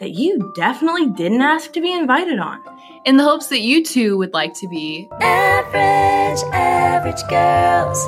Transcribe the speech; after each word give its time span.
that 0.00 0.10
you 0.10 0.52
definitely 0.56 1.06
didn't 1.06 1.42
ask 1.42 1.72
to 1.72 1.80
be 1.80 1.92
invited 1.92 2.38
on. 2.38 2.60
In 3.04 3.16
the 3.18 3.22
hopes 3.24 3.48
that 3.48 3.60
you 3.60 3.84
too 3.84 4.16
would 4.18 4.32
like 4.32 4.54
to 4.54 4.68
be 4.68 5.08
Average, 5.20 6.42
average 6.52 7.22
girls. 7.28 8.06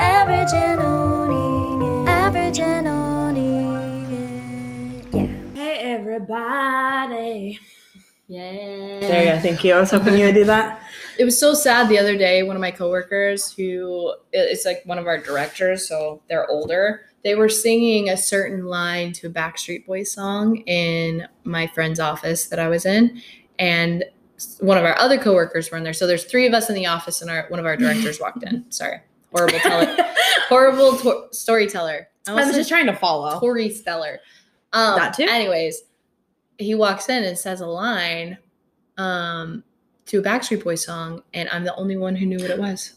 Average 0.00 0.52
and 0.54 0.80
owning. 0.80 2.08
Average 2.08 2.58
and 2.58 2.88
owning. 2.88 4.24
Yeah. 5.12 5.26
Hey 5.54 5.76
everybody. 5.94 7.60
Yeah. 8.26 9.00
There 9.00 9.24
you 9.24 9.32
go, 9.32 9.40
thank 9.40 9.64
you. 9.64 9.74
I 9.74 9.80
was 9.80 9.90
hoping 9.90 10.18
you 10.18 10.24
would 10.26 10.34
do 10.34 10.44
that. 10.44 10.80
It 11.18 11.24
was 11.24 11.38
so 11.38 11.54
sad 11.54 11.88
the 11.88 11.98
other 11.98 12.16
day. 12.16 12.42
One 12.42 12.56
of 12.56 12.60
my 12.60 12.70
coworkers, 12.70 13.52
who 13.52 14.14
it's 14.32 14.64
like 14.64 14.82
one 14.84 14.98
of 14.98 15.06
our 15.06 15.18
directors, 15.18 15.88
so 15.88 16.22
they're 16.28 16.48
older. 16.50 17.02
They 17.22 17.34
were 17.34 17.48
singing 17.48 18.10
a 18.10 18.16
certain 18.16 18.66
line 18.66 19.12
to 19.14 19.28
a 19.28 19.30
Backstreet 19.30 19.86
Boys 19.86 20.12
song 20.12 20.58
in 20.66 21.26
my 21.44 21.66
friend's 21.68 22.00
office 22.00 22.46
that 22.48 22.58
I 22.58 22.68
was 22.68 22.84
in, 22.84 23.20
and 23.58 24.04
one 24.60 24.76
of 24.76 24.84
our 24.84 24.98
other 24.98 25.16
coworkers 25.18 25.70
were 25.70 25.78
in 25.78 25.84
there. 25.84 25.92
So 25.92 26.06
there's 26.06 26.24
three 26.24 26.46
of 26.46 26.52
us 26.54 26.68
in 26.68 26.74
the 26.74 26.86
office, 26.86 27.22
and 27.22 27.30
our 27.30 27.46
one 27.48 27.60
of 27.60 27.66
our 27.66 27.76
directors 27.76 28.20
walked 28.20 28.42
in. 28.42 28.64
Sorry, 28.70 28.98
horrible 29.32 29.58
teller, 29.60 29.96
horrible 30.48 30.96
to- 30.98 31.28
storyteller. 31.30 32.08
I 32.26 32.32
I 32.32 32.34
was 32.46 32.54
just 32.54 32.68
trying 32.68 32.86
to 32.86 32.96
follow. 32.96 33.38
Tori 33.40 33.70
Stellar. 33.70 34.18
Um, 34.72 34.96
That 34.96 35.14
too? 35.14 35.26
Anyways, 35.28 35.82
he 36.58 36.74
walks 36.74 37.08
in 37.08 37.22
and 37.24 37.38
says 37.38 37.60
a 37.60 37.66
line 37.66 38.38
um, 38.96 39.62
to 40.06 40.18
a 40.18 40.22
Backstreet 40.22 40.62
Boys 40.64 40.84
song, 40.84 41.22
and 41.32 41.48
I'm 41.50 41.64
the 41.64 41.74
only 41.76 41.96
one 41.96 42.16
who 42.16 42.26
knew 42.26 42.38
what 42.38 42.50
it 42.50 42.58
was. 42.58 42.94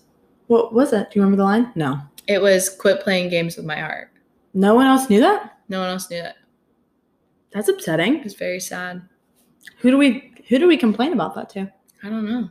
What 0.48 0.74
was 0.74 0.94
it? 0.94 1.10
Do 1.12 1.20
you 1.20 1.22
remember 1.24 1.38
the 1.38 1.44
line? 1.44 1.72
No. 1.76 2.00
It 2.28 2.42
was 2.42 2.70
"Quit 2.70 3.02
playing 3.02 3.30
games 3.30 3.56
with 3.58 3.66
my 3.66 3.78
heart." 3.80 4.10
No 4.54 4.76
one 4.76 4.86
else 4.88 5.10
knew 5.10 5.20
that? 5.22 5.58
No 5.70 5.80
one 5.80 5.90
else 5.90 6.10
knew 6.10 6.22
that. 6.22 6.36
That's 7.52 7.70
upsetting. 7.70 8.24
It's 8.24 8.34
very 8.34 8.60
sad. 8.60 9.02
Who 9.80 9.92
do 9.92 9.98
we 9.98 10.34
who 10.50 10.60
do 10.60 10.68
we 10.68 10.78
complain 10.78 11.14
about 11.14 11.36
that 11.36 11.50
to? 11.52 11.72
I 12.04 12.10
don't 12.10 12.26
know 12.30 12.50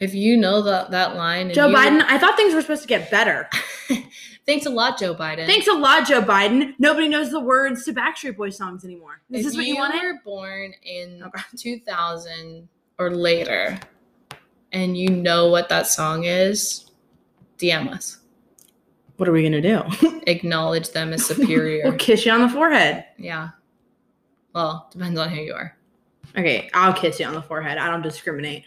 if 0.00 0.14
you 0.14 0.36
know 0.36 0.62
that 0.62 0.90
that 0.90 1.16
line. 1.16 1.46
and 1.46 1.54
Joe 1.54 1.68
you- 1.68 1.76
Biden, 1.76 2.02
I 2.06 2.18
thought 2.18 2.36
things 2.36 2.54
were 2.54 2.60
supposed 2.62 2.82
to 2.82 2.88
get 2.88 3.10
better. 3.10 3.48
Thanks 4.46 4.66
a 4.66 4.70
lot, 4.70 4.98
Joe 4.98 5.14
Biden. 5.14 5.46
Thanks 5.46 5.68
a 5.68 5.72
lot, 5.72 6.06
Joe 6.08 6.20
Biden. 6.20 6.74
Nobody 6.80 7.06
knows 7.08 7.30
the 7.30 7.38
words 7.38 7.84
to 7.84 7.92
Backstreet 7.92 8.36
Boys 8.36 8.56
songs 8.56 8.84
anymore. 8.84 9.22
This 9.30 9.40
is 9.40 9.46
If 9.46 9.52
this 9.52 9.56
what 9.58 9.66
you, 9.66 9.74
you 9.74 9.78
wanted? 9.80 10.02
were 10.02 10.20
born 10.24 10.74
in 10.82 11.22
Okay. 11.24 11.42
2000 11.56 12.68
or 12.98 13.10
later, 13.10 13.78
and 14.72 14.96
you 14.96 15.08
know 15.10 15.48
what 15.50 15.68
that 15.68 15.86
song 15.86 16.24
is, 16.24 16.90
DM 17.58 17.88
us. 17.90 18.18
What 19.16 19.28
are 19.28 19.32
we 19.32 19.42
gonna 19.42 19.60
do? 19.60 19.82
Acknowledge 20.26 20.90
them 20.90 21.12
as 21.12 21.24
superior. 21.26 21.82
we'll 21.84 21.98
kiss 21.98 22.24
you 22.26 22.32
on 22.32 22.40
the 22.42 22.48
forehead. 22.48 23.04
yeah. 23.18 23.50
Well, 24.54 24.88
depends 24.92 25.18
on 25.18 25.30
who 25.30 25.40
you 25.40 25.54
are. 25.54 25.76
Okay, 26.36 26.68
I'll 26.74 26.92
kiss 26.92 27.18
you 27.20 27.26
on 27.26 27.34
the 27.34 27.42
forehead. 27.42 27.78
I 27.78 27.88
don't 27.88 28.02
discriminate. 28.02 28.64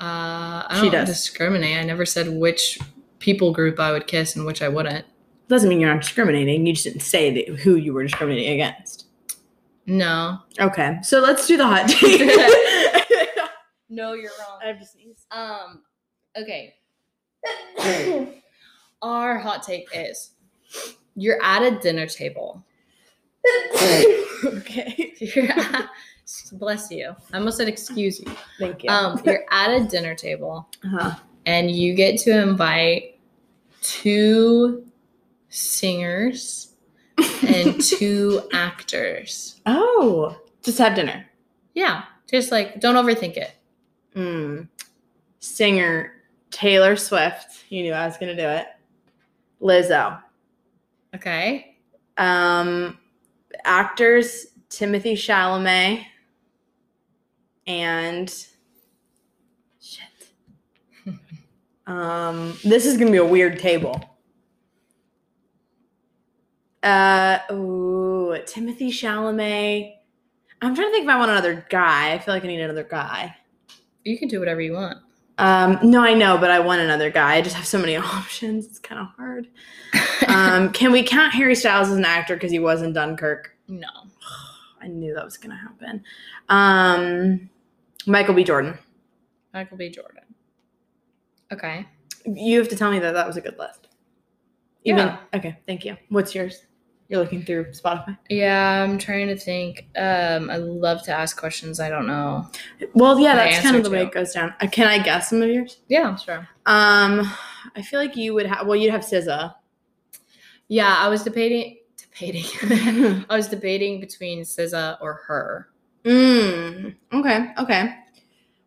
Uh, 0.00 0.62
I 0.68 0.74
She 0.80 0.82
don't 0.90 0.92
does. 1.06 1.08
discriminate. 1.08 1.76
I 1.78 1.82
never 1.84 2.04
said 2.06 2.28
which 2.28 2.78
people 3.18 3.52
group 3.52 3.80
I 3.80 3.92
would 3.92 4.06
kiss 4.06 4.36
and 4.36 4.44
which 4.46 4.60
I 4.62 4.68
wouldn't. 4.68 5.04
Doesn't 5.48 5.68
mean 5.68 5.80
you're 5.80 5.92
not 5.92 6.02
discriminating. 6.02 6.66
You 6.66 6.72
just 6.74 6.84
didn't 6.84 7.00
say 7.00 7.30
that 7.32 7.60
who 7.60 7.76
you 7.76 7.92
were 7.94 8.02
discriminating 8.02 8.52
against. 8.60 9.06
No. 9.86 10.38
Okay, 10.60 10.98
so 11.02 11.20
let's 11.20 11.46
do 11.46 11.56
the 11.56 11.66
hot 11.66 11.88
take. 11.88 12.20
No, 13.98 14.12
you're 14.12 14.30
wrong. 14.38 14.60
I 14.62 14.68
have 14.68 14.78
to 14.78 14.86
sneeze. 14.86 15.26
Um, 15.32 15.82
okay. 16.38 16.76
Our 19.02 19.38
hot 19.38 19.64
take 19.64 19.88
is 19.92 20.34
you're 21.16 21.42
at 21.42 21.64
a 21.64 21.80
dinner 21.80 22.06
table. 22.06 22.64
okay, 24.44 25.14
You're 25.18 25.50
at, 25.50 25.88
bless 26.52 26.92
you. 26.92 27.12
I 27.32 27.38
almost 27.38 27.56
said 27.56 27.66
excuse 27.66 28.20
you. 28.20 28.30
thank 28.60 28.84
you. 28.84 28.90
Um, 28.90 29.20
you're 29.24 29.42
at 29.50 29.70
a 29.70 29.84
dinner 29.84 30.14
table 30.14 30.68
uh-huh. 30.84 31.16
and 31.46 31.68
you 31.68 31.94
get 31.94 32.20
to 32.20 32.40
invite 32.40 33.18
two 33.82 34.86
singers 35.48 36.74
and 37.42 37.82
two 37.84 38.42
actors. 38.52 39.60
Oh, 39.66 40.36
just 40.62 40.78
have 40.78 40.94
dinner. 40.94 41.26
Yeah, 41.74 42.04
just 42.30 42.52
like 42.52 42.78
don't 42.78 42.94
overthink 42.94 43.36
it. 43.36 43.57
Mm. 44.18 44.68
Singer 45.38 46.12
Taylor 46.50 46.96
Swift. 46.96 47.64
You 47.68 47.82
knew 47.84 47.92
I 47.92 48.04
was 48.04 48.16
gonna 48.16 48.34
do 48.34 48.48
it. 48.48 48.66
Lizzo. 49.62 50.20
Okay. 51.14 51.76
Um, 52.16 52.98
actors 53.64 54.46
Timothée 54.68 55.12
Chalamet 55.12 56.04
and 57.68 58.28
shit. 59.80 60.04
um, 61.86 62.58
this 62.64 62.86
is 62.86 62.96
gonna 62.96 63.12
be 63.12 63.18
a 63.18 63.24
weird 63.24 63.60
table. 63.60 64.02
Uh, 66.82 67.38
ooh, 67.52 68.36
Timothée 68.46 68.88
Chalamet. 68.88 69.94
I'm 70.60 70.74
trying 70.74 70.88
to 70.88 70.92
think 70.92 71.04
if 71.04 71.08
I 71.08 71.18
want 71.18 71.30
another 71.30 71.64
guy. 71.70 72.12
I 72.14 72.18
feel 72.18 72.34
like 72.34 72.42
I 72.42 72.48
need 72.48 72.60
another 72.60 72.82
guy. 72.82 73.36
You 74.08 74.18
can 74.18 74.28
do 74.28 74.38
whatever 74.40 74.60
you 74.60 74.72
want. 74.72 74.98
Um, 75.38 75.78
no, 75.82 76.00
I 76.02 76.14
know, 76.14 76.38
but 76.38 76.50
I 76.50 76.58
want 76.60 76.80
another 76.80 77.10
guy. 77.10 77.34
I 77.36 77.42
just 77.42 77.54
have 77.56 77.66
so 77.66 77.78
many 77.78 77.96
options. 78.16 78.66
It's 78.66 78.78
kind 78.78 79.00
of 79.00 79.08
hard. 79.16 79.48
Um, 80.26 80.72
can 80.72 80.92
we 80.92 81.02
count 81.04 81.32
Harry 81.32 81.54
Styles 81.54 81.88
as 81.88 81.96
an 81.96 82.04
actor 82.04 82.34
because 82.34 82.50
he 82.50 82.58
was 82.58 82.82
in 82.82 82.92
Dunkirk? 82.92 83.56
no. 83.66 83.86
I 84.82 84.86
knew 84.88 85.14
that 85.14 85.24
was 85.24 85.36
gonna 85.38 85.56
happen. 85.56 86.04
Um, 86.48 87.48
Michael 88.06 88.34
B. 88.34 88.44
Jordan. 88.44 88.78
Michael 89.54 89.76
B. 89.78 89.88
Jordan. 89.88 90.24
Okay. 91.52 91.86
You 92.26 92.58
have 92.58 92.68
to 92.68 92.76
tell 92.76 92.90
me 92.90 92.98
that 92.98 93.12
that 93.12 93.26
was 93.26 93.36
a 93.36 93.40
good 93.40 93.58
list. 93.58 93.88
Even 94.84 95.06
Yeah. 95.08 95.18
okay, 95.34 95.58
thank 95.66 95.84
you. 95.84 95.96
What's 96.10 96.34
yours? 96.34 96.62
You're 97.08 97.20
looking 97.20 97.42
through 97.42 97.66
Spotify. 97.70 98.18
Yeah, 98.28 98.82
I'm 98.82 98.98
trying 98.98 99.28
to 99.28 99.36
think. 99.36 99.88
Um, 99.96 100.50
I 100.50 100.56
love 100.56 101.02
to 101.04 101.12
ask 101.12 101.38
questions 101.38 101.80
I 101.80 101.88
don't 101.88 102.06
know. 102.06 102.46
Well, 102.92 103.18
yeah, 103.18 103.34
that's 103.34 103.62
kind 103.62 103.76
of 103.76 103.82
the 103.82 103.90
way 103.90 104.02
it 104.02 104.12
goes 104.12 104.34
down. 104.34 104.52
Uh, 104.60 104.66
can 104.66 104.86
I 104.86 105.02
guess 105.02 105.30
some 105.30 105.40
of 105.40 105.48
yours? 105.48 105.78
Yeah, 105.88 106.16
sure. 106.16 106.46
Um, 106.66 107.32
I 107.74 107.82
feel 107.82 107.98
like 107.98 108.14
you 108.14 108.34
would 108.34 108.44
have. 108.44 108.66
Well, 108.66 108.76
you'd 108.76 108.90
have 108.90 109.00
SZA. 109.00 109.54
Yeah, 110.68 110.94
I 110.98 111.08
was 111.08 111.22
debating. 111.22 111.78
Debating. 111.96 113.24
I 113.30 113.36
was 113.36 113.48
debating 113.48 114.00
between 114.00 114.42
SZA 114.42 114.98
or 115.00 115.14
her. 115.26 115.70
Mm. 116.04 116.94
Okay. 117.14 117.52
Okay. 117.58 117.94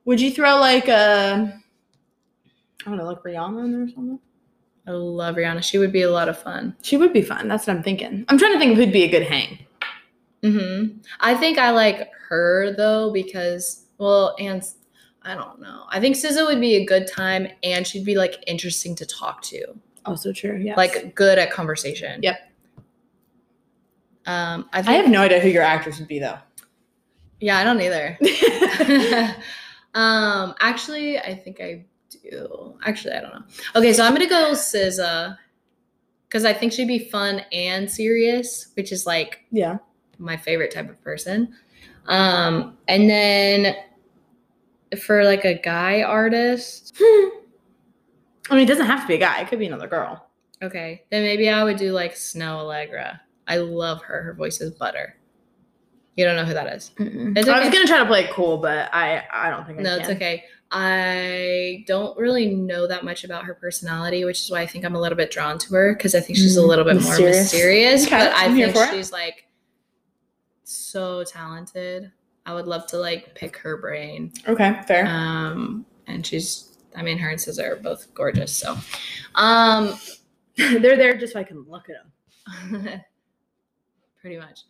Would 0.06 0.20
you 0.20 0.32
throw 0.32 0.58
like 0.60 0.88
a? 0.88 1.62
I 2.86 2.90
don't 2.90 2.98
know, 2.98 3.06
like 3.06 3.22
Rihanna 3.22 3.66
in 3.66 3.72
there 3.72 3.84
or 3.84 3.88
something. 3.90 4.20
I 4.88 4.92
love 4.92 5.36
Rihanna. 5.36 5.64
She 5.64 5.78
would 5.78 5.92
be 5.92 6.02
a 6.02 6.10
lot 6.10 6.28
of 6.30 6.38
fun. 6.40 6.76
She 6.82 6.98
would 6.98 7.14
be 7.14 7.22
fun. 7.22 7.48
That's 7.48 7.68
what 7.68 7.76
I'm 7.78 7.84
thinking. 7.84 8.26
I'm 8.30 8.38
trying 8.38 8.54
to 8.54 8.60
think 8.60 8.72
of 8.72 8.78
who'd 8.78 8.92
be 8.92 9.04
a 9.04 9.08
good 9.12 9.24
hang. 9.24 9.60
hmm 10.44 10.98
I 11.20 11.36
think 11.36 11.58
I 11.60 11.70
like 11.72 12.10
her 12.30 12.74
though 12.76 13.12
because 13.14 13.86
well, 14.00 14.36
and 14.40 14.64
I 15.22 15.36
don't 15.36 15.62
know. 15.62 15.84
I 15.90 16.00
think 16.00 16.16
SZA 16.16 16.48
would 16.48 16.60
be 16.60 16.76
a 16.78 16.86
good 16.86 17.06
time, 17.08 17.48
and 17.62 17.86
she'd 17.86 18.06
be 18.06 18.16
like 18.16 18.44
interesting 18.48 18.96
to 18.96 19.06
talk 19.06 19.44
to, 19.44 19.64
Also 20.06 20.34
true. 20.34 20.58
Yeah. 20.58 20.74
like 20.76 21.14
good 21.14 21.38
at 21.38 21.52
conversation. 21.52 22.24
Yep. 22.24 22.40
Um, 24.26 24.68
I 24.74 24.80
I 24.80 24.94
have 24.94 25.10
no 25.10 25.22
idea 25.22 25.40
who 25.40 25.50
your 25.50 25.64
actors 25.64 26.00
would 26.00 26.08
be 26.08 26.18
though. 26.20 26.38
yeah, 27.40 27.58
I 27.60 27.64
don't 27.64 27.80
either. 27.82 28.18
um, 29.94 30.56
actually, 30.60 31.20
I 31.20 31.36
think 31.36 31.60
I 31.62 31.86
do. 32.12 32.78
Actually, 32.86 33.14
I 33.14 33.22
don't 33.22 33.34
know. 33.34 33.44
Okay, 33.76 33.94
so 33.94 34.04
I'm 34.04 34.14
gonna 34.14 34.28
go 34.28 34.52
SZA 34.52 35.38
because 36.28 36.46
I 36.46 36.54
think 36.54 36.72
she'd 36.72 36.88
be 36.88 37.00
fun 37.00 37.42
and 37.52 37.90
serious, 37.90 38.70
which 38.76 38.92
is 38.92 39.06
like 39.06 39.44
yeah. 39.52 39.78
my 40.18 40.38
favorite 40.38 40.72
type 40.72 40.90
of 40.90 41.02
person. 41.04 41.54
Um, 42.08 42.78
and 42.88 43.10
then 43.10 43.76
for 45.02 45.24
like 45.24 45.46
a 45.46 45.54
guy 45.54 46.04
artist, 46.04 46.96
I 47.02 47.32
mean, 48.52 48.60
it 48.62 48.68
doesn't 48.68 48.86
have 48.86 49.02
to 49.02 49.08
be 49.08 49.16
a 49.16 49.20
guy. 49.20 49.42
It 49.42 49.48
could 49.48 49.60
be 49.60 49.68
another 49.68 49.88
girl. 49.88 50.28
okay, 50.62 51.04
then 51.10 51.24
maybe 51.24 51.50
I 51.50 51.64
would 51.64 51.78
do 51.78 51.92
like 51.92 52.16
Snoh 52.16 52.64
Aalegra. 52.64 53.20
I 53.48 53.58
love 53.58 54.02
her. 54.04 54.24
Her 54.24 54.34
voice 54.34 54.62
is 54.62 54.72
butter. 54.72 55.18
You 56.16 56.26
don't 56.26 56.36
know 56.36 56.44
who 56.46 56.54
that 56.54 56.68
is. 56.76 56.92
Mm-mm. 56.98 57.38
I 57.38 57.60
was 57.64 57.74
gonna 57.74 57.88
try 57.88 58.00
to 58.00 58.06
play 58.06 58.26
it 58.26 58.32
cool, 58.32 58.58
but 58.58 58.90
I 58.94 59.24
I 59.32 59.50
don't 59.50 59.66
think 59.66 59.80
I 59.80 59.82
No, 59.84 59.92
can. 59.92 60.00
it's 60.02 60.10
okay. 60.10 60.44
I 60.74 61.84
don't 61.88 62.18
really 62.18 62.54
know 62.56 62.88
that 62.88 63.04
much 63.04 63.24
about 63.24 63.44
her 63.46 63.54
personality, 63.54 64.24
which 64.24 64.40
is 64.42 64.50
why 64.52 64.62
I 64.62 64.68
think 64.68 64.86
I'm 64.86 64.96
a 64.96 65.00
little 65.02 65.18
bit 65.18 65.30
drawn 65.32 65.58
to 65.60 65.74
her 65.74 65.94
because 65.94 66.16
I 66.16 66.20
think 66.22 66.38
she's 66.38 66.58
a 66.58 66.62
Mm, 66.62 66.68
little 66.68 66.86
bit 66.86 66.96
mysterious. 66.96 67.20
more 67.20 67.30
mysterious. 67.30 68.06
Okay, 68.08 68.18
but 68.18 68.32
I 68.34 68.46
I'm 68.46 68.56
here 68.56 68.68
think 68.72 68.78
for 68.78 68.84
it. 68.94 68.96
she's 68.98 69.12
like 69.12 69.48
so 70.64 71.24
talented. 71.24 72.12
I 72.46 72.54
would 72.54 72.68
love 72.68 72.88
to 72.88 72.98
like 72.98 73.36
pick 73.36 73.58
her 73.58 73.78
brain. 73.78 74.32
Okay, 74.48 74.82
fair. 74.88 75.06
Um, 75.08 75.86
and 76.08 76.26
she's, 76.26 76.78
I 76.96 77.02
mean, 77.04 77.18
her 77.20 77.30
and 77.30 77.40
SZA 77.40 77.64
are 77.72 77.76
both 77.78 78.14
gorgeous. 78.14 78.52
So, 78.56 78.78
um, 79.36 79.98
They're 80.58 80.80
there 80.98 81.16
just 81.18 81.34
so 81.34 81.40
I 81.40 81.44
can 81.44 81.64
look 81.68 81.86
at 81.90 81.96
them. 82.82 83.02
pretty 84.22 84.38
much. 84.38 84.62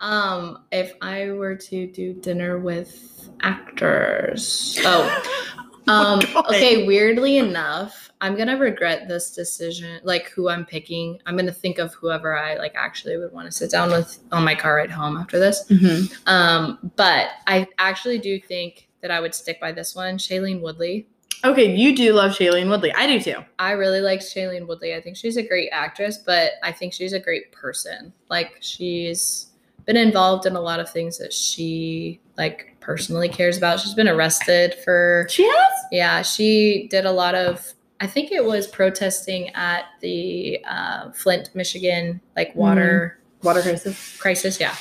Um, 0.00 0.64
if 0.72 0.94
I 1.02 1.30
were 1.32 1.54
to 1.54 1.86
do 1.86 2.14
dinner 2.14 2.58
with 2.58 3.30
actors, 3.42 4.78
oh, 4.84 5.52
um, 5.86 6.20
God. 6.20 6.46
okay. 6.46 6.86
Weirdly 6.86 7.38
enough, 7.38 8.10
I'm 8.22 8.36
gonna 8.36 8.56
regret 8.56 9.08
this 9.08 9.30
decision. 9.30 10.00
Like 10.02 10.30
who 10.30 10.48
I'm 10.48 10.64
picking, 10.64 11.20
I'm 11.26 11.36
gonna 11.36 11.52
think 11.52 11.78
of 11.78 11.94
whoever 11.94 12.36
I 12.36 12.56
like 12.56 12.72
actually 12.74 13.16
would 13.18 13.32
want 13.32 13.46
to 13.46 13.52
sit 13.52 13.70
down 13.70 13.90
with 13.90 14.18
on 14.32 14.44
my 14.44 14.54
car 14.54 14.76
ride 14.76 14.90
home 14.90 15.16
after 15.16 15.38
this. 15.38 15.66
Mm-hmm. 15.68 16.12
Um, 16.26 16.92
but 16.96 17.28
I 17.46 17.66
actually 17.78 18.18
do 18.18 18.40
think 18.40 18.88
that 19.02 19.10
I 19.10 19.20
would 19.20 19.34
stick 19.34 19.60
by 19.60 19.72
this 19.72 19.94
one, 19.94 20.18
Shailene 20.18 20.60
Woodley. 20.60 21.06
Okay, 21.42 21.74
you 21.74 21.96
do 21.96 22.12
love 22.12 22.32
Shailene 22.32 22.68
Woodley. 22.68 22.92
I 22.92 23.06
do 23.06 23.18
too. 23.18 23.42
I 23.58 23.72
really 23.72 24.00
like 24.00 24.20
Shailene 24.20 24.66
Woodley. 24.66 24.94
I 24.94 25.00
think 25.00 25.16
she's 25.16 25.38
a 25.38 25.42
great 25.42 25.70
actress, 25.72 26.18
but 26.18 26.52
I 26.62 26.70
think 26.70 26.92
she's 26.92 27.14
a 27.14 27.20
great 27.20 27.50
person. 27.52 28.12
Like 28.28 28.58
she's 28.60 29.49
been 29.86 29.96
involved 29.96 30.46
in 30.46 30.56
a 30.56 30.60
lot 30.60 30.80
of 30.80 30.90
things 30.90 31.18
that 31.18 31.32
she 31.32 32.20
like 32.38 32.76
personally 32.80 33.28
cares 33.28 33.56
about. 33.58 33.80
She's 33.80 33.94
been 33.94 34.08
arrested 34.08 34.74
for 34.84 35.26
She 35.30 35.44
has. 35.44 35.72
yeah, 35.92 36.22
she 36.22 36.86
did 36.90 37.04
a 37.06 37.12
lot 37.12 37.34
of 37.34 37.72
I 38.02 38.06
think 38.06 38.32
it 38.32 38.42
was 38.44 38.66
protesting 38.66 39.50
at 39.50 39.84
the 40.00 40.64
uh, 40.66 41.10
Flint, 41.12 41.50
Michigan 41.54 42.20
like 42.36 42.54
water 42.54 43.18
Water 43.42 43.60
crisis. 43.62 44.16
crisis. 44.18 44.58
Yeah. 44.60 44.74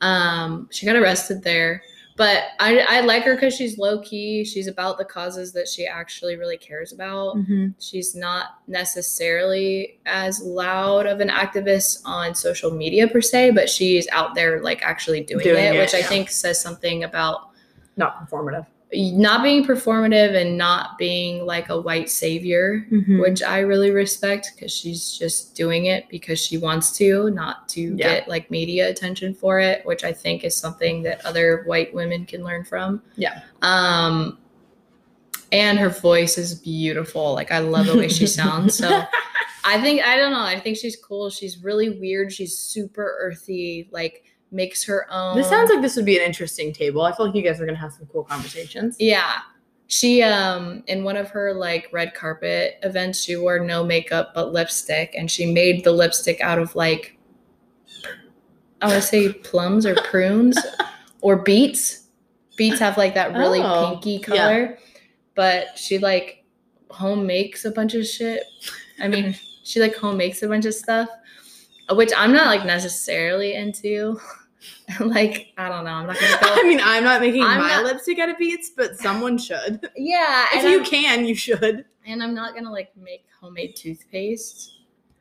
Um, 0.00 0.68
she 0.70 0.86
got 0.86 0.96
arrested 0.96 1.42
there. 1.42 1.82
But 2.20 2.48
I, 2.60 2.84
I 2.86 3.00
like 3.00 3.22
her 3.22 3.34
because 3.34 3.56
she's 3.56 3.78
low 3.78 3.98
key. 4.02 4.44
She's 4.44 4.66
about 4.66 4.98
the 4.98 5.06
causes 5.06 5.54
that 5.54 5.66
she 5.66 5.86
actually 5.86 6.36
really 6.36 6.58
cares 6.58 6.92
about 6.92 7.36
Mm-hmm. 7.36 7.68
she's 7.78 8.14
not 8.14 8.58
necessarily 8.66 9.98
as 10.04 10.42
loud 10.42 11.06
of 11.06 11.20
an 11.20 11.30
activist 11.30 12.02
on 12.04 12.34
social 12.34 12.70
media 12.72 13.08
per 13.08 13.22
se, 13.22 13.52
but 13.52 13.70
she's 13.70 14.06
out 14.08 14.34
there 14.34 14.62
like 14.62 14.82
actually 14.82 15.22
doing, 15.22 15.44
Doing 15.44 15.64
it, 15.64 15.76
it, 15.76 15.78
which 15.78 15.94
I 15.94 16.02
think 16.02 16.28
says 16.28 16.60
something 16.60 17.04
about 17.04 17.52
Not 17.96 18.28
performative. 18.28 18.66
Not 18.92 19.44
being 19.44 19.64
performative 19.64 20.34
and 20.34 20.58
not 20.58 20.98
being 20.98 21.46
like 21.46 21.68
a 21.68 21.80
white 21.80 22.10
savior, 22.10 22.84
Mm-hmm. 22.90 23.20
which 23.20 23.42
I 23.42 23.60
really 23.60 23.90
respect 23.92 24.50
because 24.54 24.72
she's 24.72 25.16
just 25.16 25.54
doing 25.54 25.86
it 25.86 26.08
because 26.08 26.40
she 26.44 26.58
wants 26.58 26.90
to, 26.98 27.30
not 27.30 27.68
to 27.70 27.80
Yeah. 27.80 27.96
get 27.96 28.28
like 28.28 28.50
media 28.50 28.88
attention 28.90 29.32
for 29.34 29.60
it, 29.60 29.86
which 29.86 30.02
I 30.02 30.12
think 30.12 30.42
is 30.42 30.56
something 30.56 31.02
that 31.04 31.24
other 31.24 31.62
white 31.66 31.94
women 31.94 32.26
can 32.26 32.42
learn 32.42 32.64
from. 32.64 33.00
Yeah. 33.16 33.42
Um 33.62 34.38
and 35.52 35.78
her 35.78 35.88
voice 35.88 36.38
is 36.38 36.54
beautiful. 36.54 37.32
Like 37.34 37.50
I 37.52 37.58
love 37.58 37.86
the 37.86 37.96
way 37.96 38.08
she 38.08 38.26
sounds. 38.40 38.76
So 38.76 39.02
I 39.64 39.80
think 39.80 40.02
I 40.02 40.16
don't 40.16 40.32
know. 40.32 40.40
I 40.42 40.58
think 40.58 40.76
she's 40.76 40.96
cool. 40.96 41.30
She's 41.30 41.62
really 41.62 41.90
weird. 41.90 42.32
She's 42.32 42.56
super 42.58 43.16
earthy. 43.20 43.88
Like 43.92 44.24
makes 44.52 44.84
her 44.84 45.06
own. 45.12 45.36
This 45.36 45.48
sounds 45.48 45.70
like 45.70 45.80
this 45.82 45.96
would 45.96 46.04
be 46.04 46.18
an 46.18 46.24
interesting 46.24 46.72
table. 46.72 47.02
I 47.02 47.12
feel 47.14 47.26
like 47.26 47.34
you 47.34 47.42
guys 47.42 47.60
are 47.60 47.66
gonna 47.66 47.78
have 47.78 47.92
some 47.92 48.06
cool 48.12 48.24
conversations. 48.24 48.96
yeah. 48.98 49.38
She 49.88 50.22
um 50.22 50.84
in 50.86 51.02
one 51.02 51.16
of 51.16 51.30
her 51.30 51.52
like 51.52 51.88
red 51.92 52.14
carpet 52.14 52.78
events, 52.84 53.20
she 53.22 53.34
wore 53.36 53.58
no 53.58 53.82
makeup 53.84 54.32
but 54.34 54.52
lipstick, 54.52 55.14
and 55.18 55.28
she 55.30 55.52
made 55.52 55.82
the 55.82 55.90
lipstick 55.92 56.40
out 56.40 56.58
of 56.60 56.74
like 56.76 57.16
I 58.82 58.86
want 58.86 59.02
to 59.02 59.06
say 59.06 59.32
plums 59.32 59.84
or 59.84 59.94
prunes 59.96 60.56
or 61.20 61.36
beets. 61.42 62.06
Beets 62.56 62.78
have 62.78 62.96
like 62.96 63.14
that 63.14 63.32
really 63.34 63.60
Oh, 63.62 63.90
pinky 64.00 64.12
yeah. 64.12 64.26
color, 64.26 64.78
but 65.34 65.76
she 65.78 65.98
like 65.98 66.44
home 66.90 67.26
makes 67.26 67.64
a 67.64 67.70
bunch 67.70 67.94
of 67.94 68.06
shit. 68.06 68.42
I 69.00 69.08
mean, 69.08 69.34
she 69.64 69.80
like 69.80 69.94
home 69.96 70.16
makes 70.16 70.42
a 70.42 70.48
bunch 70.48 70.66
of 70.66 70.74
stuff, 70.74 71.08
which 71.92 72.12
I'm 72.16 72.32
not 72.32 72.46
like 72.46 72.64
necessarily 72.64 73.54
into. 73.54 74.18
like 75.00 75.52
I 75.58 75.68
don't 75.68 75.84
know. 75.84 75.90
I'm 75.92 76.06
not 76.06 76.18
gonna 76.18 76.36
go. 76.40 76.48
I 76.54 76.62
mean, 76.64 76.80
I'm 76.82 77.04
not 77.04 77.20
making 77.20 77.42
I'm 77.42 77.58
my 77.60 77.68
not- 77.76 77.84
lipstick 77.84 78.18
out 78.18 78.28
of 78.28 78.38
beets, 78.38 78.70
but 78.76 78.96
someone 78.98 79.38
should. 79.38 79.88
yeah, 79.96 80.46
If 80.54 80.64
you 80.64 80.78
I'm- 80.78 80.84
can, 80.84 81.24
you 81.26 81.34
should. 81.34 81.84
and 82.06 82.22
I'm 82.22 82.34
not 82.34 82.54
gonna 82.54 82.72
like 82.72 82.96
make 82.96 83.24
homemade 83.40 83.76
toothpaste. 83.76 84.78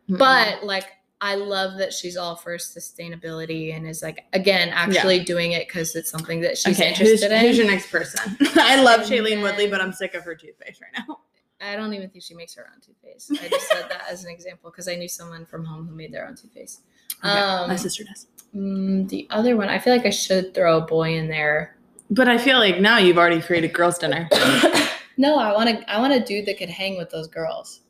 But 0.08 0.64
like 0.64 0.86
I 1.22 1.36
love 1.36 1.78
that 1.80 1.94
she's 1.94 2.16
all 2.18 2.36
for 2.36 2.58
sustainability 2.58 3.76
and 3.76 3.88
is 3.88 4.02
like 4.02 4.26
again 4.34 4.70
actually 4.70 5.20
doing 5.24 5.52
it 5.52 5.68
because 5.68 5.96
it's 5.96 6.10
something 6.10 6.42
that 6.42 6.58
she's 6.58 6.80
okay, 6.80 6.90
who's, 6.90 7.00
interested 7.02 7.32
in. 7.32 7.42
who's 7.42 7.58
your 7.58 7.68
next 7.68 7.92
person? 7.92 8.38
I 8.56 8.82
love 8.82 9.02
And 9.02 9.10
Shailene 9.12 9.42
Woodley, 9.42 9.68
but 9.68 9.82
I'm 9.82 9.92
sick 9.94 10.14
of 10.16 10.24
her 10.24 10.34
toothpaste 10.36 10.82
right 10.82 11.06
now. 11.08 11.20
I 11.62 11.76
don't 11.76 11.94
even 11.94 12.10
think 12.10 12.24
she 12.24 12.34
makes 12.36 12.56
her 12.56 12.66
own 12.74 12.80
toothpaste. 12.80 13.32
I 13.44 13.50
just 13.50 13.68
said 13.70 13.90
that 13.90 14.06
as 14.10 14.24
an 14.24 14.32
example 14.32 14.72
because 14.72 14.88
I 14.88 14.96
knew 14.96 15.10
someone 15.10 15.46
from 15.46 15.66
home 15.66 15.88
who 15.88 15.94
made 15.94 16.14
their 16.14 16.26
own 16.26 16.36
toothpaste. 16.36 16.82
Um, 17.22 17.68
my 17.68 17.76
sister 17.76 18.06
does. 18.06 18.28
Mm, 18.56 19.08
the 19.10 19.28
other 19.30 19.56
one, 19.56 19.70
I 19.70 19.80
feel 19.80 19.94
like 19.94 20.06
I 20.06 20.12
should 20.12 20.54
throw 20.54 20.78
a 20.78 20.82
boy 20.82 21.16
in 21.16 21.28
there. 21.28 21.78
But 22.10 22.28
I 22.28 22.38
feel 22.38 22.58
like 22.58 22.80
now 22.80 22.98
you've 22.98 23.18
already 23.18 23.42
created 23.42 23.74
girls' 23.74 24.00
dinner. 24.00 24.28
no, 25.18 25.38
I 25.38 25.54
want 25.54 25.70
to. 25.70 25.92
I 25.92 26.00
want 26.00 26.14
a 26.14 26.20
dude 26.20 26.46
that 26.48 26.58
could 26.58 26.70
hang 26.70 26.98
with 26.98 27.10
those 27.10 27.28
girls. 27.28 27.82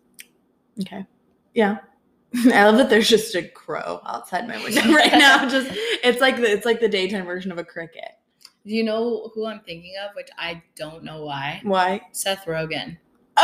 Okay. 0.82 1.06
Yeah. 1.54 1.78
I 2.54 2.66
love 2.66 2.78
that 2.78 2.90
there's 2.90 3.10
just 3.10 3.34
a 3.36 3.48
crow 3.48 4.02
outside 4.06 4.48
my 4.48 4.62
window 4.64 4.82
right 4.94 5.12
now. 5.14 5.48
Just 5.48 5.70
it's 6.04 6.22
like 6.22 6.38
the 6.38 6.52
it's 6.52 6.66
like 6.66 6.80
the 6.80 6.90
daytime 6.90 7.26
version 7.26 7.52
of 7.52 7.58
a 7.58 7.64
cricket. 7.64 8.12
Do 8.66 8.76
you 8.76 8.84
know 8.84 9.32
who 9.34 9.46
I'm 9.46 9.62
thinking 9.62 9.94
of? 10.04 10.16
Which 10.16 10.30
I 10.38 10.62
don't 10.76 11.04
know 11.04 11.24
why. 11.26 11.62
Why? 11.64 12.02
Seth 12.12 12.46
Rogen. 12.46 12.98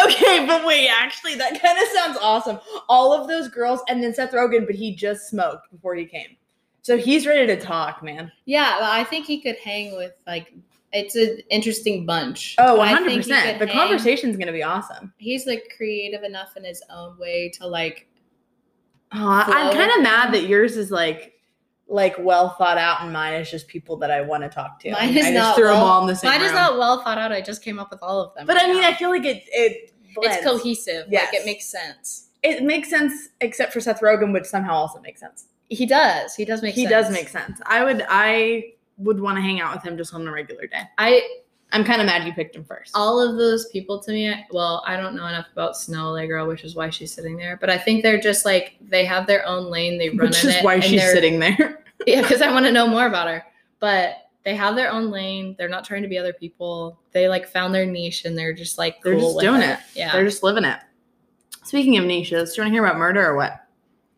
Okay, 0.04 0.46
but 0.46 0.66
wait, 0.66 0.90
actually, 0.90 1.36
that 1.36 1.62
kind 1.62 1.78
of 1.80 1.88
sounds 1.90 2.18
awesome. 2.22 2.60
All 2.90 3.14
of 3.14 3.28
those 3.28 3.48
girls, 3.48 3.80
and 3.88 4.04
then 4.04 4.14
Seth 4.14 4.34
Rogen, 4.34 4.66
but 4.66 4.76
he 4.76 4.94
just 4.94 5.30
smoked 5.30 5.72
before 5.72 5.96
he 5.96 6.06
came, 6.06 6.36
so 6.86 7.00
he's 7.00 7.26
ready 7.26 7.48
to 7.48 7.60
talk, 7.60 8.04
man. 8.04 8.32
Yeah, 8.46 8.78
well, 8.78 8.92
I 8.92 9.04
think 9.04 9.26
he 9.26 9.42
could 9.42 9.58
hang 9.58 9.98
with 9.98 10.12
like. 10.28 10.54
It's 10.94 11.16
an 11.16 11.40
interesting 11.50 12.06
bunch. 12.06 12.54
Oh, 12.60 12.76
I 12.76 12.92
100 12.94 13.06
think 13.10 13.12
he 13.26 13.32
percent. 13.32 13.58
The 13.60 13.66
hang- 13.66 13.76
conversation's 13.76 14.38
gonna 14.38 14.52
be 14.52 14.62
awesome. 14.62 15.12
He's 15.18 15.48
like 15.48 15.74
creative 15.76 16.22
enough 16.22 16.56
in 16.56 16.64
his 16.64 16.83
own 16.92 17.18
way 17.18 17.50
to 17.56 17.66
like. 17.68 18.07
Aw, 19.14 19.45
I'm 19.52 19.74
kind 19.74 19.92
of 19.94 20.04
mad 20.04 20.31
that 20.36 20.44
yours 20.44 20.78
is 20.78 20.92
like 20.92 21.33
like 21.88 22.16
well 22.19 22.50
thought 22.52 22.78
out, 22.78 23.02
and 23.02 23.12
mine 23.12 23.33
is 23.33 23.50
just 23.50 23.68
people 23.68 23.98
that 23.98 24.12
I 24.12 24.21
want 24.21 24.44
to 24.44 24.50
talk 24.50 24.80
to. 24.81 24.92
Mine 24.92 25.02
I 25.02 25.09
is 25.09 25.16
just 25.16 25.33
not 25.33 25.56
threw 25.56 25.66
them 25.66 25.74
well- 25.74 25.86
all 25.86 26.02
in 26.04 26.07
the 26.07 26.16
same 26.16 26.30
Mine 26.30 26.42
is 26.44 26.52
not 26.52 26.78
well 26.78 27.02
thought 27.04 27.18
out. 27.18 27.31
I 27.31 27.42
just 27.42 27.64
came 27.64 27.80
up 27.80 27.90
with 27.90 28.04
all 28.04 28.21
of 28.21 28.36
them. 28.36 28.45
But 28.45 28.57
right 28.57 28.66
I 28.66 28.71
mean, 28.71 28.81
now. 28.83 28.90
I 28.90 28.94
feel 28.94 29.09
like 29.09 29.26
it 29.26 29.42
it 29.48 29.92
blends. 30.14 30.38
it's 30.38 30.45
cohesive. 30.45 31.07
Yes. 31.09 31.33
Like 31.33 31.42
it 31.42 31.45
makes 31.48 31.66
sense. 31.66 32.30
It 32.44 32.64
makes 32.64 32.92
sense, 32.92 33.30
except 33.42 33.74
for 33.74 33.80
Seth 33.81 34.02
Rogen, 34.02 34.31
which 34.31 34.45
somehow 34.45 34.76
also 34.76 35.02
makes 35.02 35.19
sense. 35.19 35.48
He 35.69 35.86
does. 35.86 36.36
He 36.36 36.45
does 36.45 36.62
make. 36.62 36.76
he 36.76 36.84
sense. 36.84 36.92
does 36.92 37.14
make 37.14 37.30
sense. 37.30 37.60
I 37.66 37.84
would 37.84 38.06
I 38.10 38.74
would 38.98 39.19
want 39.19 39.38
to 39.38 39.42
hang 39.42 39.60
out 39.60 39.74
with 39.76 39.84
him 39.84 39.98
just 39.98 40.14
on 40.14 40.28
a 40.28 40.31
regular 40.31 40.68
day. 40.68 40.84
I 40.98 41.22
I'm 41.72 41.84
kind 41.84 42.00
of 42.00 42.06
mad 42.06 42.26
you 42.26 42.31
picked 42.34 42.56
him 42.56 42.64
first. 42.64 42.92
all 42.95 43.19
of 43.19 43.38
those 43.38 43.68
people 43.69 44.00
to 44.00 44.12
me. 44.12 44.45
Well, 44.52 44.84
I 44.86 44.95
don't 44.95 45.16
know 45.16 45.26
enough 45.26 45.48
about 45.52 45.74
Snoh 45.74 46.14
Aalegra, 46.14 46.48
which 46.48 46.64
is 46.64 46.76
why 46.76 46.90
she's 46.90 47.12
sitting 47.12 47.36
there. 47.36 47.57
But 47.57 47.69
I 47.69 47.78
think 47.78 48.04
they're 48.04 48.22
just 48.22 48.45
like 48.45 48.78
they 48.80 49.04
have 49.06 49.28
their 49.28 49.45
own 49.45 49.69
lane. 49.72 49.98
They 49.98 50.10
run 50.10 50.28
which 50.30 50.44
in 50.44 50.52
is 50.52 50.56
it. 50.57 50.64
why 50.64 50.80
she's 50.80 51.02
sitting 51.02 51.40
there. 51.40 51.81
Yeah, 52.06 52.22
because 52.22 52.42
I 52.42 52.52
want 52.52 52.66
to 52.66 52.72
know 52.74 52.88
more 52.88 53.07
about 53.07 53.30
her. 53.30 53.44
But 53.80 54.18
they 54.44 54.54
have 54.54 54.76
their 54.76 54.92
own 54.92 55.10
lane. 55.10 55.56
They're 55.57 55.69
not 55.69 55.86
trying 55.86 56.04
to 56.04 56.07
be 56.10 56.18
other 56.19 56.34
people. 56.34 57.00
They 57.14 57.30
like 57.30 57.48
found 57.48 57.74
their 57.74 57.86
niche 57.86 58.26
and 58.26 58.38
they're 58.38 58.54
just 58.54 58.78
like 58.78 59.02
They're 59.02 59.18
cool 59.18 59.31
just 59.34 59.40
doing 59.40 59.62
it. 59.62 59.80
Yeah. 59.95 60.12
They're 60.12 60.26
just 60.26 60.44
living 60.44 60.66
it. 60.66 60.78
Speaking 61.64 61.98
of 61.98 62.06
niches, 62.06 62.54
do 62.54 62.57
you 62.62 62.64
want 62.64 62.72
to 62.72 62.76
hear 62.76 62.86
about 62.86 62.98
murder 63.00 63.26
or 63.26 63.36
what? 63.36 63.66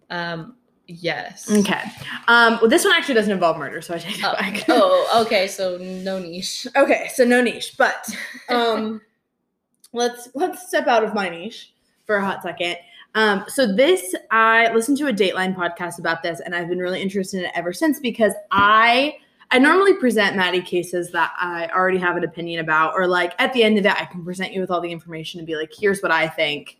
um. 0.09 0.55
Yes. 0.87 1.51
Okay. 1.51 1.81
Um, 2.27 2.57
well, 2.61 2.69
this 2.69 2.85
one 2.85 2.93
actually 2.93 3.15
doesn't 3.15 3.31
involve 3.31 3.57
murder, 3.57 3.81
so 3.81 3.93
I 3.93 3.97
take 3.97 4.19
it 4.19 4.23
Oh, 4.25 4.33
back. 4.33 4.63
oh, 4.69 5.23
okay. 5.25 5.47
So 5.47 5.77
no 5.77 6.17
niche. 6.19 6.65
Okay, 6.75 7.09
so 7.13 7.25
no 7.25 7.41
niche, 7.41 7.75
but 7.77 8.07
um, 8.49 9.01
let's 9.93 10.29
let's 10.33 10.67
step 10.67 10.87
out 10.87 11.03
of 11.03 11.13
my 11.13 11.29
niche 11.29 11.73
for 12.05 12.15
a 12.15 12.25
hot 12.25 12.41
second. 12.41 12.77
Um, 13.15 13.43
so 13.47 13.65
this 13.73 14.15
I 14.31 14.71
listened 14.73 14.97
to 14.99 15.07
a 15.07 15.13
Dateline 15.13 15.55
podcast 15.55 15.99
about 15.99 16.23
this, 16.23 16.39
and 16.39 16.55
I've 16.55 16.69
been 16.69 16.79
really 16.79 17.01
interested 17.01 17.39
in 17.39 17.45
it 17.45 17.51
ever 17.55 17.73
since 17.73 17.99
because 17.99 18.33
I 18.51 19.17
I 19.51 19.59
normally 19.59 19.93
present 19.95 20.35
Maddie 20.35 20.61
cases 20.61 21.11
that 21.11 21.33
I 21.39 21.67
already 21.73 21.97
have 21.97 22.15
an 22.17 22.23
opinion 22.23 22.59
about, 22.59 22.93
or 22.95 23.07
like 23.07 23.33
at 23.39 23.53
the 23.53 23.63
end 23.63 23.77
of 23.77 23.85
it, 23.85 23.91
I 23.91 24.05
can 24.05 24.23
present 24.23 24.53
you 24.53 24.61
with 24.61 24.71
all 24.71 24.81
the 24.81 24.91
information 24.91 25.39
and 25.39 25.47
be 25.47 25.55
like, 25.55 25.71
here's 25.77 26.01
what 26.01 26.11
I 26.11 26.27
think. 26.27 26.77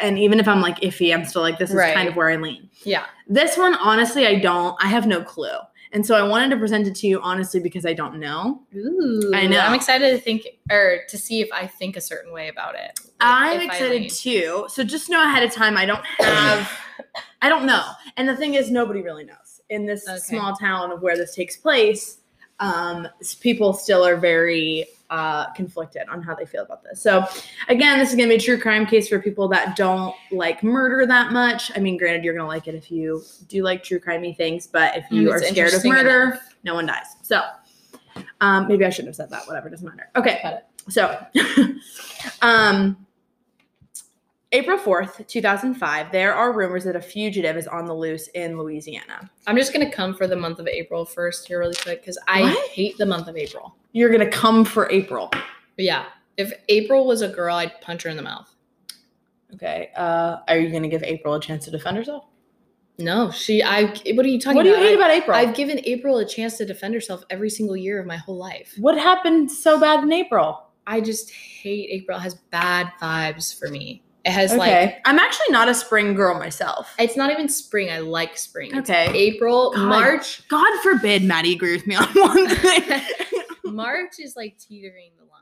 And 0.00 0.18
even 0.18 0.38
if 0.40 0.46
I'm 0.48 0.60
like 0.60 0.80
iffy, 0.80 1.12
I'm 1.14 1.24
still 1.24 1.42
like, 1.42 1.58
this 1.58 1.70
is 1.70 1.76
Right. 1.76 1.94
kind 1.94 2.08
of 2.08 2.16
where 2.16 2.28
I 2.30 2.36
lean. 2.36 2.68
Yeah. 2.84 3.06
This 3.28 3.56
one, 3.56 3.74
honestly, 3.76 4.26
I 4.26 4.36
don't. 4.40 4.76
I 4.82 4.88
have 4.88 5.06
no 5.06 5.22
clue. 5.22 5.56
And 5.92 6.06
so 6.06 6.14
I 6.14 6.22
wanted 6.22 6.50
to 6.50 6.56
present 6.56 6.86
it 6.86 6.94
to 6.96 7.08
you 7.08 7.20
honestly 7.20 7.58
because 7.58 7.84
I 7.84 7.94
don't 7.94 8.20
know. 8.20 8.62
Ooh, 8.76 9.32
I 9.34 9.46
know. 9.48 9.58
I'm 9.58 9.74
excited 9.74 10.10
to 10.12 10.18
think 10.22 10.46
or 10.70 11.00
to 11.08 11.18
see 11.18 11.40
if 11.40 11.48
I 11.52 11.66
think 11.66 11.96
a 11.96 12.00
certain 12.00 12.32
way 12.32 12.48
about 12.48 12.76
it. 12.76 12.98
Like, 13.04 13.12
I'm 13.20 13.60
excited 13.60 14.08
too. 14.10 14.66
So 14.68 14.84
just 14.84 15.10
know 15.10 15.22
ahead 15.22 15.42
of 15.42 15.52
time 15.52 15.76
I 15.76 15.86
don't 15.86 16.04
have 16.20 16.70
I 17.42 17.48
don't 17.48 17.66
know. 17.66 17.82
And 18.16 18.28
the 18.28 18.36
thing 18.36 18.54
is 18.54 18.70
nobody 18.70 19.02
really 19.02 19.24
knows. 19.24 19.60
In 19.68 19.84
this 19.86 20.06
Okay. 20.08 20.18
small 20.18 20.54
town 20.54 20.92
of 20.92 21.02
where 21.02 21.16
this 21.16 21.34
takes 21.34 21.56
place, 21.56 22.18
um 22.60 23.08
people 23.40 23.72
still 23.72 24.06
are 24.06 24.16
very 24.16 24.86
uh 25.10 25.52
conflicted 25.52 26.02
on 26.08 26.22
how 26.22 26.34
they 26.34 26.46
feel 26.46 26.62
about 26.62 26.82
this. 26.82 27.02
So 27.02 27.26
again, 27.68 27.98
this 27.98 28.10
is 28.10 28.16
going 28.16 28.28
to 28.28 28.32
be 28.34 28.42
a 28.42 28.44
true 28.44 28.58
crime 28.60 28.86
case 28.86 29.08
for 29.08 29.18
people 29.20 29.48
that 29.48 29.76
don't 29.76 30.14
like 30.30 30.62
murder 30.62 31.04
that 31.06 31.32
much. 31.32 31.70
I 31.76 31.80
mean, 31.80 31.96
granted 31.98 32.24
you're 32.24 32.34
going 32.34 32.44
to 32.44 32.48
like 32.48 32.68
it 32.68 32.74
if 32.74 32.90
you 32.90 33.22
do 33.48 33.62
like 33.62 33.82
true 33.82 34.00
crimey 34.00 34.36
things, 34.36 34.66
but 34.66 34.96
if 34.96 35.04
you 35.10 35.28
Mm, 35.28 35.32
are 35.34 35.42
scared 35.42 35.74
of 35.74 35.84
murder, 35.84 36.22
enough. 36.22 36.54
no 36.64 36.74
one 36.74 36.86
dies. 36.86 37.16
So 37.22 37.42
um 38.40 38.68
maybe 38.68 38.84
I 38.84 38.90
shouldn't 38.90 39.08
have 39.08 39.16
said 39.16 39.30
that. 39.30 39.46
Whatever, 39.46 39.68
doesn't 39.68 39.86
matter. 39.86 40.08
Okay. 40.16 40.60
So, 40.88 41.18
um, 42.42 42.96
April 44.52 44.76
4th, 44.76 45.26
2005, 45.28 46.10
there 46.10 46.34
are 46.34 46.52
rumors 46.52 46.82
that 46.84 46.96
a 46.96 47.00
fugitive 47.00 47.56
is 47.56 47.68
on 47.68 47.86
the 47.86 47.94
loose 47.94 48.26
in 48.28 48.58
Louisiana. 48.58 49.30
I'm 49.46 49.56
just 49.56 49.72
gonna 49.72 49.90
come 49.90 50.12
for 50.12 50.26
the 50.26 50.34
month 50.34 50.58
of 50.58 50.66
April 50.66 51.04
first 51.04 51.46
here 51.46 51.60
really 51.60 51.76
quick 51.76 52.00
because 52.02 52.18
I 52.26 52.42
What? 52.42 52.70
hate 52.70 52.98
the 52.98 53.06
month 53.06 53.28
of 53.28 53.36
April. 53.36 53.76
You're 53.92 54.08
going 54.10 54.20
to 54.20 54.30
come 54.30 54.64
for 54.64 54.88
April. 54.92 55.28
But 55.32 55.44
yeah, 55.84 56.04
if 56.36 56.52
April 56.68 57.06
was 57.06 57.22
a 57.22 57.28
girl, 57.28 57.56
I'd 57.56 57.80
punch 57.80 58.04
her 58.04 58.10
in 58.10 58.16
the 58.16 58.22
mouth. 58.22 58.48
Okay. 59.54 59.90
Uh, 59.96 60.36
are 60.46 60.58
you 60.58 60.70
going 60.70 60.84
to 60.84 60.88
give 60.88 61.02
April 61.02 61.34
a 61.34 61.40
chance 61.40 61.64
to 61.64 61.72
defend 61.72 61.96
herself? 61.96 62.24
No, 62.98 63.32
she. 63.32 63.64
I. 63.64 63.86
What 64.14 64.24
are 64.24 64.28
you 64.28 64.38
talking 64.38 64.56
What 64.58 64.62
do 64.62 64.68
you 64.68 64.74
about? 64.76 64.84
hate 64.86 64.92
I- 64.92 64.94
about 64.94 65.10
April? 65.10 65.36
I've 65.36 65.56
given 65.56 65.80
April 65.84 66.18
a 66.18 66.24
chance 66.24 66.56
to 66.58 66.64
defend 66.64 66.94
herself 66.94 67.24
every 67.30 67.50
single 67.50 67.76
year 67.76 67.98
of 67.98 68.06
my 68.06 68.16
whole 68.16 68.36
life. 68.36 68.74
what 68.78 68.96
happened 68.96 69.50
so 69.50 69.80
bad 69.80 70.04
in 70.04 70.12
April? 70.12 70.68
I 70.86 71.00
just 71.00 71.30
hate 71.32 71.88
April. 71.90 72.16
It 72.18 72.22
has 72.22 72.34
bad 72.34 72.92
vibes 73.02 73.58
for 73.58 73.68
me. 73.68 74.04
It 74.24 74.32
has 74.32 74.50
Okay. 74.52 74.58
like 74.58 75.00
I'm 75.06 75.18
actually 75.18 75.50
not 75.50 75.68
a 75.68 75.74
spring 75.74 76.14
girl 76.14 76.38
myself. 76.38 76.94
it's 76.98 77.16
not 77.16 77.30
even 77.30 77.48
spring. 77.48 77.90
I 77.90 77.98
like 78.00 78.36
spring. 78.36 78.70
It's 78.74 78.90
Okay. 78.90 79.10
April, 79.14 79.72
God. 79.72 79.88
March. 79.88 80.46
God 80.48 80.80
forbid 80.82 81.24
Maddie 81.24 81.54
agree 81.54 81.72
with 81.72 81.86
me 81.86 81.94
on 81.96 82.04
one 82.14 82.48
thing. 82.48 83.00
March 83.64 84.14
is 84.18 84.36
like 84.36 84.58
teetering 84.58 85.12
the 85.16 85.24
line. 85.24 85.40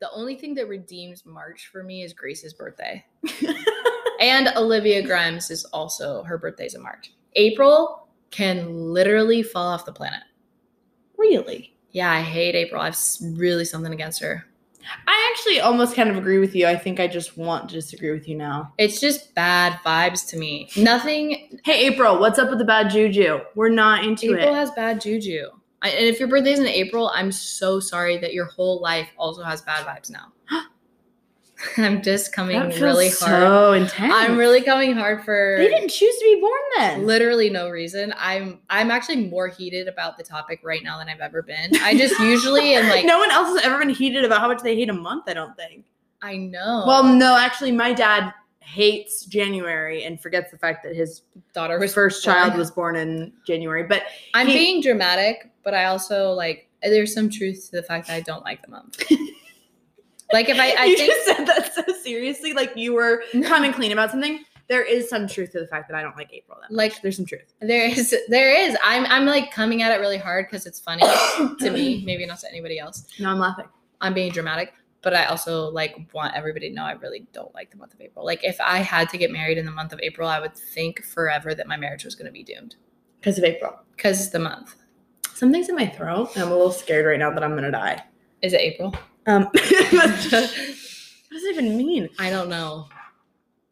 The 0.00 0.10
only 0.12 0.34
thing 0.36 0.54
that 0.54 0.66
redeems 0.68 1.26
March 1.26 1.68
for 1.70 1.82
me 1.82 2.02
is 2.02 2.14
Grace's 2.14 2.54
birthday. 2.54 3.04
and 4.20 4.48
Olivia 4.56 5.02
Grimes 5.02 5.50
is 5.50 5.64
also 5.66 6.22
her 6.22 6.38
birthday's 6.38 6.74
in 6.74 6.82
March. 6.82 7.12
April 7.34 8.08
can 8.30 8.92
literally 8.94 9.42
fall 9.42 9.68
off 9.68 9.84
the 9.84 9.92
planet. 9.92 10.20
really? 11.18 11.76
Yeah, 11.92 12.10
I 12.12 12.20
hate 12.22 12.54
April. 12.54 12.80
I 12.80 12.84
have 12.86 12.98
really 13.32 13.64
something 13.64 13.92
against 13.92 14.20
her. 14.22 14.46
I 15.06 15.30
actually 15.32 15.60
almost 15.60 15.94
kind 15.94 16.10
of 16.10 16.16
agree 16.16 16.38
with 16.38 16.54
you. 16.54 16.66
I 16.66 16.76
think 16.76 17.00
I 17.00 17.06
just 17.06 17.36
want 17.36 17.68
to 17.68 17.74
disagree 17.74 18.10
with 18.10 18.28
you 18.28 18.36
now. 18.36 18.72
It's 18.78 19.00
just 19.00 19.34
bad 19.34 19.78
vibes 19.84 20.28
to 20.30 20.36
me. 20.36 20.70
Nothing. 20.76 21.58
Hey, 21.64 21.86
April, 21.86 22.18
what's 22.18 22.38
up 22.38 22.50
with 22.50 22.58
the 22.58 22.64
bad 22.64 22.90
juju? 22.90 23.40
We're 23.54 23.68
not 23.68 24.04
into 24.04 24.34
April 24.34 24.54
it. 24.54 24.58
has 24.58 24.70
bad 24.72 25.00
juju. 25.00 25.50
I, 25.82 25.90
and 25.90 26.06
if 26.06 26.18
your 26.18 26.28
birthday's 26.28 26.58
in 26.58 26.66
April, 26.66 27.10
I'm 27.14 27.32
so 27.32 27.80
sorry 27.80 28.18
that 28.18 28.34
your 28.34 28.46
whole 28.46 28.80
life 28.80 29.08
also 29.16 29.42
has 29.42 29.62
bad 29.62 29.86
vibes 29.86 30.10
now. 30.10 30.32
I'm 31.76 32.02
just 32.02 32.32
coming 32.32 32.58
That 32.58 32.70
feels 32.70 32.80
really 32.80 33.08
hard. 33.10 33.18
so 33.42 33.72
intense. 33.72 34.12
I'm 34.14 34.36
really 34.38 34.62
coming 34.62 34.94
hard 34.94 35.24
for 35.24 35.56
They 35.58 35.68
didn't 35.68 35.90
choose 35.90 36.14
to 36.16 36.24
be 36.34 36.40
born 36.40 36.60
then. 36.78 37.06
literally 37.06 37.50
no 37.50 37.68
reason. 37.68 38.14
I'm 38.16 38.60
I'm 38.70 38.90
actually 38.90 39.26
more 39.28 39.48
heated 39.48 39.86
about 39.88 40.16
the 40.16 40.24
topic 40.24 40.60
right 40.62 40.82
now 40.82 40.98
than 40.98 41.08
I've 41.08 41.20
ever 41.20 41.42
been. 41.42 41.70
I 41.82 41.96
just 41.96 42.18
usually 42.20 42.74
am 42.74 42.88
like 42.90 43.04
no 43.04 43.18
one 43.18 43.30
else 43.30 43.48
has 43.48 43.64
ever 43.66 43.78
been 43.78 43.90
heated 43.90 44.24
about 44.24 44.40
how 44.40 44.48
much 44.48 44.62
they 44.62 44.74
hate 44.76 44.88
a 44.88 44.94
month. 44.94 45.24
I 45.28 45.34
don't 45.34 45.56
think. 45.56 45.84
I 46.22 46.36
know. 46.36 46.84
Well, 46.86 47.04
no, 47.04 47.36
actually, 47.36 47.72
my 47.72 47.92
dad 47.92 48.32
hates 48.60 49.24
January 49.24 50.04
and 50.04 50.20
forgets 50.20 50.50
the 50.50 50.58
fact 50.58 50.84
that 50.84 50.94
his 50.94 51.22
daughter 51.54 51.78
was 51.78 51.92
first 51.92 52.24
born. 52.24 52.36
child 52.36 52.56
was 52.56 52.70
born 52.70 52.94
in 52.96 53.32
January. 53.46 53.84
But 53.84 54.02
I'm 54.34 54.46
he- 54.46 54.52
being 54.54 54.80
dramatic, 54.82 55.50
but 55.64 55.74
I 55.74 55.86
also 55.86 56.30
like 56.32 56.68
there's 56.82 57.12
some 57.12 57.28
truth 57.28 57.66
to 57.70 57.76
the 57.76 57.82
fact 57.82 58.06
that 58.06 58.14
I 58.14 58.20
don't 58.20 58.44
like 58.44 58.62
the 58.62 58.70
month. 58.70 59.02
like 60.32 60.48
if 60.48 60.58
I, 60.58 60.70
I 60.78 60.84
you 60.86 60.96
think 60.96 61.12
just 61.12 61.26
said 61.36 61.46
that 61.46 61.74
so 61.74 61.92
seriously, 62.02 62.52
like 62.52 62.72
you 62.76 62.92
were 62.94 63.22
coming 63.44 63.72
clean 63.72 63.92
about 63.92 64.10
something. 64.10 64.44
There 64.68 64.82
is 64.84 65.08
some 65.10 65.26
truth 65.26 65.50
to 65.52 65.58
the 65.60 65.66
fact 65.66 65.88
that 65.88 65.96
I 65.96 66.02
don't 66.02 66.16
like 66.16 66.32
April. 66.32 66.56
That 66.60 66.70
much. 66.72 66.76
Like- 66.92 67.02
there's 67.02 67.16
some 67.16 67.26
truth. 67.26 67.52
there 67.60 67.86
is 67.86 68.14
there 68.28 68.52
is. 68.56 68.76
I'm 68.84 69.04
I'm 69.06 69.26
like 69.26 69.50
coming 69.52 69.82
at 69.82 69.90
it 69.92 70.00
really 70.00 70.18
hard 70.18 70.46
because 70.46 70.64
it's 70.66 70.78
funny 70.78 71.02
to 71.58 71.70
me, 71.70 72.02
maybe 72.06 72.24
not 72.26 72.38
to 72.40 72.48
anybody 72.48 72.78
else. 72.78 73.04
No, 73.18 73.30
I'm 73.30 73.38
laughing. 73.40 73.66
I'm 74.00 74.14
being 74.14 74.30
dramatic, 74.32 74.72
but 75.02 75.12
I 75.12 75.24
also 75.24 75.68
like 75.70 75.96
want 76.14 76.36
everybody 76.36 76.68
to 76.68 76.74
know 76.74 76.84
I 76.84 76.92
really 76.92 77.26
don't 77.32 77.52
like 77.54 77.72
the 77.72 77.78
month 77.78 77.94
of 77.94 78.00
April. 78.00 78.24
Like 78.24 78.44
if 78.44 78.60
I 78.60 78.78
had 78.78 79.08
to 79.10 79.18
get 79.18 79.32
married 79.32 79.58
in 79.58 79.64
the 79.66 79.72
month 79.72 79.92
of 79.92 79.98
April, 80.04 80.28
I 80.28 80.38
would 80.38 80.54
think 80.54 81.02
forever 81.04 81.52
that 81.54 81.66
my 81.66 81.76
marriage 81.76 82.04
was 82.04 82.14
going 82.14 82.26
to 82.26 82.32
be 82.32 82.44
doomed 82.44 82.76
Because 83.20 83.36
of 83.38 83.44
April. 83.44 83.76
because 83.96 84.30
the 84.30 84.38
month. 84.38 84.76
Something's 85.34 85.68
in 85.68 85.74
my 85.74 85.86
throat, 85.86 86.30
and 86.34 86.44
I'm 86.44 86.50
a 86.50 86.54
little 86.54 86.70
scared 86.70 87.06
right 87.06 87.18
now 87.18 87.30
that 87.32 87.42
I'm 87.42 87.54
gonna 87.54 87.70
die. 87.72 88.04
Is 88.42 88.52
it 88.52 88.60
April? 88.60 88.94
Um, 89.30 89.44
what 89.52 89.52
does 90.12 91.44
it 91.44 91.54
even 91.54 91.76
mean? 91.76 92.08
I 92.18 92.30
don't 92.30 92.48
know. 92.48 92.88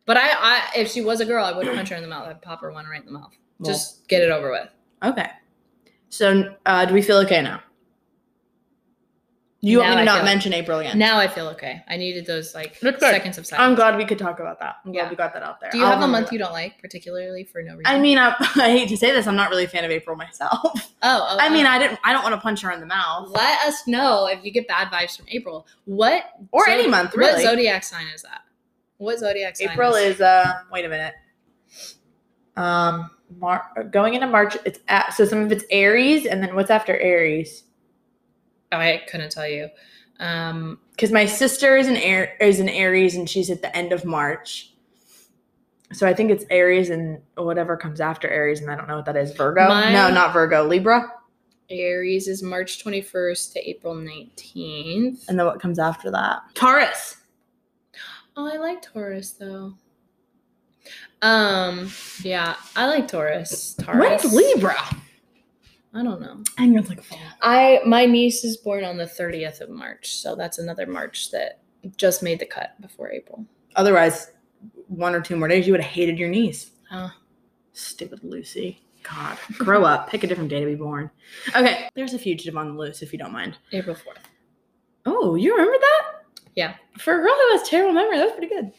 But 0.07 0.17
I, 0.17 0.29
I, 0.31 0.69
if 0.77 0.91
she 0.91 1.01
was 1.01 1.21
a 1.21 1.27
girl, 1.27 1.45
I 1.45 1.53
would 1.53 1.67
punch 1.67 1.89
her 1.91 1.97
in 1.97 2.03
the 2.03 2.09
mouth. 2.09 2.29
I'd 2.29 2.41
pop 2.41 2.61
her 2.61 2.73
one 2.73 2.87
right 2.87 3.01
in 3.01 3.07
the 3.07 3.19
mouth. 3.19 3.33
Well- 3.59 3.73
Just 3.73 4.07
get 4.09 4.23
it 4.23 4.31
over 4.31 4.51
with. 4.51 4.69
Okay. 5.03 5.29
So, 6.11 6.55
uh, 6.65 6.85
do 6.87 6.95
we 6.95 7.03
feel 7.03 7.19
okay 7.19 7.43
now? 7.43 7.61
You 9.61 9.79
want 9.79 9.91
Now 9.91 9.97
me 9.97 9.97
to 9.97 10.03
I 10.03 10.05
not 10.05 10.17
feel- 10.19 10.25
mention 10.27 10.53
April 10.53 10.79
again? 10.79 10.97
Now 10.99 11.19
I 11.19 11.27
feel 11.27 11.49
okay. 11.49 11.83
I 11.89 11.97
needed 11.97 12.27
those 12.27 12.55
like 12.55 12.79
That's 12.79 13.01
good. 13.01 13.11
seconds 13.11 13.39
of 13.39 13.47
silence. 13.47 13.69
I'm 13.69 13.75
glad 13.75 13.97
we 13.97 14.05
could 14.05 14.17
talk 14.19 14.39
about 14.39 14.61
that. 14.61 14.77
I'm 14.85 14.93
glad 14.93 15.03
Yeah. 15.05 15.11
we 15.11 15.17
got 15.17 15.35
that 15.35 15.43
out 15.43 15.61
there. 15.61 15.71
Do 15.71 15.79
you 15.79 15.83
I'll 15.85 15.91
have 15.91 15.99
a 15.99 16.03
remember 16.03 16.19
month 16.19 16.27
that. 16.29 16.33
you 16.35 16.39
don't 16.39 16.53
like 16.53 16.81
particularly 16.81 17.43
for 17.43 17.61
no 17.63 17.73
reason? 17.73 17.87
I 17.87 17.99
mean, 17.99 18.19
I, 18.19 18.37
I 18.41 18.71
hate 18.71 18.89
to 18.91 18.97
say 18.97 19.11
this. 19.11 19.27
I'm 19.27 19.35
not 19.35 19.51
really 19.51 19.65
a 19.65 19.69
fan 19.69 19.85
of 19.85 19.91
April 19.91 20.15
myself. 20.15 20.61
oh, 20.65 20.83
oh 21.03 21.37
I 21.41 21.49
mean, 21.49 21.67
oh. 21.67 21.71
I 21.71 21.79
didn't. 21.81 21.99
I 22.05 22.13
don't 22.13 22.23
want 22.23 22.37
to 22.37 22.41
punch 22.41 22.61
her 22.63 22.71
in 22.71 22.79
the 22.79 22.87
mouth 22.87 23.31
let 23.31 23.67
us 23.67 23.85
know 23.89 24.27
if 24.29 24.45
you 24.45 24.53
get 24.53 24.69
bad 24.69 24.93
vibes 24.93 25.17
from 25.17 25.27
April. 25.29 25.67
What 25.87 26.23
or 26.53 26.67
zo- 26.67 26.71
any 26.73 26.87
month 26.87 27.11
What 27.11 27.19
really. 27.19 27.43
zodiac 27.43 27.83
sign 27.83 28.07
is 28.15 28.23
that? 28.23 28.43
What 28.99 29.19
zodiac 29.19 29.57
sign? 29.57 29.71
April 29.71 29.95
is. 29.97 30.21
Uh, 30.21 30.53
wait 30.71 30.85
a 30.85 30.89
minute. 30.89 31.15
Um, 32.57 33.11
Mar- 33.39 33.89
going 33.91 34.15
into 34.15 34.27
March. 34.27 34.57
It's 34.65 34.79
at, 34.89 35.11
so 35.15 35.25
some 35.25 35.41
of 35.41 35.53
it's 35.53 35.65
Aries, 35.71 36.27
and 36.27 36.43
then 36.43 36.55
what's 36.55 36.71
after 36.71 36.97
Aries? 36.97 37.65
I 38.73 39.03
couldn't 39.11 39.31
tell 39.31 39.49
you. 39.49 39.69
Um, 40.21 40.79
Because 40.91 41.13
my 41.13 41.27
sister 41.27 41.77
is 41.77 41.87
an 41.87 41.97
Air 41.97 42.37
is 42.41 42.61
an 42.61 42.69
Aries, 42.69 43.15
and 43.15 43.29
she's 43.29 43.51
at 43.51 43.63
the 43.63 43.75
end 43.77 43.93
of 43.93 44.05
March. 44.05 44.73
So 45.93 46.07
I 46.07 46.13
think 46.13 46.31
it's 46.31 46.45
Aries 46.51 46.91
and 46.91 47.21
whatever 47.37 47.77
comes 47.77 48.01
after 48.01 48.29
Aries, 48.29 48.61
and 48.61 48.71
I 48.71 48.77
don't 48.77 48.89
know 48.89 48.97
what 48.97 49.07
that 49.07 49.17
is. 49.17 49.33
Virgo? 49.33 49.69
Mine- 49.69 49.93
no, 49.93 50.11
not 50.11 50.33
Virgo. 50.33 50.65
Libra. 50.67 51.13
Aries 51.71 52.29
is 52.29 52.43
March 52.43 52.83
21st 52.85 53.53
to 53.55 53.69
April 53.71 53.95
19th. 53.95 55.29
And 55.29 55.39
then 55.39 55.47
what 55.47 55.61
comes 55.61 55.79
after 55.79 56.11
that? 56.11 56.41
Taurus. 56.55 57.17
Oh, 58.37 58.47
I 58.53 58.57
like 58.57 58.81
Taurus 58.83 59.33
though. 59.33 59.75
Um, 61.21 61.91
yeah, 62.23 62.55
I 62.77 62.87
like 62.87 63.09
Taurus. 63.09 63.75
Taurus. 63.75 64.23
When's 64.25 64.33
Libra? 64.35 64.77
I 65.95 66.03
don't 66.03 66.21
know. 66.21 66.43
I 66.59 66.67
think 66.67 66.79
it's 66.79 66.89
like 66.89 67.03
fall. 67.03 67.19
I 67.41 67.81
my 67.87 68.05
niece 68.05 68.45
is 68.45 68.57
born 68.57 68.85
on 68.85 68.99
the 68.99 69.05
30th 69.05 69.61
of 69.61 69.71
March, 69.71 70.17
so 70.17 70.35
that's 70.37 70.59
another 70.59 70.87
March 70.87 71.31
that 71.31 71.61
just 71.97 72.23
made 72.23 72.39
the 72.39 72.47
cut 72.47 72.81
before 72.81 73.11
April. 73.11 73.47
Otherwise, 73.77 74.33
one 74.89 75.15
or 75.15 75.21
two 75.21 75.37
more 75.37 75.49
days, 75.49 75.67
you 75.67 75.73
would 75.73 75.81
have 75.81 75.93
hated 75.93 76.19
your 76.19 76.29
niece. 76.29 76.71
Oh. 76.91 77.13
Stupid 77.73 78.21
Lucy. 78.23 78.81
God, 79.03 79.39
grow 79.57 79.85
up. 79.85 80.11
Pick 80.11 80.25
a 80.25 80.27
different 80.27 80.51
day 80.51 80.61
to 80.61 80.67
be 80.67 80.75
born. 80.75 81.11
Okay, 81.55 81.89
there's 81.95 82.15
a 82.15 82.19
fugitive 82.19 82.57
on 82.57 82.75
the 82.75 82.81
loose, 82.81 83.01
if 83.01 83.13
you 83.13 83.19
don't 83.19 83.33
mind. 83.33 83.57
April 83.73 83.95
4th. 83.95 84.25
Oh, 85.07 85.37
you 85.37 85.53
remember 85.53 85.79
that? 85.79 86.03
Yeah. 86.55 86.75
For 86.99 87.15
a 87.15 87.23
girl 87.23 87.35
who 87.35 87.59
has 87.59 87.69
terrible 87.69 87.95
memory, 87.95 88.17
that 88.17 88.25
was 88.25 88.33
pretty 88.33 88.53
good. 88.53 88.73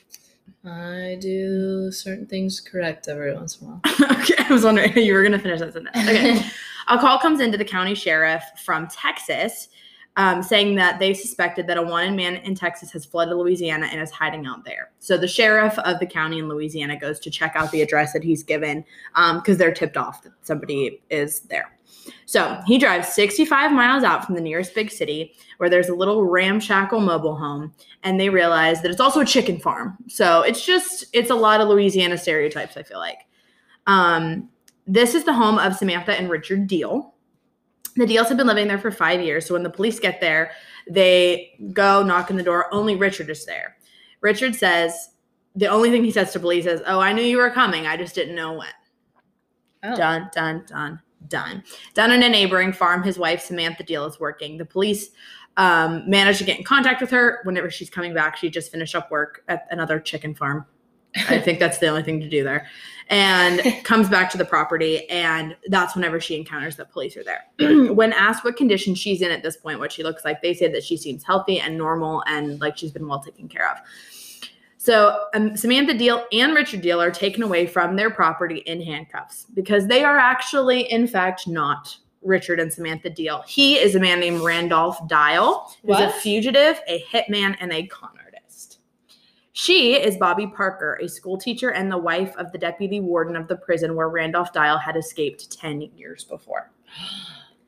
I 0.69 1.17
do 1.21 1.91
certain 1.91 2.27
things 2.27 2.59
correct 2.59 3.07
every 3.07 3.33
once 3.33 3.59
in 3.61 3.67
a 3.67 3.71
while. 3.71 3.81
okay, 4.19 4.35
I 4.37 4.51
was 4.51 4.65
wondering 4.65 4.95
you 4.97 5.13
were 5.13 5.23
gonna 5.23 5.39
finish 5.39 5.59
that 5.61 5.73
sentence. 5.73 5.97
Okay. 5.97 6.41
a 6.89 6.97
call 6.97 7.19
comes 7.19 7.39
into 7.39 7.57
the 7.57 7.65
county 7.65 7.95
sheriff 7.95 8.43
from 8.63 8.87
Texas 8.87 9.69
um, 10.19 10.43
saying 10.43 10.75
that 10.75 10.99
they 10.99 11.13
suspected 11.13 11.65
that 11.67 11.77
a 11.77 11.81
wanted 11.81 12.13
man 12.13 12.37
in 12.37 12.53
Texas 12.53 12.91
has 12.91 13.05
fled 13.05 13.29
to 13.29 13.35
Louisiana 13.35 13.87
and 13.89 14.01
is 14.01 14.11
hiding 14.11 14.45
out 14.45 14.65
there. 14.65 14.91
So 14.99 15.17
the 15.17 15.27
sheriff 15.27 15.79
of 15.79 15.99
the 15.99 16.05
county 16.05 16.39
in 16.39 16.49
Louisiana 16.49 16.99
goes 16.99 17.19
to 17.21 17.31
check 17.31 17.53
out 17.55 17.71
the 17.71 17.81
address 17.81 18.11
that 18.13 18.23
he's 18.23 18.43
given 18.43 18.83
because 19.35 19.57
they're 19.57 19.73
tipped 19.73 19.95
off 19.95 20.23
that 20.23 20.33
somebody 20.41 21.01
is 21.09 21.41
there. 21.41 21.71
So 22.25 22.59
he 22.65 22.77
drives 22.77 23.09
65 23.09 23.71
miles 23.71 24.03
out 24.03 24.25
from 24.25 24.35
the 24.35 24.41
nearest 24.41 24.73
big 24.75 24.91
city 24.91 25.35
where 25.57 25.69
there's 25.69 25.89
a 25.89 25.95
little 25.95 26.25
ramshackle 26.25 26.99
mobile 26.99 27.35
home 27.35 27.73
and 28.03 28.19
they 28.19 28.29
realize 28.29 28.81
that 28.81 28.91
it's 28.91 28.99
also 28.99 29.21
a 29.21 29.25
chicken 29.25 29.59
farm. 29.59 29.95
So 30.07 30.41
it's 30.41 30.65
just, 30.65 31.05
it's 31.13 31.29
a 31.29 31.35
lot 31.35 31.61
of 31.61 31.69
Louisiana 31.69 32.17
stereotypes, 32.17 32.75
I 32.75 32.83
feel 32.83 32.99
like. 32.99 33.19
Um, 33.87 34.49
this 34.89 35.13
is 35.13 35.23
the 35.23 35.33
home 35.33 35.59
of 35.59 35.75
Samantha 35.75 36.19
and 36.19 36.29
Richard 36.29 36.65
Deal. 36.65 37.13
The 37.95 38.07
Deals 38.07 38.27
have 38.27 38.37
been 38.37 38.47
living 38.47 38.67
there 38.67 38.79
for 38.79 38.89
five 38.89 39.21
years. 39.21 39.45
So 39.45 39.53
when 39.53 39.61
the 39.61 39.69
police 39.69 39.99
get 39.99 40.19
there, 40.19 40.51
they 40.89 41.51
go 41.73 42.01
knock 42.01 42.31
on 42.31 42.37
the 42.37 42.43
door. 42.43 42.73
Only 42.73 42.95
Richard 42.95 43.29
is 43.29 43.45
there. 43.45 43.77
Richard 44.21 44.55
says, 44.55 45.09
the 45.55 45.67
only 45.67 45.91
thing 45.91 46.03
he 46.03 46.11
says 46.11 46.33
to 46.33 46.39
police 46.39 46.65
is, 46.65 46.81
Oh, 46.87 46.99
I 46.99 47.13
knew 47.13 47.21
you 47.21 47.37
were 47.37 47.51
coming. 47.51 47.85
I 47.85 47.97
just 47.97 48.15
didn't 48.15 48.35
know 48.35 48.53
when. 48.53 48.67
Oh. 49.83 49.95
Done, 49.95 50.29
done, 50.33 50.65
done, 50.67 50.99
done. 51.27 51.63
Down 51.93 52.11
in 52.11 52.23
a 52.23 52.29
neighboring 52.29 52.73
farm, 52.73 53.03
his 53.03 53.19
wife, 53.19 53.41
Samantha 53.43 53.83
Deal, 53.83 54.05
is 54.05 54.19
working. 54.19 54.57
The 54.57 54.65
police 54.65 55.09
um, 55.57 56.09
managed 56.09 56.39
to 56.39 56.45
get 56.45 56.57
in 56.57 56.63
contact 56.63 56.99
with 56.99 57.11
her 57.11 57.41
whenever 57.43 57.69
she's 57.69 57.91
coming 57.91 58.13
back. 58.13 58.37
She 58.37 58.49
just 58.49 58.71
finished 58.71 58.95
up 58.95 59.11
work 59.11 59.43
at 59.47 59.67
another 59.69 59.99
chicken 59.99 60.33
farm. 60.33 60.65
I 61.15 61.39
think 61.39 61.59
that's 61.59 61.79
the 61.79 61.87
only 61.87 62.03
thing 62.03 62.19
to 62.19 62.29
do 62.29 62.43
there. 62.43 62.67
And 63.09 63.61
comes 63.83 64.09
back 64.09 64.29
to 64.31 64.37
the 64.37 64.45
property, 64.45 65.09
and 65.09 65.55
that's 65.67 65.95
whenever 65.95 66.19
she 66.19 66.35
encounters 66.35 66.75
the 66.75 66.85
police 66.85 67.17
are 67.17 67.23
there. 67.23 67.45
when 67.93 68.13
asked 68.13 68.43
what 68.43 68.55
condition 68.55 68.95
she's 68.95 69.21
in 69.21 69.31
at 69.31 69.41
this 69.41 69.57
point, 69.57 69.79
what 69.79 69.91
she 69.91 70.03
looks 70.03 70.23
like, 70.23 70.41
they 70.41 70.53
say 70.53 70.71
that 70.71 70.83
she 70.83 70.97
seems 70.97 71.23
healthy 71.23 71.59
and 71.59 71.77
normal 71.77 72.23
and 72.27 72.59
like 72.61 72.77
she's 72.77 72.91
been 72.91 73.07
well 73.07 73.19
taken 73.19 73.47
care 73.47 73.69
of. 73.69 73.77
So 74.77 75.25
um, 75.33 75.57
Samantha 75.57 75.93
Deal 75.93 76.25
and 76.31 76.55
Richard 76.55 76.81
Deal 76.81 77.01
are 77.01 77.11
taken 77.11 77.43
away 77.43 77.67
from 77.67 77.97
their 77.97 78.09
property 78.09 78.59
in 78.59 78.81
handcuffs 78.81 79.45
because 79.53 79.87
they 79.87 80.05
are 80.05 80.17
actually, 80.17 80.89
in 80.89 81.05
fact, 81.05 81.47
not 81.47 81.97
Richard 82.21 82.59
and 82.59 82.71
Samantha 82.71 83.09
Deal. 83.09 83.43
He 83.45 83.77
is 83.77 83.95
a 83.95 83.99
man 83.99 84.19
named 84.19 84.41
Randolph 84.41 85.05
Dial, 85.07 85.73
who's 85.83 85.99
a 85.99 86.09
fugitive, 86.09 86.79
a 86.87 87.03
hitman, 87.11 87.57
and 87.59 87.73
a 87.73 87.87
con 87.87 88.11
artist. 88.23 88.28
She 89.61 89.95
is 90.01 90.15
Bobbi 90.15 90.55
Parker, 90.55 90.97
a 91.01 91.09
school 91.09 91.37
teacher 91.37 91.71
and 91.71 91.91
the 91.91 91.97
wife 91.97 92.33
of 92.37 92.49
the 92.53 92.57
deputy 92.57 93.01
warden 93.01 93.35
of 93.35 93.49
the 93.49 93.57
prison 93.57 93.93
where 93.93 94.07
Randolph 94.07 94.53
Dial 94.53 94.77
had 94.77 94.95
escaped 94.95 95.51
10 95.51 95.81
years 95.97 96.23
before. 96.23 96.71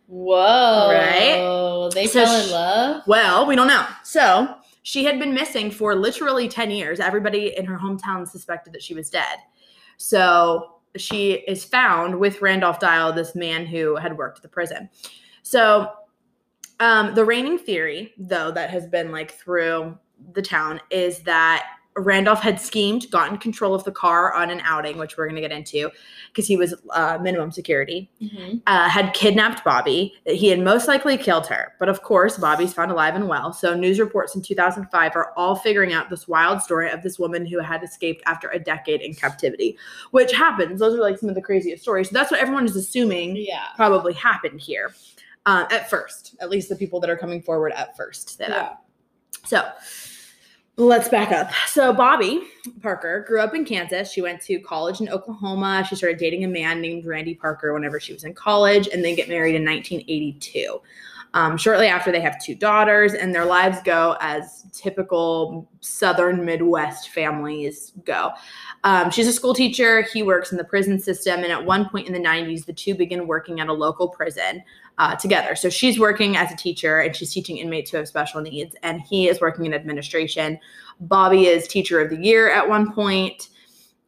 Whoa. 0.08 0.88
Right? 0.90 1.92
They 1.94 2.08
So 2.08 2.24
fell 2.24 2.42
in 2.46 2.50
love. 2.50 3.04
Well, 3.08 3.46
we 3.46 3.58
don't 3.58 3.68
know. 3.68 3.86
So 4.06 4.56
she 4.84 5.04
had 5.04 5.20
been 5.20 5.34
missing 5.34 5.70
for 5.70 5.94
literally 5.94 6.48
10 6.48 6.72
years. 6.72 7.02
Everybody 7.02 7.58
in 7.58 7.66
her 7.66 7.78
hometown 7.78 8.26
suspected 8.26 8.72
that 8.72 8.82
she 8.82 8.94
was 8.94 9.10
dead. 9.10 9.40
So 9.98 10.78
she 10.96 11.44
is 11.46 11.66
found 11.66 12.18
with 12.18 12.42
Randolph 12.42 12.80
Dial, 12.80 13.12
this 13.12 13.36
man 13.36 13.66
who 13.66 13.98
had 13.98 14.18
worked 14.18 14.38
at 14.38 14.44
the 14.44 14.48
prison. 14.48 14.88
So 15.44 15.92
um, 16.80 17.16
the 17.16 17.26
reigning 17.26 17.58
theory, 17.58 18.14
though, 18.18 18.50
that 18.52 18.70
has 18.70 18.88
been 18.88 19.12
like 19.12 19.32
through 19.32 19.98
the 20.32 20.42
town 20.42 20.80
is 20.90 21.20
that 21.24 21.66
Randolph 21.98 22.42
had 22.42 22.60
schemed, 22.60 23.12
gotten 23.12 23.38
control 23.38 23.76
of 23.76 23.84
the 23.84 23.92
car 23.92 24.34
on 24.34 24.50
an 24.50 24.62
outing, 24.64 24.98
which 24.98 25.18
we're 25.18 25.26
going 25.26 25.36
to 25.36 25.42
get 25.42 25.52
into 25.52 25.90
because 26.28 26.48
he 26.48 26.56
was 26.56 26.74
uh, 26.92 27.18
minimum 27.22 27.52
security 27.52 28.10
uh, 28.68 28.88
had 28.88 29.14
kidnapped 29.14 29.66
Bobbi, 29.66 30.14
that 30.26 30.36
he 30.36 30.48
had 30.48 30.60
most 30.60 30.88
likely 30.88 31.18
killed 31.18 31.48
her. 31.48 31.74
But 31.80 31.90
of 31.90 32.02
course, 32.04 32.38
Bobbi's 32.38 32.74
found 32.74 32.92
alive 32.92 33.16
and 33.16 33.28
well. 33.28 33.52
So 33.52 33.76
news 33.76 34.00
reports 34.00 34.36
in 34.36 34.42
2005 34.42 35.16
are 35.16 35.34
all 35.36 35.56
figuring 35.56 35.92
out 35.92 36.10
this 36.10 36.28
wild 36.28 36.62
story 36.62 36.90
of 36.90 37.04
this 37.04 37.20
woman 37.20 37.46
who 37.46 37.60
had 37.60 37.84
escaped 37.84 38.24
after 38.26 38.48
a 38.50 38.60
decade 38.60 39.02
in 39.02 39.14
captivity, 39.14 39.78
which 40.12 40.32
happens. 40.32 40.80
Those 40.80 40.96
are 40.96 41.02
like 41.02 41.18
some 41.18 41.28
of 41.28 41.36
the 41.36 41.42
craziest 41.42 41.84
stories. 41.84 42.10
So 42.10 42.14
that's 42.14 42.32
what 42.32 42.40
everyone 42.40 42.66
is 42.66 42.76
assuming 42.78 43.36
Yeah. 43.36 43.66
probably 43.76 44.14
happened 44.14 44.62
here 44.62 44.94
um, 45.46 45.68
at 45.72 45.90
first. 45.90 46.36
At 46.40 46.50
least 46.50 46.70
the 46.70 46.76
people 46.78 47.02
that 47.02 47.10
are 47.10 47.18
coming 47.18 47.42
forward 47.42 47.74
at 47.74 47.98
first 47.98 48.38
that. 48.40 48.82
So 49.46 49.68
let's 50.78 51.10
back 51.10 51.32
up. 51.32 51.52
So 51.68 51.94
Bobbi 51.94 52.42
Parker 52.82 53.26
grew 53.28 53.42
up 53.42 53.54
in 53.54 53.66
Kansas. 53.66 54.12
She 54.12 54.22
went 54.22 54.42
to 54.44 54.60
college 54.60 55.02
in 55.02 55.10
Oklahoma. 55.10 55.86
She 55.88 55.96
started 55.96 56.18
dating 56.18 56.44
a 56.44 56.48
man 56.48 56.82
named 56.82 57.06
Randy 57.06 57.36
Parker 57.36 57.74
whenever 57.74 58.00
she 58.00 58.14
was 58.14 58.24
in 58.24 58.34
college 58.34 58.88
and 58.88 59.04
then 59.04 59.16
get 59.16 59.30
married 59.30 59.56
in 59.56 59.66
1982. 59.66 60.82
Um, 61.34 61.58
shortly 61.58 61.88
after, 61.88 62.12
they 62.12 62.20
have 62.20 62.44
two 62.44 62.56
daughters, 62.56 63.14
and 63.14 63.34
their 63.34 63.46
lives 63.46 63.78
go 63.86 64.18
as 64.20 64.66
typical 64.74 65.70
Southern 65.80 66.44
Midwest 66.44 67.10
families 67.10 67.94
go. 68.04 68.32
Um, 68.84 69.12
she's 69.12 69.28
a 69.28 69.34
school 69.34 69.54
teacher. 69.54 70.02
He 70.02 70.24
works 70.24 70.52
in 70.52 70.58
the 70.58 70.64
prison 70.64 71.00
system. 71.00 71.44
And 71.44 71.52
at 71.52 71.64
one 71.64 71.88
point 71.88 72.08
in 72.08 72.14
the 72.14 72.20
90s, 72.20 72.66
the 72.66 72.74
two 72.74 72.96
begin 72.96 73.28
working 73.28 73.62
at 73.62 73.70
a 73.70 73.74
local 73.74 74.10
prison 74.10 74.62
uh, 74.98 75.16
together. 75.16 75.56
So 75.56 75.70
she's 75.70 76.00
working 76.00 76.38
as 76.38 76.52
a 76.52 76.56
teacher 76.56 77.00
and 77.00 77.16
she's 77.16 77.34
teaching 77.34 77.58
inmates 77.58 77.92
who 77.92 77.98
have 77.98 78.08
special 78.08 78.42
needs, 78.42 78.76
and 78.84 79.02
he 79.02 79.28
is 79.28 79.42
working 79.42 79.66
in 79.66 79.74
administration. 79.74 80.60
Bobbi 81.06 81.46
is 81.46 81.68
teacher 81.68 82.00
of 82.00 82.10
the 82.10 82.18
year 82.18 82.52
at 82.52 82.68
one 82.68 82.94
point. 82.94 83.50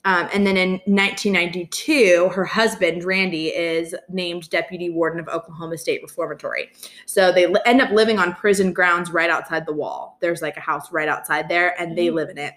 Um, 0.06 0.28
and 0.34 0.46
then 0.46 0.58
in 0.58 0.72
1992, 0.86 2.30
her 2.34 2.44
husband, 2.44 3.06
Randy, 3.06 3.48
is 3.48 3.96
named 4.10 4.50
deputy 4.50 4.90
warden 4.90 5.20
of 5.20 5.30
Oklahoma 5.30 5.78
State 5.78 6.02
Reformatory. 6.04 6.72
So 7.06 7.32
they 7.32 7.48
li- 7.48 7.62
end 7.66 7.82
up 7.82 7.90
living 7.92 8.20
on 8.20 8.34
prison 8.36 8.74
grounds 8.74 9.12
right 9.12 9.30
outside 9.30 9.66
the 9.66 9.74
wall. 9.74 10.18
There's 10.20 10.42
like 10.42 10.58
a 10.58 10.62
house 10.62 10.92
right 10.92 11.08
outside 11.08 11.48
there, 11.48 11.80
and 11.80 11.98
they 11.98 12.10
live 12.10 12.30
in 12.30 12.38
it 12.38 12.54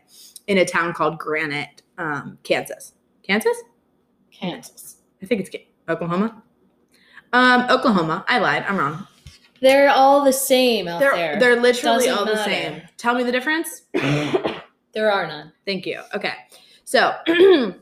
in 0.49 0.59
a 0.59 0.65
town 0.65 0.93
called 0.93 1.19
Granite, 1.19 1.83
um, 1.99 2.37
Kansas. 2.43 2.95
Kansas? 3.23 3.57
Kansas. 4.33 4.97
I 5.23 5.27
think 5.27 5.41
it's 5.43 5.65
Oklahoma. 5.89 6.43
Um, 7.37 7.67
Oklahoma. 7.69 8.25
I 8.29 8.39
lied. 8.39 8.65
I'm 8.67 8.79
wrong. 8.79 9.07
They're 9.61 9.91
all 9.91 10.25
the 10.25 10.33
same 10.33 10.89
out 10.89 11.01
They're 11.01 11.15
there. 11.15 11.39
they're 11.39 11.61
literally 11.61 12.07
Doesn't 12.07 12.19
all 12.19 12.25
the 12.25 12.35
matter. 12.35 12.51
same. 12.51 12.83
Tell 12.97 13.15
me 13.15 13.25
the 13.25 13.33
difference. 13.33 13.83
there 13.93 15.13
are 15.13 15.27
none. 15.27 15.53
Thank 15.67 15.85
you. 15.85 16.01
Okay. 16.15 16.33
So 16.85 17.15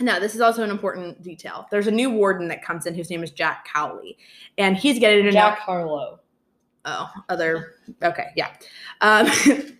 now 0.00 0.18
this 0.18 0.34
is 0.34 0.40
also 0.40 0.62
an 0.62 0.70
important 0.70 1.22
detail. 1.22 1.66
There's 1.70 1.86
a 1.86 1.90
new 1.90 2.10
warden 2.10 2.48
that 2.48 2.64
comes 2.64 2.86
in 2.86 2.94
whose 2.94 3.10
name 3.10 3.22
is 3.22 3.30
Jack 3.30 3.66
Cowley, 3.70 4.16
and 4.56 4.74
he's 4.74 4.98
getting 4.98 5.24
to 5.26 5.32
Jack. 5.32 5.58
Harlow. 5.58 6.20
Oh, 6.86 7.10
other. 7.28 7.74
Okay, 8.02 8.28
yeah. 8.36 8.54
Um, 9.02 9.28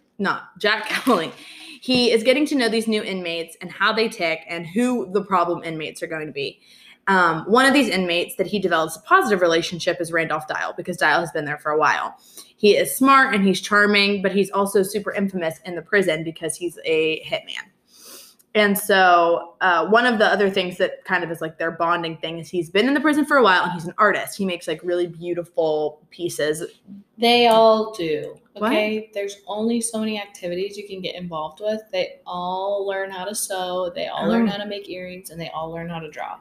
not 0.18 0.59
Jack 0.59 0.87
Cowley. 0.90 1.33
He 1.81 2.12
is 2.12 2.22
getting 2.22 2.44
to 2.46 2.55
know 2.55 2.68
these 2.68 2.87
new 2.87 3.02
inmates 3.02 3.57
and 3.62 3.72
how 3.72 3.92
they 3.94 4.09
tick 4.11 4.40
and 4.48 4.66
who 4.66 5.11
the 5.12 5.24
problem 5.24 5.64
inmates 5.64 6.02
are 6.02 6.07
going 6.07 6.26
to 6.26 6.33
be. 6.33 6.61
Um, 7.09 7.45
one 7.47 7.67
of 7.67 7.75
these 7.75 7.88
inmates 7.88 8.37
that 8.37 8.47
he 8.47 8.59
develops 8.61 8.97
a 8.97 9.01
positive 9.01 9.41
relationship 9.41 10.01
is 10.01 10.12
Randolph 10.12 10.47
Dial 10.47 10.73
because 10.77 10.97
Dial 10.97 11.21
has 11.21 11.33
been 11.33 11.45
there 11.45 11.59
for 11.59 11.73
a 11.73 11.79
while. 11.79 12.15
He 12.57 12.77
is 12.77 12.97
smart 12.97 13.35
and 13.35 13.45
he's 13.45 13.61
charming, 13.61 14.23
but 14.23 14.33
he's 14.33 14.51
also 14.53 14.85
super 14.85 15.12
infamous 15.12 15.59
in 15.65 15.75
the 15.75 15.83
prison 15.83 16.23
because 16.23 16.55
he's 16.57 16.79
a 16.85 17.21
hitman. 17.25 17.69
And 18.55 18.79
so, 18.79 19.55
uh, 19.62 19.87
one 19.88 20.05
of 20.05 20.19
the 20.19 20.27
other 20.27 20.51
things 20.51 20.77
that 20.77 21.03
kind 21.07 21.25
of 21.25 21.31
is 21.31 21.41
like 21.41 21.57
their 21.59 21.71
bonding 21.71 22.19
thing 22.19 22.38
is 22.38 22.51
he's 22.51 22.69
been 22.69 22.87
in 22.87 22.93
the 22.93 23.01
prison 23.01 23.25
for 23.25 23.38
a 23.38 23.43
while 23.43 23.62
and 23.65 23.73
he's 23.73 23.87
an 23.87 23.95
artist. 23.97 24.37
He 24.37 24.45
makes 24.45 24.69
like 24.69 24.79
really 24.85 25.07
beautiful 25.07 26.03
pieces. 26.11 26.62
They 27.17 27.47
all 27.47 27.95
do. 27.95 28.37
What? 28.53 28.71
Okay. 28.71 29.11
There's 29.15 29.38
only 29.47 29.81
so 29.81 29.99
many 29.99 30.21
activities 30.21 30.77
you 30.77 30.87
can 30.87 31.01
get 31.01 31.15
involved 31.15 31.61
with. 31.61 31.81
They 31.93 32.21
all 32.27 32.87
learn 32.87 33.11
how 33.11 33.25
to 33.25 33.35
sew. 33.35 33.91
They 33.95 34.09
all 34.09 34.29
learn 34.29 34.47
Oh. 34.47 34.53
how 34.53 34.59
to 34.59 34.67
make 34.67 34.88
earrings, 34.91 35.31
and 35.31 35.41
they 35.41 35.49
all 35.49 35.71
learn 35.71 35.88
how 35.88 35.99
to 36.01 36.11
draw. 36.11 36.37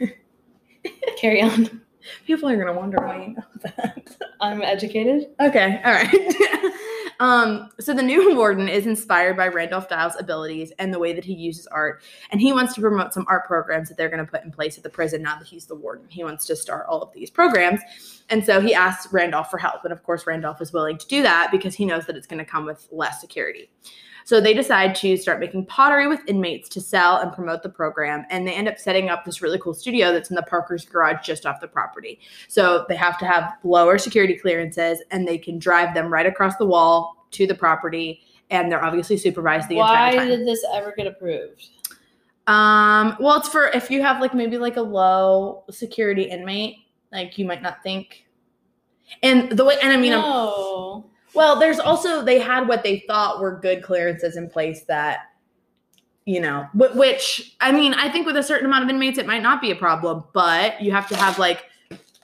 Carry 1.18 1.42
on. 1.42 1.82
People 2.26 2.48
are 2.48 2.56
gonna 2.56 2.78
wonder 2.78 2.98
why 2.98 3.22
you 3.22 3.34
know 3.34 3.44
that. 3.62 4.16
I'm 4.40 4.62
educated. 4.62 5.28
Okay, 5.40 5.80
all 5.84 5.92
right. 5.92 6.72
um, 7.20 7.70
so 7.80 7.92
the 7.92 8.02
new 8.02 8.34
warden 8.34 8.68
is 8.68 8.86
inspired 8.86 9.36
by 9.36 9.48
Randolph 9.48 9.88
Dial's 9.88 10.14
abilities 10.18 10.72
and 10.78 10.94
the 10.94 10.98
way 10.98 11.12
that 11.12 11.24
he 11.24 11.34
uses 11.34 11.66
art, 11.66 12.02
and 12.30 12.40
he 12.40 12.52
wants 12.52 12.74
to 12.74 12.80
promote 12.80 13.12
some 13.12 13.26
art 13.28 13.46
programs 13.46 13.88
that 13.88 13.98
they're 13.98 14.08
going 14.08 14.24
to 14.24 14.30
put 14.30 14.44
in 14.44 14.50
place 14.50 14.78
at 14.78 14.84
the 14.84 14.90
prison 14.90 15.22
now 15.22 15.38
that 15.38 15.46
he's 15.46 15.66
the 15.66 15.74
warden. 15.74 16.06
He 16.08 16.24
wants 16.24 16.46
to 16.46 16.56
start 16.56 16.86
all 16.88 17.02
of 17.02 17.12
these 17.12 17.30
programs, 17.30 17.80
and 18.30 18.44
so 18.44 18.60
he 18.60 18.74
asks 18.74 19.12
Randolph 19.12 19.50
for 19.50 19.58
help, 19.58 19.84
and 19.84 19.92
of 19.92 20.02
course 20.02 20.26
Randolph 20.26 20.62
is 20.62 20.72
willing 20.72 20.98
to 20.98 21.06
do 21.08 21.22
that 21.22 21.50
because 21.50 21.74
he 21.74 21.84
knows 21.84 22.06
that 22.06 22.16
it's 22.16 22.26
going 22.26 22.38
to 22.38 22.50
come 22.50 22.64
with 22.64 22.88
less 22.92 23.20
security. 23.20 23.70
So 24.28 24.42
they 24.42 24.52
decide 24.52 24.94
to 24.96 25.16
start 25.16 25.40
making 25.40 25.64
pottery 25.64 26.06
with 26.06 26.20
inmates 26.26 26.68
to 26.68 26.82
sell 26.82 27.16
and 27.16 27.32
promote 27.32 27.62
the 27.62 27.70
program. 27.70 28.26
And 28.28 28.46
they 28.46 28.52
end 28.52 28.68
up 28.68 28.78
setting 28.78 29.08
up 29.08 29.24
this 29.24 29.40
really 29.40 29.58
cool 29.58 29.72
studio 29.72 30.12
that's 30.12 30.28
in 30.28 30.36
the 30.36 30.42
Parker's 30.42 30.84
garage 30.84 31.24
just 31.24 31.46
off 31.46 31.62
the 31.62 31.66
property. 31.66 32.20
So 32.46 32.84
they 32.90 32.96
have 32.96 33.18
to 33.20 33.24
have 33.24 33.54
lower 33.64 33.96
security 33.96 34.36
clearances 34.36 35.02
and 35.12 35.26
they 35.26 35.38
can 35.38 35.58
drive 35.58 35.94
them 35.94 36.12
right 36.12 36.26
across 36.26 36.58
the 36.58 36.66
wall 36.66 37.26
to 37.30 37.46
the 37.46 37.54
property. 37.54 38.20
And 38.50 38.70
they're 38.70 38.84
obviously 38.84 39.16
supervised 39.16 39.70
the 39.70 39.76
Why 39.76 40.08
entire 40.10 40.10
time. 40.10 40.28
Why 40.28 40.36
did 40.36 40.46
this 40.46 40.62
ever 40.74 40.92
get 40.94 41.06
approved? 41.06 41.66
um, 42.48 43.16
well, 43.18 43.38
it's 43.38 43.48
for 43.48 43.68
if 43.68 43.90
you 43.90 44.02
have 44.02 44.20
like 44.20 44.34
maybe 44.34 44.58
like 44.58 44.76
a 44.76 44.82
low 44.82 45.64
security 45.70 46.24
inmate, 46.24 46.76
like 47.12 47.38
you 47.38 47.46
might 47.46 47.62
not 47.62 47.82
think. 47.82 48.26
And 49.22 49.50
the 49.52 49.64
way, 49.64 49.78
and 49.82 49.90
I 49.90 49.96
mean, 49.96 50.12
I'm- 50.12 50.20
no. 50.20 51.10
Well, 51.34 51.58
there's 51.58 51.78
also 51.78 52.24
they 52.24 52.38
had 52.38 52.68
what 52.68 52.82
they 52.82 53.04
thought 53.06 53.40
were 53.40 53.58
good 53.58 53.82
clearances 53.82 54.36
in 54.36 54.48
place 54.48 54.84
that, 54.84 55.20
you 56.24 56.40
know, 56.40 56.66
which 56.74 57.56
I 57.60 57.72
mean, 57.72 57.94
I 57.94 58.10
think 58.10 58.26
with 58.26 58.36
a 58.36 58.42
certain 58.42 58.66
amount 58.66 58.84
of 58.84 58.90
inmates, 58.90 59.18
it 59.18 59.26
might 59.26 59.42
not 59.42 59.60
be 59.60 59.70
a 59.70 59.76
problem, 59.76 60.24
but 60.32 60.80
you 60.82 60.90
have 60.92 61.08
to 61.08 61.16
have 61.16 61.38
like, 61.38 61.64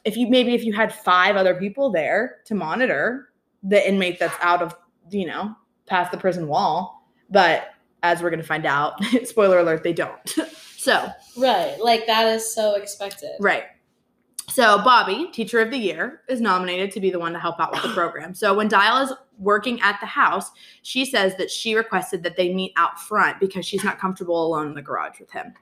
if 0.05 0.17
you 0.17 0.29
maybe 0.29 0.55
if 0.55 0.65
you 0.65 0.73
had 0.73 0.93
five 0.93 1.37
other 1.37 1.55
people 1.55 1.91
there 1.91 2.37
to 2.47 2.55
monitor 2.55 3.31
the 3.63 3.87
inmate 3.89 4.19
that's 4.19 4.37
out 4.43 4.63
of, 4.63 4.75
you 5.11 5.27
know, 5.27 5.55
past 5.87 6.13
the 6.13 6.19
prison 6.19 6.47
wall, 6.49 7.09
but 7.31 7.69
as 8.03 8.23
we're 8.23 8.31
going 8.31 8.41
to 8.43 8.47
find 8.47 8.67
out, 8.67 9.03
spoiler 9.25 9.59
alert, 9.59 9.83
they 9.83 9.93
don't. 9.93 10.35
So, 10.77 11.09
Right. 11.39 11.81
Like 11.81 12.07
that 12.07 12.27
is 12.27 12.55
so 12.55 12.75
expected. 12.75 13.31
right. 13.41 13.63
So, 14.55 14.79
Bobbi, 14.79 15.33
teacher 15.33 15.59
of 15.59 15.73
the 15.73 15.77
year, 15.77 16.21
is 16.29 16.41
nominated 16.41 16.93
to 16.93 17.01
be 17.01 17.11
the 17.11 17.19
one 17.19 17.33
to 17.33 17.41
help 17.41 17.59
out 17.59 17.73
with 17.73 17.83
the 17.83 17.89
program. 17.93 18.35
So, 18.35 18.55
when 18.55 18.69
Dial 18.69 19.03
is 19.03 19.13
working 19.37 19.81
at 19.81 19.99
the 19.99 20.07
house, 20.07 20.53
she 20.83 21.05
says 21.05 21.35
that 21.39 21.51
she 21.51 21.75
requested 21.75 22.23
that 22.23 22.37
they 22.37 22.55
meet 22.55 22.73
out 22.77 23.01
front 23.01 23.41
because 23.41 23.67
she's 23.67 23.83
not 23.83 23.99
comfortable 23.99 24.47
alone 24.47 24.69
in 24.69 24.75
the 24.75 24.81
garage 24.81 25.19
with 25.19 25.33
him. 25.33 25.55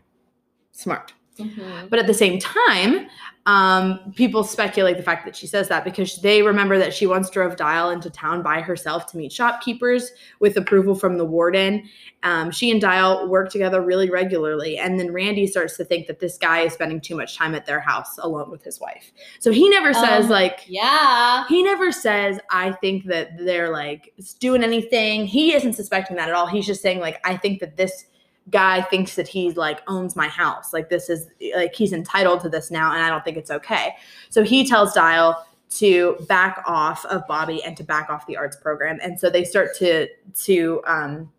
Smart. 0.73 1.15
Mhm. 1.39 1.89
But 1.89 1.99
at 1.99 2.07
the 2.07 2.15
same 2.15 2.39
time, 2.39 3.09
um, 3.47 4.13
people 4.15 4.45
speculate 4.45 4.97
the 4.97 5.03
fact 5.03 5.25
that 5.25 5.35
she 5.35 5.49
says 5.49 5.67
that 5.69 5.83
because 5.83 6.21
they 6.21 6.43
remember 6.43 6.79
that 6.79 6.95
she 6.95 7.07
once 7.09 7.29
drove 7.29 7.57
Dial 7.57 7.91
into 7.91 8.09
town 8.09 8.41
by 8.43 8.61
herself 8.61 9.07
to 9.07 9.17
meet 9.17 9.33
shopkeepers 9.33 10.13
with 10.39 10.57
approval 10.57 10.95
from 10.95 11.19
the 11.19 11.25
warden. 11.25 11.89
Um, 12.23 12.53
she 12.53 12.71
and 12.71 12.81
Dial 12.81 13.27
work 13.29 13.51
together 13.51 13.81
really 13.81 14.11
regularly. 14.11 14.79
And 14.79 15.01
then 15.01 15.13
Randy 15.13 15.49
starts 15.49 15.77
to 15.79 15.85
think 15.85 16.07
that 16.07 16.21
this 16.21 16.39
guy 16.39 16.61
is 16.61 16.75
spending 16.75 17.01
too 17.01 17.17
much 17.17 17.37
time 17.37 17.55
at 17.57 17.67
their 17.67 17.81
house 17.81 18.17
alone 18.19 18.49
with 18.49 18.63
his 18.63 18.79
wife. 18.79 19.11
So 19.41 19.51
he 19.51 19.69
never 19.69 19.93
says, 19.93 20.27
Um, 20.27 20.31
like, 20.31 20.61
Yeah. 20.69 21.45
he 21.49 21.65
never 21.65 21.91
says, 21.91 22.39
I 22.51 22.73
think 22.73 23.07
that 23.07 23.31
they're 23.45 23.71
like 23.73 24.13
doing 24.39 24.63
anything. 24.63 25.27
He 25.27 25.53
isn't 25.55 25.73
suspecting 25.73 26.17
that 26.17 26.29
at 26.29 26.35
all. 26.37 26.47
He's 26.47 26.67
just 26.67 26.81
saying, 26.83 27.01
like, 27.01 27.19
I 27.25 27.37
think 27.39 27.59
that 27.59 27.77
this 27.77 28.05
guy 28.51 28.83
thinks 28.83 29.15
that 29.17 29.29
he 29.29 29.53
like 29.53 29.81
owns 29.87 30.17
my 30.17 30.29
house. 30.29 30.73
Like, 30.73 30.89
this 30.89 31.09
is 31.09 31.29
like 31.55 31.75
he's 31.75 31.93
entitled 31.93 32.41
to 32.41 32.49
this 32.49 32.71
now, 32.71 32.93
and 32.93 33.03
I 33.03 33.09
don't 33.09 33.25
think 33.25 33.37
it's 33.37 33.51
okay. 33.51 33.95
So 34.31 34.43
he 34.43 34.67
tells 34.67 34.93
Dial 34.93 35.47
to 35.77 36.17
back 36.29 36.63
off 36.67 37.05
of 37.07 37.27
Bobbi 37.27 37.61
and 37.65 37.77
to 37.77 37.85
back 37.85 38.11
off 38.11 38.27
the 38.27 38.37
arts 38.37 38.57
program. 38.57 38.99
And 39.03 39.19
so 39.19 39.31
they 39.31 39.45
start 39.45 39.77
to 39.79 40.09
to 40.45 40.83
um 40.87 41.33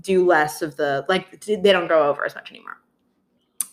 do 0.00 0.24
less 0.24 0.62
of 0.62 0.76
the 0.76 1.04
like 1.08 1.40
they 1.44 1.72
don't 1.72 1.88
go 1.88 2.08
over 2.08 2.24
as 2.24 2.34
much 2.34 2.50
anymore. 2.50 2.78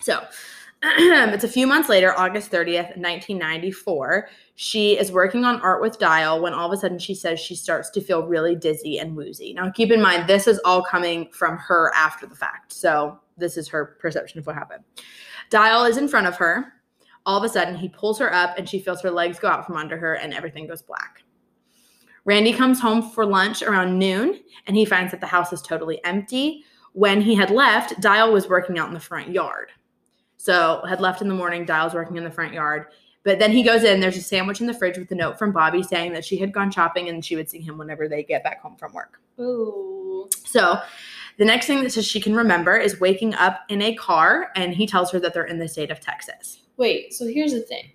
So 0.01 0.23
it's 0.83 1.43
a 1.43 1.49
few 1.49 1.67
months 1.67 1.89
later, 1.89 2.17
August 2.17 2.51
30th, 2.51 2.95
1994. 2.97 4.29
She 4.59 4.97
is 4.97 5.11
working 5.11 5.45
on 5.45 5.61
art 5.61 5.83
with 5.83 5.99
Dial 5.99 6.41
when 6.41 6.51
all 6.51 6.65
of 6.65 6.75
a 6.75 6.81
sudden 6.81 6.97
she 6.97 7.13
says 7.13 7.39
she 7.39 7.53
starts 7.53 7.91
to 7.91 8.01
feel 8.01 8.25
really 8.25 8.55
dizzy 8.55 8.97
and 8.97 9.15
woozy. 9.15 9.53
Now, 9.53 9.69
keep 9.69 9.91
in 9.91 10.01
mind, 10.01 10.27
this 10.27 10.47
is 10.47 10.59
all 10.65 10.81
coming 10.81 11.29
from 11.31 11.57
her 11.57 11.91
after 11.93 12.25
the 12.25 12.33
fact. 12.33 12.73
So, 12.73 13.19
this 13.37 13.55
is 13.55 13.67
her 13.67 13.97
perception 14.01 14.39
of 14.39 14.47
what 14.47 14.55
happened. 14.55 14.83
Dial 15.51 15.83
is 15.83 15.97
in 15.97 16.07
front 16.07 16.25
of 16.25 16.37
her. 16.37 16.73
All 17.27 17.37
of 17.37 17.43
a 17.43 17.49
sudden, 17.49 17.75
he 17.75 17.87
pulls 17.87 18.17
her 18.17 18.33
up 18.33 18.57
and 18.57 18.67
she 18.67 18.79
feels 18.79 18.99
her 19.03 19.11
legs 19.11 19.37
go 19.37 19.47
out 19.47 19.63
from 19.63 19.77
under 19.77 19.95
her 19.95 20.15
and 20.15 20.33
everything 20.33 20.65
goes 20.65 20.81
black. 20.81 21.21
Randy 22.25 22.51
comes 22.51 22.79
home 22.79 23.11
for 23.11 23.27
lunch 23.27 23.61
around 23.61 23.99
noon 23.99 24.41
and 24.65 24.75
he 24.75 24.85
finds 24.85 25.11
that 25.11 25.21
the 25.21 25.27
house 25.27 25.53
is 25.53 25.61
totally 25.61 26.03
empty. 26.03 26.63
When 26.93 27.21
he 27.21 27.35
had 27.35 27.51
left, 27.51 28.01
Dial 28.01 28.33
was 28.33 28.49
working 28.49 28.79
out 28.79 28.87
in 28.87 28.95
the 28.95 28.99
front 28.99 29.29
yard. 29.29 29.69
So 30.37 30.81
had 30.89 30.99
left 30.99 31.21
in 31.21 31.27
the 31.27 31.35
morning. 31.35 31.63
Dial's 31.63 31.93
working 31.93 32.17
in 32.17 32.23
the 32.23 32.31
front 32.31 32.53
yard. 32.53 32.87
But 33.27 33.39
then 33.39 33.51
he 33.51 33.61
goes 33.61 33.83
in. 33.83 33.99
There's 33.99 34.15
a 34.15 34.21
sandwich 34.21 34.61
in 34.61 34.67
the 34.67 34.73
fridge 34.73 34.97
with 34.97 35.11
a 35.11 35.15
note 35.15 35.37
from 35.37 35.51
Bobbi 35.51 35.85
saying 35.85 36.13
that 36.13 36.23
she 36.23 36.37
had 36.37 36.53
gone 36.53 36.71
shopping 36.71 37.09
and 37.09 37.25
she 37.25 37.35
would 37.35 37.49
see 37.49 37.59
him 37.59 37.77
whenever 37.77 38.07
they 38.07 38.23
get 38.23 38.41
back 38.41 38.61
home 38.61 38.77
from 38.77 38.93
work. 38.93 39.19
Ooh. 39.37 40.29
So 40.45 40.77
the 41.37 41.43
next 41.43 41.67
thing 41.67 41.83
that 41.83 41.91
says 41.91 42.07
she 42.07 42.21
can 42.21 42.33
remember 42.33 42.77
is 42.77 43.01
waking 43.01 43.33
up 43.33 43.59
in 43.67 43.81
a 43.81 43.93
car, 43.95 44.49
and 44.55 44.73
he 44.73 44.87
tells 44.87 45.11
her 45.11 45.19
that 45.19 45.33
they're 45.33 45.43
in 45.43 45.59
the 45.59 45.67
state 45.67 45.91
of 45.91 45.99
Texas. 45.99 46.63
Wait, 46.77 47.13
so 47.13 47.27
here's 47.27 47.51
the 47.51 47.59
thing. 47.59 47.91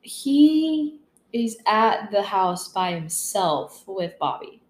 He 0.00 1.02
is 1.34 1.58
at 1.66 2.10
the 2.10 2.22
house 2.22 2.68
by 2.68 2.92
himself 2.92 3.84
with 3.86 4.14
Bobbi. 4.18 4.60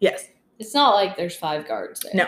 Yes, 0.00 0.26
It's 0.58 0.74
not 0.74 0.96
like 0.96 1.16
there's 1.16 1.36
five 1.36 1.68
guards 1.68 2.00
there. 2.00 2.14
No. 2.14 2.26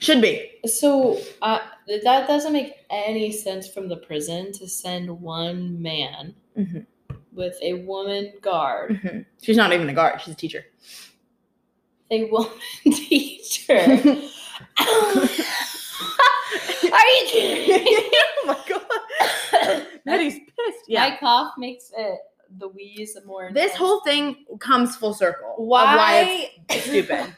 Should 0.00 0.20
be. 0.22 0.50
So 0.66 1.18
uh, 1.42 1.58
that 2.04 2.26
doesn't 2.28 2.52
make 2.52 2.74
any 2.90 3.32
sense 3.32 3.68
from 3.68 3.88
the 3.88 3.96
prison 3.96 4.52
to 4.52 4.68
send 4.68 5.08
one 5.20 5.80
man 5.82 6.34
Mhm. 6.56 6.86
with 7.32 7.56
a 7.62 7.74
woman 7.74 8.32
guard, 8.40 9.00
Mhm. 9.02 9.24
She's 9.42 9.56
not 9.56 9.72
even 9.72 9.88
a 9.88 9.94
guard; 9.94 10.20
she's 10.20 10.34
a 10.34 10.36
teacher. 10.36 10.64
a 12.10 12.24
woman 12.24 12.50
teacher. 12.84 13.78
Are 16.90 17.06
you 17.06 17.26
kidding? 17.26 17.86
oh 18.12 18.44
my 18.46 18.58
god, 18.68 19.86
Maddie's 20.06 20.34
pissed. 20.38 20.84
Yeah, 20.88 21.08
My 21.10 21.16
cough 21.18 21.52
makes 21.58 21.92
it 21.96 22.18
the 22.58 22.68
wheeze 22.68 23.16
more. 23.26 23.50
this 23.52 23.74
whole 23.74 24.00
thing 24.00 24.46
comes 24.58 24.96
full 24.96 25.12
circle. 25.12 25.50
of 25.58 25.66
why 25.66 26.50
it's 26.70 26.84
stupid? 26.86 27.36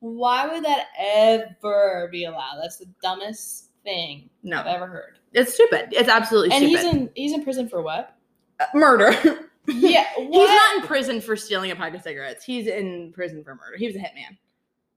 Why 0.00 0.46
would 0.46 0.64
that 0.64 0.86
ever 0.98 2.08
be 2.10 2.24
allowed? 2.24 2.58
That's 2.62 2.78
the 2.78 2.86
dumbest 3.02 3.70
thing 3.84 4.28
No, 4.42 4.60
I've 4.60 4.66
ever 4.66 4.86
heard. 4.86 5.18
it's 5.32 5.54
stupid. 5.54 5.88
It's 5.92 6.08
absolutely 6.08 6.52
And 6.54 6.64
stupid. 6.66 6.84
And 6.84 6.98
he's 6.98 7.02
in 7.08 7.10
he's 7.14 7.32
in 7.32 7.44
prison 7.44 7.68
for 7.68 7.82
what? 7.82 8.16
Uh, 8.58 8.66
murder. 8.74 9.12
Yeah, 9.68 10.06
what? 10.16 10.32
He's 10.32 10.48
not 10.48 10.76
in 10.76 10.82
prison 10.88 11.20
for 11.20 11.36
stealing 11.36 11.70
a 11.70 11.76
pack 11.76 11.94
of 11.94 12.02
cigarettes. 12.02 12.42
He's 12.44 12.66
in 12.66 13.12
prison 13.12 13.44
for 13.44 13.54
murder. 13.54 13.76
He 13.76 13.86
was 13.86 13.94
a 13.94 13.98
hitman. 14.00 14.36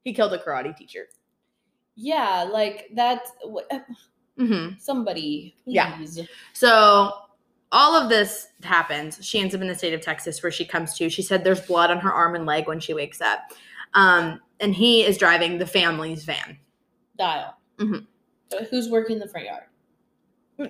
He 0.04 0.14
killed 0.14 0.34
a 0.34 0.40
karate 0.40 0.76
teacher. 0.76 1.06
Yeah, 1.96 2.48
like 2.52 2.90
that's 2.96 3.30
what, 3.44 3.70
hmm 4.40 4.70
somebody. 4.80 5.58
Yeah. 5.66 6.00
So 6.54 7.12
all 7.72 7.94
of 8.02 8.10
this 8.10 8.48
happens. 8.64 9.20
She 9.24 9.40
ends 9.40 9.54
up 9.54 9.62
in 9.62 9.68
the 9.68 9.76
state 9.76 9.94
of 9.94 10.02
Texas 10.02 10.42
where 10.42 10.52
she 10.52 10.66
comes 10.66 10.96
to. 10.98 11.10
She 11.10 11.22
said 11.22 11.44
there's 11.44 11.62
blood 11.62 11.92
on 11.92 12.00
her 12.00 12.12
arm 12.12 12.34
and 12.34 12.46
leg 12.46 12.66
when 12.68 12.80
she 12.80 12.94
wakes 12.94 13.22
up. 13.22 13.40
Um, 13.94 14.40
and 14.64 14.74
he 14.74 15.04
is 15.04 15.18
driving 15.18 15.58
the 15.58 15.68
family's 15.68 16.24
van. 16.24 16.58
Dial. 17.18 17.56
Mhm. 17.78 18.08
So 18.52 18.64
who's 18.64 18.90
working 18.90 19.20
the 19.20 19.28
front 19.28 19.46
yard? 19.48 19.64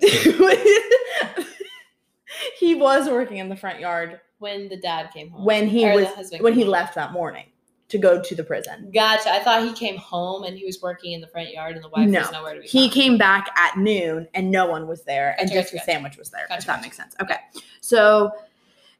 he 2.60 2.74
was 2.76 3.08
working 3.10 3.38
in 3.38 3.50
the 3.50 3.56
front 3.56 3.80
yard 3.80 4.20
When 4.40 4.68
the 4.70 4.78
dad 4.78 5.12
came 5.14 5.30
home. 5.30 5.46
when 5.46 5.68
he 5.68 5.86
was 5.86 6.08
when 6.40 6.54
he 6.54 6.62
home. 6.62 6.70
left 6.72 6.96
that 6.96 7.12
morning 7.12 7.46
to 7.90 7.98
go 8.00 8.20
to 8.22 8.34
the 8.36 8.44
prison. 8.44 8.90
Gotcha. 8.94 9.30
I 9.32 9.40
thought 9.40 9.64
he 9.64 9.74
came 9.74 9.98
home 9.98 10.44
and 10.46 10.58
he 10.58 10.66
was 10.66 10.82
working 10.82 11.12
in 11.12 11.22
the 11.22 11.28
front 11.28 11.52
yard 11.52 11.76
and 11.76 11.84
the 11.84 11.90
wife 11.90 12.10
No. 12.10 12.22
was 12.22 12.32
nowhere 12.32 12.56
to 12.56 12.62
be 12.62 12.68
He 12.68 12.84
found. 12.88 12.94
came 12.94 13.18
back 13.20 13.50
at 13.56 13.78
noon 13.78 14.28
and 14.34 14.50
no 14.50 14.66
one 14.66 14.88
was 14.88 15.04
there 15.04 15.36
and 15.40 15.52
just 15.52 15.66
gotcha, 15.68 15.72
the 15.74 15.78
gotcha. 15.80 15.92
sandwich 15.92 16.18
was 16.18 16.30
there. 16.32 16.46
Gotcha, 16.50 16.60
if 16.62 16.66
that 16.66 16.74
gotcha. 16.78 16.82
makes 16.82 16.98
sense. 16.98 17.16
Okay. 17.22 17.36
So 17.82 18.32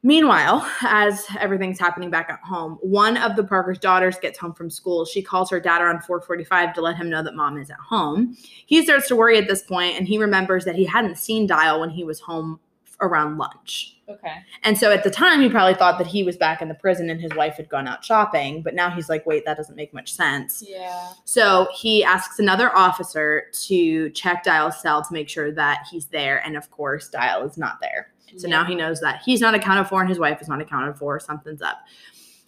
meanwhile, 0.04 0.64
as 0.82 1.26
everything's 1.40 1.80
happening 1.80 2.10
back 2.10 2.30
at 2.30 2.38
home, 2.40 2.78
one 2.82 3.16
of 3.16 3.34
the 3.34 3.42
Parker's 3.42 3.78
daughters 3.78 4.16
gets 4.20 4.38
home 4.38 4.54
from 4.54 4.70
school. 4.70 5.04
She 5.04 5.22
calls 5.22 5.50
her 5.50 5.58
dad 5.58 5.82
around 5.82 6.04
445 6.04 6.74
to 6.74 6.80
let 6.80 6.96
him 6.96 7.10
know 7.10 7.24
that 7.24 7.34
mom 7.34 7.58
is 7.58 7.70
at 7.70 7.78
home. 7.78 8.36
He 8.66 8.84
starts 8.84 9.08
to 9.08 9.16
worry 9.16 9.36
at 9.38 9.48
this 9.48 9.62
point 9.62 9.96
and 9.96 10.06
he 10.06 10.18
remembers 10.18 10.64
that 10.66 10.76
he 10.76 10.84
hadn't 10.84 11.18
seen 11.18 11.48
Dial 11.48 11.80
when 11.80 11.90
he 11.90 12.04
was 12.04 12.20
home 12.20 12.60
around 13.00 13.38
lunch. 13.38 13.98
Okay. 14.08 14.36
And 14.62 14.76
so 14.76 14.92
at 14.92 15.02
the 15.02 15.10
time, 15.10 15.40
he 15.40 15.48
probably 15.48 15.74
thought 15.74 15.98
that 15.98 16.06
he 16.06 16.22
was 16.22 16.36
back 16.36 16.60
in 16.60 16.68
the 16.68 16.74
prison 16.74 17.08
and 17.08 17.20
his 17.20 17.32
wife 17.34 17.54
had 17.56 17.68
gone 17.68 17.88
out 17.88 18.04
shopping. 18.04 18.62
But 18.62 18.74
now 18.74 18.90
he's 18.90 19.08
like, 19.08 19.24
wait, 19.26 19.44
that 19.46 19.56
doesn't 19.56 19.76
make 19.76 19.94
much 19.94 20.12
sense. 20.12 20.62
Yeah. 20.66 21.12
So 21.24 21.66
he 21.74 22.04
asks 22.04 22.38
another 22.38 22.74
officer 22.76 23.44
to 23.64 24.10
check 24.10 24.44
Dial's 24.44 24.80
cell 24.80 25.02
to 25.02 25.12
make 25.12 25.28
sure 25.28 25.50
that 25.52 25.86
he's 25.90 26.06
there. 26.06 26.44
And 26.44 26.56
of 26.56 26.70
course, 26.70 27.08
Dial 27.08 27.44
is 27.44 27.56
not 27.56 27.80
there. 27.80 28.13
So 28.36 28.48
now 28.48 28.64
he 28.64 28.74
knows 28.74 29.00
that 29.00 29.22
he's 29.24 29.40
not 29.40 29.54
accounted 29.54 29.86
for 29.86 30.00
and 30.00 30.08
his 30.08 30.18
wife 30.18 30.40
is 30.40 30.48
not 30.48 30.60
accounted 30.60 30.96
for. 30.96 31.20
Something's 31.20 31.62
up. 31.62 31.78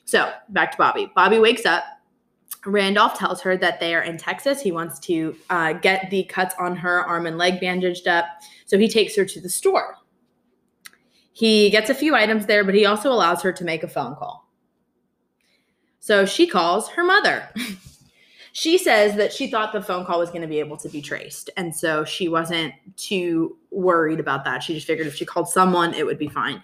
So 0.04 0.32
back 0.50 0.72
to 0.72 0.78
Bobbi. 0.78 1.12
Bobbi 1.14 1.40
wakes 1.40 1.66
up. 1.66 1.84
Randolph 2.64 3.16
tells 3.16 3.40
her 3.42 3.56
that 3.56 3.78
they 3.78 3.94
are 3.94 4.02
in 4.02 4.18
Texas. 4.18 4.60
He 4.60 4.72
wants 4.72 4.98
to 5.00 5.36
uh, 5.50 5.74
get 5.74 6.10
the 6.10 6.24
cuts 6.24 6.54
on 6.58 6.74
her 6.76 7.02
arm 7.02 7.26
and 7.26 7.38
leg 7.38 7.60
bandaged 7.60 8.08
up. 8.08 8.26
So 8.66 8.76
he 8.78 8.88
takes 8.88 9.14
her 9.16 9.24
to 9.24 9.40
the 9.40 9.48
store. 9.48 9.96
He 11.32 11.70
gets 11.70 11.90
a 11.90 11.94
few 11.94 12.14
items 12.14 12.46
there, 12.46 12.64
but 12.64 12.74
he 12.74 12.86
also 12.86 13.12
allows 13.12 13.42
her 13.42 13.52
to 13.52 13.64
make 13.64 13.82
a 13.82 13.88
phone 13.88 14.16
call. 14.16 14.50
So 16.00 16.24
she 16.24 16.46
calls 16.46 16.88
her 16.90 17.04
mother. 17.04 17.48
she 18.56 18.78
says 18.78 19.14
that 19.16 19.34
she 19.34 19.48
thought 19.48 19.70
the 19.70 19.82
phone 19.82 20.02
call 20.06 20.18
was 20.18 20.30
going 20.30 20.40
to 20.40 20.48
be 20.48 20.58
able 20.58 20.78
to 20.78 20.88
be 20.88 21.02
traced. 21.02 21.50
And 21.58 21.76
so 21.76 22.06
she 22.06 22.26
wasn't 22.26 22.72
too 22.96 23.58
worried 23.70 24.18
about 24.18 24.46
that. 24.46 24.62
She 24.62 24.72
just 24.72 24.86
figured 24.86 25.06
if 25.06 25.14
she 25.14 25.26
called 25.26 25.46
someone, 25.46 25.92
it 25.92 26.06
would 26.06 26.16
be 26.16 26.28
fine. 26.28 26.62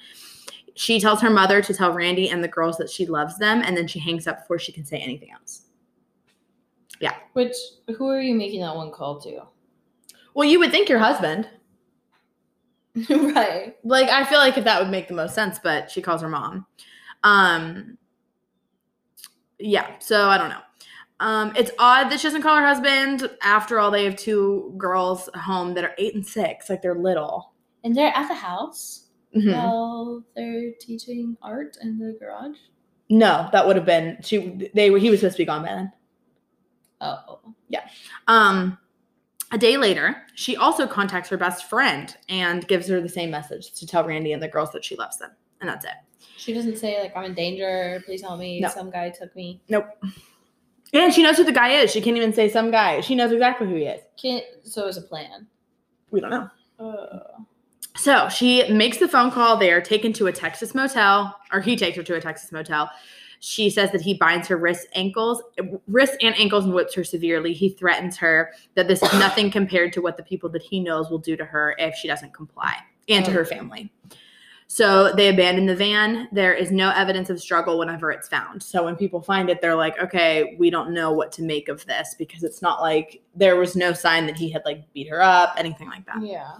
She 0.74 0.98
tells 0.98 1.20
her 1.20 1.28
mother 1.28 1.60
to 1.60 1.74
tell 1.74 1.92
Randy 1.92 2.30
and 2.30 2.42
the 2.42 2.48
girls 2.48 2.78
that 2.78 2.88
she 2.88 3.04
loves 3.04 3.36
them, 3.36 3.60
and 3.62 3.76
then 3.76 3.86
she 3.86 3.98
hangs 3.98 4.26
up 4.26 4.38
before 4.38 4.58
she 4.58 4.72
can 4.72 4.86
say 4.86 4.96
anything 4.96 5.32
else. 5.32 5.64
Yeah. 6.98 7.12
Which 7.34 7.54
who 7.94 8.08
are 8.08 8.22
you 8.22 8.36
making 8.36 8.62
that 8.62 8.74
one 8.74 8.90
call 8.90 9.20
to? 9.20 9.42
Well, 10.32 10.48
you 10.48 10.60
would 10.60 10.70
think 10.70 10.88
your 10.88 10.98
husband. 10.98 11.46
right. 13.10 13.76
Like, 13.84 14.08
I 14.08 14.24
feel 14.24 14.38
like 14.38 14.56
if 14.56 14.64
that 14.64 14.80
would 14.80 14.90
make 14.90 15.08
the 15.08 15.14
most 15.14 15.34
sense, 15.34 15.58
but 15.62 15.90
she 15.90 16.00
calls 16.00 16.22
her 16.22 16.28
mom. 16.30 16.64
Um, 17.22 17.98
yeah, 19.58 19.98
so 19.98 20.30
I 20.30 20.38
don't 20.38 20.48
know. 20.48 20.62
Um, 21.22 21.52
it's 21.56 21.70
odd 21.78 22.10
that 22.10 22.18
she 22.18 22.26
doesn't 22.26 22.42
call 22.42 22.56
her 22.56 22.66
husband. 22.66 23.30
After 23.42 23.78
all, 23.78 23.90
they 23.92 24.04
have 24.04 24.16
two 24.16 24.74
girls 24.76 25.28
home 25.36 25.74
that 25.74 25.84
are 25.84 25.94
eight 25.96 26.14
and 26.16 26.26
six, 26.26 26.68
like 26.68 26.82
they're 26.82 26.96
little. 26.98 27.52
And 27.84 27.94
they're 27.94 28.12
at 28.14 28.26
the 28.28 28.34
house 28.34 29.08
Mhm. 29.34 29.52
while 29.54 30.24
they're 30.34 30.72
teaching 30.80 31.36
art 31.40 31.76
in 31.80 31.98
the 31.98 32.16
garage. 32.18 32.56
No, 33.08 33.48
that 33.52 33.66
would 33.66 33.76
have 33.76 33.84
been 33.86 34.18
she. 34.22 34.70
They 34.74 34.90
were. 34.90 34.98
He 34.98 35.10
was 35.10 35.20
supposed 35.20 35.36
to 35.36 35.42
be 35.42 35.46
gone 35.46 35.62
by 35.62 35.68
then. 35.68 35.92
Oh. 37.00 37.40
Yeah. 37.68 37.86
Um, 38.26 38.78
a 39.52 39.58
day 39.58 39.76
later, 39.76 40.16
she 40.34 40.56
also 40.56 40.86
contacts 40.86 41.28
her 41.28 41.36
best 41.36 41.68
friend 41.68 42.16
and 42.28 42.66
gives 42.66 42.88
her 42.88 43.00
the 43.00 43.08
same 43.08 43.30
message 43.30 43.72
to 43.74 43.86
tell 43.86 44.04
Randy 44.04 44.32
and 44.32 44.42
the 44.42 44.48
girls 44.48 44.72
that 44.72 44.84
she 44.84 44.96
loves 44.96 45.18
them. 45.18 45.30
And 45.60 45.68
that's 45.68 45.84
it. 45.84 45.92
She 46.36 46.52
doesn't 46.54 46.78
say 46.78 47.00
like 47.00 47.16
I'm 47.16 47.24
in 47.24 47.34
danger. 47.34 48.02
Please 48.06 48.22
help 48.22 48.40
me. 48.40 48.64
Some 48.74 48.90
guy 48.90 49.10
took 49.10 49.34
me. 49.36 49.60
Nope. 49.68 49.86
And 50.92 51.12
she 51.12 51.22
knows 51.22 51.36
who 51.36 51.44
the 51.44 51.52
guy 51.52 51.70
is. 51.70 51.90
She 51.90 52.00
can't 52.00 52.16
even 52.16 52.32
say 52.32 52.48
some 52.48 52.70
guy. 52.70 53.00
She 53.00 53.14
knows 53.14 53.32
exactly 53.32 53.66
who 53.66 53.76
he 53.76 53.84
is. 53.84 54.02
Can't. 54.20 54.44
So 54.64 54.82
it 54.82 54.86
was 54.86 54.96
a 54.98 55.02
plan. 55.02 55.46
We 56.10 56.20
don't 56.20 56.30
know. 56.30 56.50
Uh, 56.78 57.40
So 57.96 58.28
she 58.28 58.68
makes 58.70 58.98
the 58.98 59.08
phone 59.08 59.30
call. 59.30 59.56
They 59.56 59.72
are 59.72 59.80
taken 59.80 60.12
to 60.14 60.26
a 60.26 60.32
Texas 60.32 60.74
motel, 60.74 61.36
or 61.52 61.60
he 61.60 61.76
takes 61.76 61.96
her 61.96 62.02
to 62.02 62.14
a 62.16 62.20
Texas 62.20 62.52
motel. 62.52 62.90
She 63.40 63.70
says 63.70 63.90
that 63.92 64.00
he 64.00 64.14
binds 64.14 64.46
her 64.48 64.56
wrists, 64.56 64.86
ankles, 64.94 65.42
wrists 65.88 66.16
and 66.22 66.34
ankles, 66.38 66.64
and 66.64 66.72
whips 66.74 66.94
her 66.94 67.04
severely. 67.04 67.52
He 67.52 67.70
threatens 67.70 68.16
her 68.18 68.52
that 68.76 68.86
this 68.86 69.02
is 69.02 69.12
nothing 69.14 69.50
compared 69.50 69.92
to 69.94 70.00
what 70.00 70.16
the 70.16 70.22
people 70.22 70.48
that 70.50 70.62
he 70.62 70.78
knows 70.78 71.10
will 71.10 71.18
do 71.18 71.36
to 71.36 71.44
her 71.44 71.74
if 71.78 71.94
she 71.96 72.06
doesn't 72.06 72.32
comply, 72.32 72.76
and 73.08 73.24
to 73.24 73.30
her 73.32 73.44
family. 73.44 73.92
So 74.72 75.12
they 75.12 75.28
abandon 75.28 75.66
the 75.66 75.76
van. 75.76 76.28
There 76.32 76.54
is 76.54 76.72
no 76.72 76.92
evidence 76.92 77.28
of 77.28 77.38
struggle 77.38 77.78
whenever 77.78 78.10
it's 78.10 78.26
found. 78.26 78.62
So 78.62 78.82
when 78.82 78.96
people 78.96 79.20
find 79.20 79.50
it, 79.50 79.60
they're 79.60 79.76
like, 79.76 80.02
okay, 80.02 80.56
we 80.58 80.70
don't 80.70 80.94
know 80.94 81.12
what 81.12 81.30
to 81.32 81.42
make 81.42 81.68
of 81.68 81.84
this 81.84 82.14
because 82.16 82.42
it's 82.42 82.62
not 82.62 82.80
like 82.80 83.20
there 83.34 83.56
was 83.56 83.76
no 83.76 83.92
sign 83.92 84.24
that 84.28 84.36
he 84.38 84.48
had 84.48 84.62
like 84.64 84.90
beat 84.94 85.10
her 85.10 85.20
up, 85.20 85.52
anything 85.58 85.88
like 85.88 86.06
that. 86.06 86.22
yeah. 86.22 86.52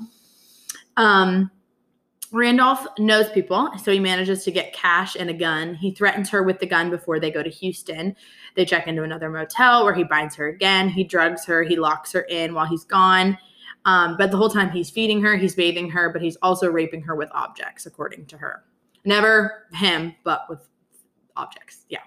Um, 0.99 1.51
Randolph 2.33 2.87
knows 2.99 3.31
people, 3.31 3.71
so 3.83 3.91
he 3.91 3.99
manages 3.99 4.45
to 4.45 4.51
get 4.51 4.75
cash 4.75 5.17
and 5.17 5.31
a 5.31 5.35
gun. 5.35 5.75
He 5.75 5.93
threatens 5.93 6.29
her 6.29 6.43
with 6.43 6.59
the 6.61 6.67
gun 6.67 6.91
before 6.91 7.19
they 7.19 7.31
go 7.31 7.43
to 7.43 7.49
Houston. 7.49 8.15
They 8.57 8.67
check 8.67 8.89
into 8.89 9.05
another 9.05 9.31
motel 9.31 9.85
where 9.85 9.95
he 9.95 10.05
binds 10.05 10.35
her 10.35 10.49
again. 10.49 10.91
He 10.91 11.03
drugs 11.03 11.47
her. 11.47 11.63
He 11.63 11.77
locks 11.77 12.13
her 12.13 12.23
in 12.23 12.53
while 12.53 12.67
he's 12.67 12.85
gone. 12.85 13.39
Um, 13.85 14.17
but 14.17 14.31
the 14.31 14.37
whole 14.37 14.49
time 14.49 14.71
he's 14.71 14.91
feeding 14.91 15.21
her, 15.23 15.37
he's 15.37 15.55
bathing 15.55 15.91
her, 15.91 16.11
but 16.11 16.23
he's 16.23 16.37
also 16.43 16.71
raping 16.71 17.03
her 17.03 17.15
with 17.17 17.29
objects, 17.33 17.85
according 17.87 18.27
to 18.27 18.39
her. 18.39 18.63
Never 19.05 19.67
him, 19.73 20.15
but 20.25 20.43
with 20.49 20.61
objects. 21.37 21.85
Yeah. 21.89 22.01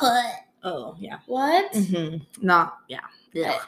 What? 0.00 0.34
Oh, 0.64 0.96
yeah. 0.98 1.18
what? 1.26 1.70
Mm-hmm. 1.74 2.44
Not, 2.44 2.78
yeah. 2.88 3.02
Yeah. 3.32 3.60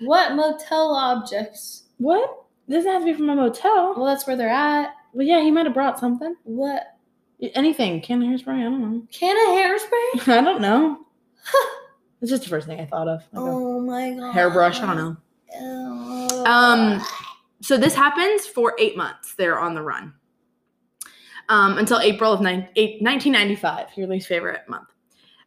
What 0.00 0.34
motel 0.34 0.92
objects? 0.92 1.84
What? 1.98 2.46
Doesn't 2.68 2.90
have 2.90 3.02
to 3.02 3.06
be 3.06 3.12
from 3.12 3.30
a 3.30 3.36
motel. 3.36 3.94
Well, 3.96 4.06
that's 4.06 4.26
where 4.26 4.34
they're 4.34 4.48
at. 4.48 4.92
Well, 5.12 5.24
yeah, 5.24 5.40
he 5.40 5.52
might 5.52 5.66
have 5.66 5.74
brought 5.74 6.00
something. 6.00 6.34
What? 6.42 6.96
Anything. 7.54 8.00
Can 8.00 8.20
of 8.22 8.28
hairspray? 8.28 8.58
I 8.58 8.62
don't 8.64 8.80
know. 8.80 9.06
Can 9.12 9.36
of 9.36 9.54
hairspray? 9.82 10.28
I 10.36 10.42
don't 10.42 10.60
know. 10.60 10.98
It's 12.20 12.30
just 12.30 12.44
the 12.44 12.48
first 12.48 12.68
thing 12.68 12.78
I 12.80 12.86
thought 12.86 13.08
of. 13.08 13.20
Like 13.32 13.42
Oh 13.42 13.80
my 13.80 14.10
god. 14.12 14.32
hairbrush. 14.32 14.80
I 14.80 14.86
don't 14.86 14.96
know. 14.96 15.16
Um, 16.46 17.02
so 17.60 17.76
this 17.76 17.94
happens 17.94 18.46
for 18.46 18.74
eight 18.78 18.96
months. 18.96 19.34
They're 19.34 19.58
on 19.58 19.74
the 19.74 19.82
run 19.82 20.14
um, 21.48 21.78
until 21.78 22.00
April 22.00 22.32
of 22.32 22.40
eight, 22.44 23.02
1995, 23.02 23.88
your 23.96 24.08
least 24.08 24.28
favorite 24.28 24.68
month. 24.68 24.88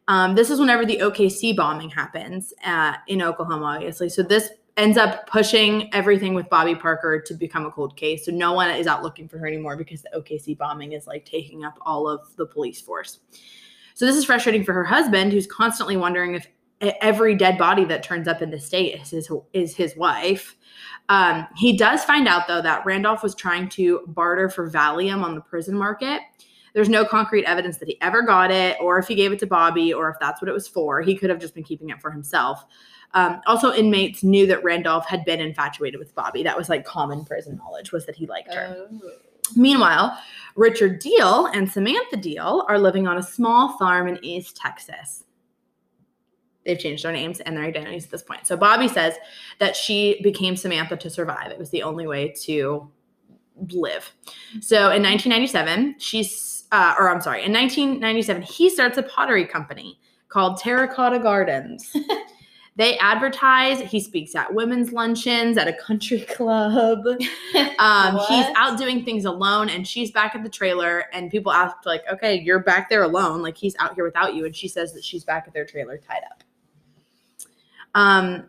Um, 0.08 0.36
this 0.36 0.50
is 0.50 0.60
whenever 0.60 0.86
the 0.86 1.00
OKC 1.00 1.56
bombing 1.56 1.90
happens 1.90 2.54
uh, 2.64 2.94
in 3.08 3.22
Oklahoma, 3.22 3.66
obviously. 3.66 4.10
So 4.10 4.22
this 4.22 4.50
ends 4.78 4.98
up 4.98 5.26
pushing 5.28 5.94
everything 5.94 6.34
with 6.34 6.48
Bobbi 6.48 6.80
Parker 6.80 7.22
to 7.22 7.34
become 7.34 7.66
a 7.66 7.72
cold 7.72 7.96
case. 7.96 8.26
So 8.26 8.32
no 8.32 8.54
one 8.54 8.70
is 8.70 8.88
out 8.88 9.04
looking 9.04 9.28
for 9.28 9.38
her 9.40 9.48
anymore 9.48 9.78
because 9.78 10.02
the 10.02 10.10
OKC 10.16 10.58
bombing 10.58 10.92
is 10.92 11.08
like 11.08 11.26
taking 11.26 11.64
up 11.64 11.78
all 11.82 12.08
of 12.08 12.36
the 12.36 12.46
police 12.46 12.82
force. 12.82 13.20
So 13.94 14.06
this 14.06 14.16
is 14.16 14.26
frustrating 14.26 14.64
for 14.64 14.74
her 14.74 14.84
husband, 14.84 15.32
who's 15.32 15.48
constantly 15.48 15.98
wondering 15.98 16.36
if 16.36 16.48
every 16.82 17.36
dead 17.36 17.58
body 17.58 17.86
that 17.86 18.04
turns 18.04 18.28
up 18.28 18.42
in 18.42 18.52
the 18.52 18.60
state 18.60 19.02
is 19.02 19.10
his, 19.10 19.32
is 19.54 19.76
his 19.76 19.96
wife. 19.96 20.56
Um, 21.10 21.48
he 21.56 21.78
does 21.78 22.04
find 22.04 22.28
out 22.28 22.48
though 22.48 22.62
that 22.62 22.86
Randolph 22.86 23.22
was 23.22 23.36
trying 23.36 23.70
to 23.70 24.02
barter 24.08 24.50
for 24.50 24.70
Valium 24.70 25.24
on 25.24 25.36
the 25.36 25.42
prison 25.42 25.78
market. 25.78 26.22
There's 26.74 26.90
no 26.90 27.06
concrete 27.06 27.46
evidence 27.46 27.78
that 27.78 27.88
he 27.88 28.00
ever 28.02 28.22
got 28.22 28.52
it, 28.52 28.76
or 28.82 28.98
if 29.00 29.08
he 29.08 29.16
gave 29.16 29.32
it 29.32 29.40
to 29.40 29.48
Bobbi, 29.48 29.96
or 29.96 30.10
if 30.10 30.18
that's 30.20 30.42
what 30.42 30.50
it 30.50 30.52
was 30.52 30.68
for. 30.68 31.02
He 31.02 31.16
could 31.16 31.30
have 31.30 31.40
just 31.40 31.56
been 31.56 31.64
keeping 31.64 31.90
it 31.90 32.02
for 32.02 32.12
himself. 32.12 32.66
Um, 33.14 33.40
also, 33.48 33.72
inmates 33.74 34.24
knew 34.24 34.46
that 34.48 34.62
Randolph 34.62 35.06
had 35.06 35.24
been 35.24 35.40
infatuated 35.40 35.98
with 35.98 36.14
Bobbi. 36.16 36.44
That 36.44 36.58
was 36.58 36.68
like 36.68 36.84
common 36.84 37.24
prison 37.24 37.56
knowledge 37.56 37.94
was 37.94 38.06
that 38.08 38.16
he 38.16 38.28
liked 38.28 38.54
her. 38.54 38.76
Oh. 38.78 39.12
Meanwhile, 39.56 40.20
Richard 40.56 41.00
Deal 41.00 41.46
and 41.48 41.72
Samantha 41.72 42.18
Deal 42.18 42.66
are 42.68 42.80
living 42.80 43.08
on 43.08 43.18
a 43.18 43.24
small 43.24 43.78
farm 43.78 44.08
in 44.08 44.24
East 44.24 44.58
Texas. 44.58 45.25
They've 46.66 46.80
changed 46.80 47.04
their 47.04 47.12
names 47.12 47.40
and 47.42 47.56
their 47.56 47.64
identities 47.64 48.06
at 48.06 48.12
this 48.12 48.24
point. 48.24 48.48
So 48.48 48.58
Bobbi 48.58 48.92
says 48.92 49.16
that 49.60 49.76
she 49.76 50.20
became 50.24 50.56
Samantha 50.56 50.98
to 50.98 51.10
survive. 51.10 51.52
It 51.52 51.60
was 51.60 51.70
the 51.70 51.84
only 51.84 52.08
way 52.08 52.34
to 52.44 52.90
live. 53.72 54.12
So 54.62 54.92
in 54.92 55.04
1997, 55.04 55.96
she's, 56.00 56.66
uh, 56.72 56.96
or 57.00 57.10
I'm 57.10 57.22
sorry, 57.22 57.44
in 57.44 57.54
1997, 57.54 58.42
he 58.42 58.70
starts 58.70 58.98
a 58.98 59.04
pottery 59.04 59.46
company 59.46 60.00
called 60.28 60.58
Terracotta 60.58 61.20
Gardens. 61.20 61.96
they 62.76 62.98
advertise. 62.98 63.80
He 63.80 64.00
speaks 64.00 64.36
at 64.36 64.54
women's 64.54 64.92
luncheons 64.92 65.58
at 65.58 65.68
a 65.68 65.74
country 65.74 66.22
club. 66.36 67.06
Um, 67.78 68.18
he's 68.30 68.46
out 68.56 68.78
doing 68.78 69.04
things 69.04 69.26
alone, 69.26 69.70
and 69.70 69.86
she's 69.86 70.10
back 70.10 70.34
at 70.34 70.44
the 70.44 70.50
trailer. 70.50 71.04
And 71.12 71.30
people 71.30 71.52
ask, 71.52 71.76
like, 71.86 72.04
"Okay, 72.12 72.40
you're 72.40 72.60
back 72.60 72.90
there 72.90 73.04
alone. 73.04 73.42
Like 73.42 73.58
he's 73.58 73.76
out 73.80 73.96
here 73.96 74.06
without 74.06 74.34
you." 74.34 74.46
And 74.46 74.56
she 74.56 74.70
says 74.70 74.94
that 74.94 75.04
she's 75.04 75.26
back 75.26 75.44
at 75.46 75.54
their 75.54 75.66
trailer, 75.66 75.98
tied 75.98 76.24
up. 76.32 76.45
Um, 77.96 78.48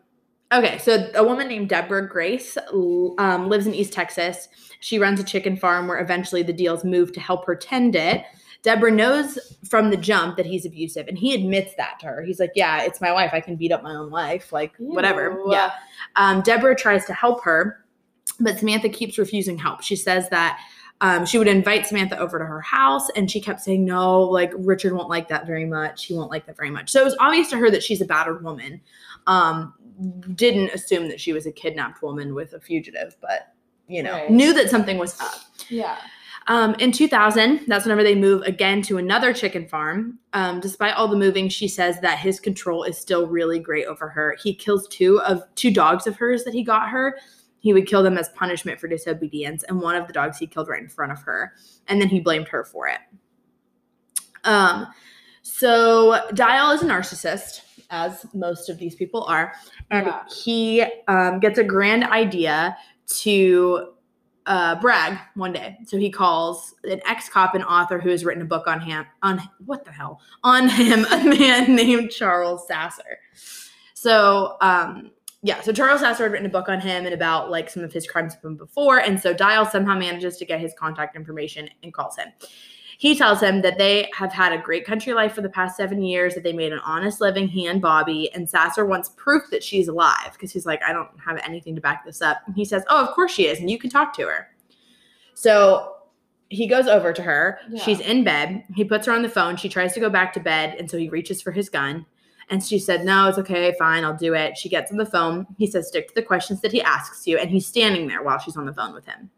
okay, 0.52 0.76
so 0.78 1.08
a 1.14 1.24
woman 1.24 1.48
named 1.48 1.70
Deborah 1.70 2.06
Grace 2.06 2.58
um, 2.70 3.48
lives 3.48 3.66
in 3.66 3.74
East 3.74 3.94
Texas. 3.94 4.48
She 4.80 4.98
runs 4.98 5.18
a 5.18 5.24
chicken 5.24 5.56
farm 5.56 5.88
where 5.88 5.98
eventually 5.98 6.42
the 6.42 6.52
deals 6.52 6.84
move 6.84 7.12
to 7.12 7.20
help 7.20 7.46
her 7.46 7.56
tend 7.56 7.96
it. 7.96 8.24
Deborah 8.62 8.90
knows 8.90 9.38
from 9.68 9.90
the 9.90 9.96
jump 9.96 10.36
that 10.36 10.44
he's 10.44 10.66
abusive, 10.66 11.06
and 11.06 11.16
he 11.16 11.34
admits 11.34 11.74
that 11.76 12.00
to 12.00 12.06
her. 12.06 12.22
He's 12.22 12.40
like, 12.40 12.50
"Yeah, 12.56 12.82
it's 12.82 13.00
my 13.00 13.12
wife. 13.12 13.30
I 13.32 13.40
can 13.40 13.54
beat 13.54 13.70
up 13.70 13.84
my 13.84 13.94
own 13.94 14.10
wife. 14.10 14.52
Like 14.52 14.74
whatever." 14.78 15.40
Yeah. 15.46 15.70
Um, 16.16 16.42
Deborah 16.42 16.74
tries 16.74 17.04
to 17.04 17.14
help 17.14 17.44
her, 17.44 17.84
but 18.40 18.58
Samantha 18.58 18.88
keeps 18.88 19.18
refusing 19.18 19.56
help. 19.56 19.82
She 19.82 19.94
says 19.94 20.28
that 20.30 20.58
um, 21.00 21.26
she 21.26 21.36
would 21.38 21.48
invite 21.48 21.86
Samantha 21.86 22.18
over 22.18 22.38
to 22.38 22.44
her 22.46 22.60
house, 22.60 23.10
and 23.10 23.30
she 23.30 23.40
kept 23.40 23.60
saying, 23.60 23.84
No, 23.84 24.22
like 24.22 24.50
Richard 24.56 24.94
won't 24.94 25.10
like 25.10 25.28
that 25.28 25.46
very 25.46 25.66
much. 25.66 26.06
He 26.06 26.14
won't 26.14 26.30
like 26.30 26.46
that 26.46 26.56
very 26.56 26.70
much. 26.70 26.90
So 26.90 27.02
it 27.02 27.04
was 27.04 27.16
obvious 27.20 27.50
to 27.50 27.58
her 27.58 27.70
that 27.70 27.82
she's 27.82 28.00
a 28.00 28.06
battered 28.06 28.42
woman. 28.42 28.80
Um, 29.26 29.74
didn't 30.34 30.70
assume 30.72 31.08
that 31.08 31.20
she 31.20 31.32
was 31.32 31.46
a 31.46 31.52
kidnapped 31.52 32.02
woman 32.02 32.34
with 32.34 32.52
a 32.52 32.60
fugitive, 32.60 33.16
but 33.20 33.54
you 33.88 34.02
know, 34.02 34.12
Right. 34.12 34.30
knew 34.30 34.52
that 34.52 34.68
something 34.68 34.98
was 34.98 35.18
up. 35.20 35.34
Yeah. 35.68 35.96
Um, 36.48 36.74
in 36.78 36.92
2000, 36.92 37.62
that's 37.66 37.84
whenever 37.84 38.02
they 38.04 38.14
move 38.14 38.42
again 38.42 38.82
to 38.82 38.98
another 38.98 39.32
chicken 39.32 39.66
farm. 39.66 40.18
Um, 40.32 40.60
despite 40.60 40.94
all 40.94 41.08
the 41.08 41.16
moving, 41.16 41.48
she 41.48 41.66
says 41.66 42.00
that 42.00 42.18
his 42.18 42.38
control 42.38 42.84
is 42.84 42.98
still 42.98 43.26
really 43.26 43.58
great 43.58 43.86
over 43.86 44.08
her. 44.08 44.36
He 44.42 44.54
kills 44.54 44.86
two 44.88 45.20
of 45.22 45.42
two 45.56 45.72
dogs 45.72 46.06
of 46.06 46.16
hers 46.16 46.44
that 46.44 46.54
he 46.54 46.62
got 46.62 46.88
her. 46.90 47.16
He 47.58 47.72
would 47.72 47.86
kill 47.86 48.02
them 48.04 48.16
as 48.18 48.28
punishment 48.28 48.78
for 48.78 48.86
disobedience, 48.86 49.64
and 49.64 49.80
one 49.80 49.96
of 49.96 50.06
the 50.06 50.12
dogs 50.12 50.38
he 50.38 50.46
killed 50.46 50.68
right 50.68 50.80
in 50.82 50.88
front 50.88 51.10
of 51.10 51.20
her, 51.22 51.52
and 51.88 52.00
then 52.00 52.08
he 52.08 52.20
blamed 52.20 52.46
her 52.48 52.64
for 52.64 52.86
it. 52.86 52.98
Um, 54.44 54.86
so 55.42 56.20
Dial 56.34 56.70
is 56.70 56.82
a 56.82 56.86
narcissist, 56.86 57.62
as 57.90 58.26
most 58.34 58.68
of 58.68 58.78
these 58.78 58.94
people 58.94 59.24
are, 59.24 59.52
and 59.90 60.06
Yeah. 60.06 60.22
he 60.28 60.84
um, 61.08 61.40
gets 61.40 61.58
a 61.58 61.64
grand 61.64 62.04
idea 62.04 62.76
to 63.18 63.92
uh, 64.46 64.76
brag 64.80 65.18
one 65.34 65.52
day. 65.52 65.76
So 65.86 65.96
he 65.98 66.08
calls 66.10 66.74
an 66.84 67.00
ex-cop 67.04 67.54
and 67.54 67.64
author 67.64 67.98
who 67.98 68.10
has 68.10 68.24
written 68.24 68.42
a 68.42 68.46
book 68.46 68.66
on 68.68 68.80
him 68.80 69.04
on 69.22 69.42
what 69.64 69.84
the 69.84 69.90
hell 69.90 70.20
on 70.44 70.68
him, 70.68 71.04
a 71.10 71.24
man 71.24 71.74
named 71.76 72.10
Charles 72.10 72.66
Sasser. 72.68 73.18
So 73.94 74.56
um, 74.60 75.10
yeah, 75.42 75.60
so 75.62 75.72
Charles 75.72 76.00
Sasser 76.00 76.24
had 76.24 76.32
written 76.32 76.46
a 76.46 76.50
book 76.50 76.68
on 76.68 76.80
him 76.80 77.04
and 77.04 77.14
about 77.14 77.50
like 77.50 77.68
some 77.68 77.82
of 77.82 77.92
his 77.92 78.06
crimes 78.06 78.34
from 78.36 78.56
before, 78.56 78.98
and 78.98 79.20
so 79.20 79.32
Dial 79.34 79.66
somehow 79.66 79.96
manages 79.96 80.36
to 80.38 80.44
get 80.44 80.60
his 80.60 80.72
contact 80.78 81.16
information 81.16 81.68
and 81.82 81.92
calls 81.92 82.16
him. 82.16 82.28
He 82.98 83.16
tells 83.16 83.40
him 83.40 83.62
that 83.62 83.78
they 83.78 84.10
have 84.14 84.32
had 84.32 84.52
a 84.52 84.58
great 84.58 84.86
country 84.86 85.12
life 85.12 85.34
for 85.34 85.42
the 85.42 85.48
past 85.48 85.76
seven 85.76 86.02
years, 86.02 86.34
that 86.34 86.42
they 86.42 86.52
made 86.52 86.72
an 86.72 86.80
honest 86.80 87.20
living, 87.20 87.46
he 87.46 87.66
and 87.66 87.82
Bobbi, 87.82 88.28
and 88.34 88.48
Sasser 88.48 88.86
wants 88.86 89.10
proof 89.16 89.44
that 89.50 89.62
she's 89.62 89.88
alive 89.88 90.32
because 90.32 90.50
he's 90.50 90.64
like, 90.64 90.82
I 90.82 90.92
don't 90.92 91.10
have 91.22 91.38
anything 91.44 91.74
to 91.74 91.80
back 91.80 92.04
this 92.06 92.22
up. 92.22 92.38
And 92.46 92.54
he 92.54 92.64
says, 92.64 92.84
Oh, 92.88 93.04
of 93.04 93.14
course 93.14 93.32
she 93.32 93.46
is, 93.46 93.60
and 93.60 93.70
you 93.70 93.78
can 93.78 93.90
talk 93.90 94.14
to 94.16 94.22
her. 94.22 94.48
So 95.34 95.96
he 96.48 96.66
goes 96.66 96.86
over 96.86 97.12
to 97.12 97.22
her. 97.22 97.58
Yeah. 97.68 97.82
She's 97.82 98.00
in 98.00 98.24
bed. 98.24 98.64
He 98.74 98.84
puts 98.84 99.06
her 99.06 99.12
on 99.12 99.22
the 99.22 99.28
phone. 99.28 99.56
She 99.56 99.68
tries 99.68 99.92
to 99.94 100.00
go 100.00 100.08
back 100.08 100.32
to 100.34 100.40
bed, 100.40 100.76
and 100.78 100.90
so 100.90 100.96
he 100.96 101.08
reaches 101.08 101.42
for 101.42 101.52
his 101.52 101.68
gun. 101.68 102.06
And 102.48 102.62
she 102.64 102.78
said, 102.78 103.04
No, 103.04 103.28
it's 103.28 103.38
okay, 103.38 103.74
fine, 103.78 104.04
I'll 104.04 104.16
do 104.16 104.34
it. 104.34 104.56
She 104.56 104.68
gets 104.68 104.90
on 104.90 104.98
the 104.98 105.06
phone. 105.06 105.46
He 105.58 105.66
says, 105.66 105.88
Stick 105.88 106.08
to 106.08 106.14
the 106.14 106.22
questions 106.22 106.60
that 106.60 106.72
he 106.72 106.80
asks 106.80 107.26
you. 107.26 107.38
And 107.38 107.50
he's 107.50 107.66
standing 107.66 108.06
there 108.06 108.22
while 108.22 108.38
she's 108.38 108.56
on 108.56 108.66
the 108.66 108.72
phone 108.72 108.94
with 108.94 109.04
him. 109.04 109.30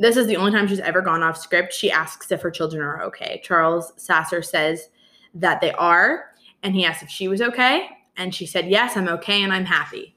This 0.00 0.16
is 0.16 0.26
the 0.26 0.36
only 0.36 0.50
time 0.50 0.66
she's 0.66 0.80
ever 0.80 1.02
gone 1.02 1.22
off 1.22 1.36
script. 1.36 1.74
She 1.74 1.90
asks 1.90 2.32
if 2.32 2.40
her 2.40 2.50
children 2.50 2.82
are 2.82 3.02
okay. 3.02 3.38
Charles 3.44 3.92
Sasser 3.96 4.40
says 4.40 4.88
that 5.34 5.60
they 5.60 5.72
are, 5.72 6.24
and 6.62 6.74
he 6.74 6.86
asks 6.86 7.02
if 7.02 7.10
she 7.10 7.28
was 7.28 7.42
okay. 7.42 7.86
And 8.16 8.34
she 8.34 8.46
said, 8.46 8.70
Yes, 8.70 8.96
I'm 8.96 9.08
okay 9.08 9.42
and 9.42 9.52
I'm 9.52 9.66
happy. 9.66 10.16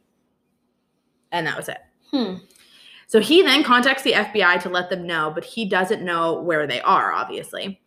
And 1.34 1.46
that 1.46 1.58
was 1.58 1.68
it. 1.68 1.80
Hmm. 2.12 2.36
So 3.08 3.20
he 3.20 3.42
then 3.42 3.62
contacts 3.64 4.04
the 4.04 4.14
FBI 4.14 4.62
to 4.62 4.70
let 4.70 4.90
them 4.90 5.06
know, 5.06 5.32
but 5.36 5.44
he 5.44 5.66
doesn't 5.66 6.02
know 6.02 6.42
where 6.42 6.66
they 6.66 6.80
are, 6.82 7.12
obviously. 7.12 7.82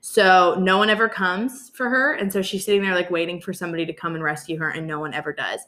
So 0.00 0.56
no 0.58 0.78
one 0.78 0.88
ever 0.88 1.08
comes 1.08 1.70
for 1.74 1.88
her. 1.90 2.14
And 2.14 2.32
so 2.32 2.40
she's 2.40 2.64
sitting 2.64 2.82
there, 2.82 2.94
like, 2.94 3.10
waiting 3.10 3.40
for 3.40 3.52
somebody 3.52 3.84
to 3.86 3.92
come 3.92 4.14
and 4.14 4.24
rescue 4.24 4.58
her, 4.58 4.70
and 4.70 4.86
no 4.86 4.98
one 4.98 5.14
ever 5.14 5.32
does. 5.32 5.60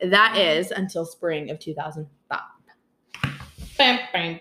That 0.00 0.36
is 0.38 0.70
until 0.70 1.04
spring 1.04 1.50
of 1.50 1.58
2005. 1.58 2.40
Bam, 3.22 3.38
bam, 3.76 3.98
bam. 4.12 4.40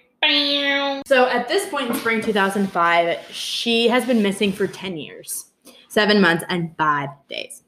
So 1.07 1.27
at 1.27 1.47
this 1.47 1.69
point 1.69 1.89
in 1.89 1.95
spring 1.95 2.21
2005, 2.21 3.19
she 3.31 3.87
has 3.87 4.05
been 4.05 4.21
missing 4.21 4.51
for 4.51 4.67
10 4.67 4.97
years, 4.97 5.51
seven 5.89 6.19
months, 6.21 6.43
and 6.49 6.75
five 6.77 7.09
days. 7.29 7.63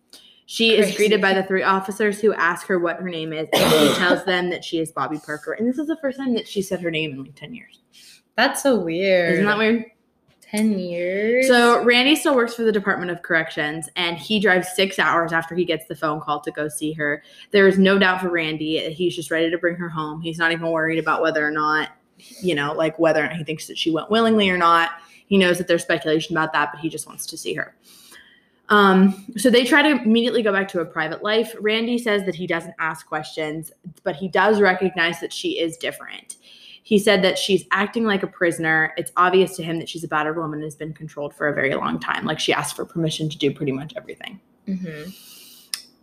She 0.46 0.76
is 0.76 0.96
greeted 0.96 1.22
by 1.22 1.36
the 1.36 1.44
three 1.44 1.62
officers 1.62 2.20
who 2.20 2.34
ask 2.34 2.66
her 2.66 2.80
what 2.80 2.98
her 2.98 3.08
name 3.08 3.34
is, 3.34 3.48
and 3.54 3.72
she 3.72 4.00
tells 4.00 4.26
them 4.26 4.50
that 4.50 4.64
she 4.64 4.80
is 4.80 4.92
Bobbi 4.92 5.24
Parker. 5.24 5.54
And 5.54 5.68
this 5.68 5.78
is 5.78 5.88
the 5.88 5.98
first 5.98 6.18
time 6.18 6.34
that 6.34 6.48
she 6.48 6.64
said 6.64 6.82
her 6.82 6.90
name 6.90 7.12
in 7.12 7.24
like 7.24 7.36
10 7.36 7.54
years. 7.54 7.82
That's 8.36 8.64
so 8.64 8.80
weird. 8.80 9.34
Isn't 9.34 9.46
that 9.46 9.60
weird? 9.60 9.86
10 10.42 10.80
years. 10.80 11.48
So 11.48 11.84
Randy 11.84 12.16
still 12.16 12.36
works 12.36 12.56
for 12.56 12.64
the 12.64 12.72
Department 12.72 13.12
of 13.12 13.22
Corrections, 13.22 13.90
and 13.96 14.18
he 14.18 14.40
drives 14.40 14.70
six 14.76 14.98
hours 14.98 15.32
after 15.32 15.54
he 15.54 15.66
gets 15.66 15.86
the 15.86 15.96
phone 15.96 16.20
call 16.20 16.40
to 16.42 16.52
go 16.52 16.68
see 16.68 16.94
her. 16.94 17.22
There 17.52 17.68
is 17.68 17.78
no 17.78 18.00
doubt 18.00 18.22
for 18.22 18.30
Randy; 18.30 18.92
he's 18.92 19.16
just 19.16 19.30
ready 19.30 19.52
to 19.52 19.58
bring 19.58 19.76
her 19.76 19.90
home. 19.90 20.22
He's 20.22 20.40
not 20.40 20.52
even 20.52 20.72
worried 20.72 20.98
about 20.98 21.22
whether 21.22 21.46
or 21.46 21.52
not, 21.52 21.90
you 22.42 22.56
know, 22.56 22.74
like 22.74 22.98
whether 23.00 23.24
or 23.24 23.28
not 23.28 23.38
he 23.38 23.44
thinks 23.44 23.68
that 23.68 23.78
she 23.78 23.92
went 23.92 24.10
willingly 24.10 24.50
or 24.50 24.58
not. 24.58 24.92
He 25.28 25.38
knows 25.38 25.58
that 25.58 25.68
there's 25.68 25.84
speculation 25.84 26.36
about 26.36 26.54
that, 26.54 26.72
but 26.72 26.82
he 26.82 26.90
just 26.90 27.08
wants 27.08 27.26
to 27.28 27.38
see 27.38 27.54
her. 27.54 27.76
Um, 28.70 29.26
so 29.36 29.50
they 29.50 29.66
try 29.66 29.82
to 29.82 30.02
immediately 30.02 30.44
go 30.44 30.52
back 30.52 30.68
to 30.70 30.80
a 30.80 30.86
private 30.86 31.24
life. 31.24 31.56
Randy 31.60 31.98
says 31.98 32.24
that 32.26 32.36
he 32.36 32.46
doesn't 32.46 32.76
ask 32.80 33.08
questions, 33.08 33.72
but 34.04 34.16
he 34.16 34.28
does 34.28 34.62
recognize 34.62 35.20
that 35.22 35.34
she 35.34 35.60
is 35.60 35.76
different. 35.78 36.38
He 36.84 36.98
said 36.98 37.24
that 37.24 37.38
she's 37.38 37.66
acting 37.72 38.06
like 38.06 38.24
a 38.24 38.28
prisoner. 38.28 38.94
It's 38.98 39.12
obvious 39.18 39.56
to 39.58 39.64
him 39.64 39.80
that 39.80 39.90
she's 39.90 40.04
a 40.04 40.08
battered 40.08 40.38
woman 40.38 40.60
and 40.60 40.64
has 40.64 40.76
been 40.76 40.94
controlled 40.94 41.36
for 41.36 41.48
a 41.48 41.54
very 41.54 41.76
long 41.76 42.00
time. 42.00 42.26
Like 42.26 42.40
she 42.40 42.54
asked 42.54 42.76
for 42.76 42.86
permission 42.86 43.30
to 43.30 43.38
do 43.38 43.54
pretty 43.54 43.72
much 43.72 43.94
everything. 43.96 44.40
Mhm. 44.68 45.16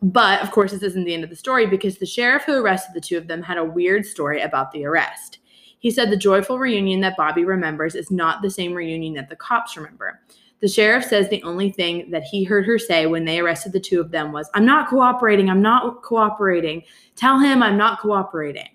But 0.02 0.42
of 0.42 0.50
course, 0.50 0.72
this 0.72 0.82
isn't 0.82 1.04
the 1.04 1.14
end 1.14 1.24
of 1.24 1.30
the 1.30 1.36
story 1.36 1.66
because 1.66 1.98
the 1.98 2.06
sheriff 2.06 2.44
who 2.44 2.54
arrested 2.54 2.94
the 2.94 3.00
two 3.00 3.16
of 3.16 3.28
them 3.28 3.42
had 3.42 3.58
a 3.58 3.64
weird 3.64 4.04
story 4.06 4.40
about 4.42 4.70
the 4.72 4.84
arrest. 4.84 5.38
He 5.78 5.90
said 5.90 6.10
the 6.10 6.16
joyful 6.16 6.58
reunion 6.58 7.00
that 7.00 7.16
Bobbi 7.16 7.46
remembers 7.46 7.94
is 7.94 8.10
not 8.10 8.42
the 8.42 8.50
same 8.50 8.74
reunion 8.74 9.14
that 9.14 9.28
the 9.28 9.36
cops 9.36 9.76
remember. 9.76 10.20
The 10.60 10.68
sheriff 10.68 11.04
says 11.04 11.28
the 11.28 11.42
only 11.42 11.70
thing 11.70 12.10
that 12.10 12.24
he 12.24 12.42
heard 12.42 12.64
her 12.64 12.78
say 12.78 13.06
when 13.06 13.24
they 13.24 13.40
arrested 13.40 13.72
the 13.72 13.80
two 13.80 14.00
of 14.00 14.10
them 14.10 14.32
was, 14.32 14.48
I'm 14.54 14.64
not 14.64 14.88
cooperating. 14.88 15.50
I'm 15.50 15.60
not 15.60 16.02
cooperating. 16.02 16.82
Tell 17.14 17.38
him 17.38 17.62
I'm 17.62 17.76
not 17.76 18.00
cooperating. 18.00 18.68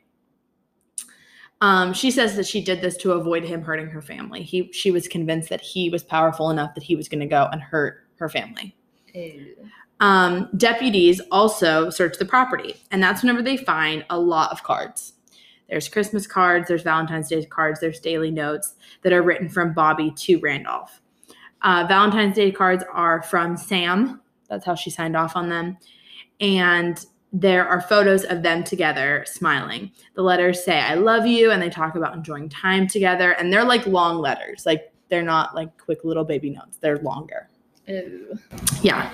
Um, 1.61 1.93
she 1.93 2.09
says 2.09 2.35
that 2.35 2.47
she 2.47 2.63
did 2.63 2.81
this 2.81 2.97
to 2.97 3.13
avoid 3.13 3.43
him 3.43 3.61
hurting 3.61 3.87
her 3.87 4.01
family. 4.01 4.41
He, 4.43 4.71
she 4.71 4.91
was 4.91 5.07
convinced 5.07 5.49
that 5.49 5.61
he 5.61 5.89
was 5.89 6.03
powerful 6.03 6.49
enough 6.49 6.73
that 6.75 6.83
he 6.83 6.95
was 6.95 7.07
going 7.07 7.19
to 7.19 7.27
go 7.27 7.47
and 7.51 7.61
hurt 7.61 8.07
her 8.17 8.29
family. 8.29 8.75
Ew. 9.13 9.55
Um, 9.99 10.49
deputies 10.57 11.21
also 11.31 11.91
search 11.91 12.17
the 12.17 12.25
property, 12.25 12.75
and 12.89 13.01
that's 13.01 13.21
whenever 13.21 13.43
they 13.43 13.57
find 13.57 14.03
a 14.09 14.19
lot 14.19 14.51
of 14.51 14.63
cards. 14.63 15.13
There's 15.71 15.87
Christmas 15.87 16.27
cards, 16.27 16.67
there's 16.67 16.83
Valentine's 16.83 17.29
Day 17.29 17.43
cards, 17.45 17.79
there's 17.79 18.01
daily 18.01 18.29
notes 18.29 18.75
that 19.03 19.13
are 19.13 19.23
written 19.23 19.47
from 19.47 19.73
Bobbi 19.73 20.13
to 20.17 20.37
Randolph. 20.39 21.01
Uh, 21.61 21.85
Valentine's 21.87 22.35
Day 22.35 22.51
cards 22.51 22.83
are 22.91 23.23
from 23.23 23.55
Sam. 23.55 24.19
That's 24.49 24.65
how 24.65 24.75
she 24.75 24.89
signed 24.89 25.15
off 25.15 25.37
on 25.37 25.47
them. 25.47 25.77
And 26.41 27.03
there 27.31 27.65
are 27.65 27.79
photos 27.79 28.25
of 28.25 28.43
them 28.43 28.65
together 28.65 29.23
smiling. 29.25 29.91
The 30.15 30.23
letters 30.23 30.61
say, 30.61 30.77
I 30.77 30.95
love 30.95 31.25
you, 31.25 31.51
and 31.51 31.61
they 31.61 31.69
talk 31.69 31.95
about 31.95 32.15
enjoying 32.15 32.49
time 32.49 32.85
together. 32.85 33.31
And 33.31 33.53
they're 33.53 33.63
like 33.63 33.87
long 33.87 34.17
letters, 34.17 34.65
like 34.65 34.91
they're 35.07 35.23
not 35.23 35.55
like 35.55 35.77
quick 35.77 36.03
little 36.03 36.25
baby 36.25 36.49
notes, 36.49 36.79
they're 36.81 36.97
longer. 36.97 37.47
Ew. 37.87 38.37
Yeah. 38.81 39.09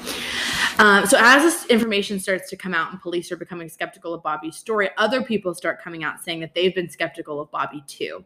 Um, 0.80 1.08
so 1.08 1.18
as 1.20 1.42
this 1.42 1.66
information 1.72 2.20
starts 2.20 2.52
to 2.52 2.56
come 2.56 2.76
out 2.76 2.92
and 2.92 3.02
police 3.02 3.32
are 3.32 3.38
becoming 3.38 3.68
skeptical 3.68 4.13
of 4.13 4.22
Bobbi's 4.22 4.56
story, 4.56 4.90
other 4.98 5.24
people 5.24 5.56
start 5.56 5.82
coming 5.82 6.04
out 6.04 6.24
saying 6.24 6.40
that 6.42 6.54
they've 6.54 6.76
been 6.76 6.90
skeptical 6.90 7.42
of 7.42 7.50
Bobbi 7.50 7.86
too. 7.88 8.24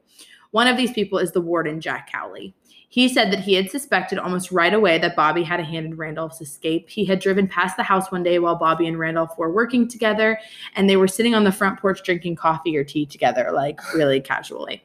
One 0.51 0.67
of 0.67 0.75
these 0.75 0.91
people 0.91 1.17
is 1.17 1.31
the 1.31 1.39
warden, 1.39 1.79
Jack 1.79 2.11
Cowley. 2.11 2.53
He 2.89 3.07
said 3.07 3.31
that 3.31 3.39
he 3.39 3.53
had 3.53 3.71
suspected 3.71 4.19
almost 4.19 4.51
right 4.51 4.73
away 4.73 4.97
that 4.97 5.15
Bobbi 5.15 5.45
had 5.45 5.61
a 5.61 5.63
hand 5.63 5.85
in 5.85 5.95
Randolph's 5.95 6.41
escape. 6.41 6.89
He 6.89 7.05
had 7.05 7.19
driven 7.19 7.47
past 7.47 7.77
the 7.77 7.83
house 7.83 8.11
one 8.11 8.21
day 8.21 8.37
while 8.37 8.59
Bobbi 8.59 8.85
and 8.85 8.99
Randolph 8.99 9.37
were 9.37 9.49
working 9.49 9.87
together, 9.87 10.37
and 10.75 10.89
they 10.89 10.97
were 10.97 11.07
sitting 11.07 11.33
on 11.33 11.45
the 11.45 11.53
front 11.53 11.79
porch 11.79 12.03
drinking 12.03 12.35
coffee 12.35 12.75
or 12.75 12.83
tea 12.83 13.05
together, 13.05 13.51
like 13.53 13.79
really 13.93 14.19
casually. 14.19 14.83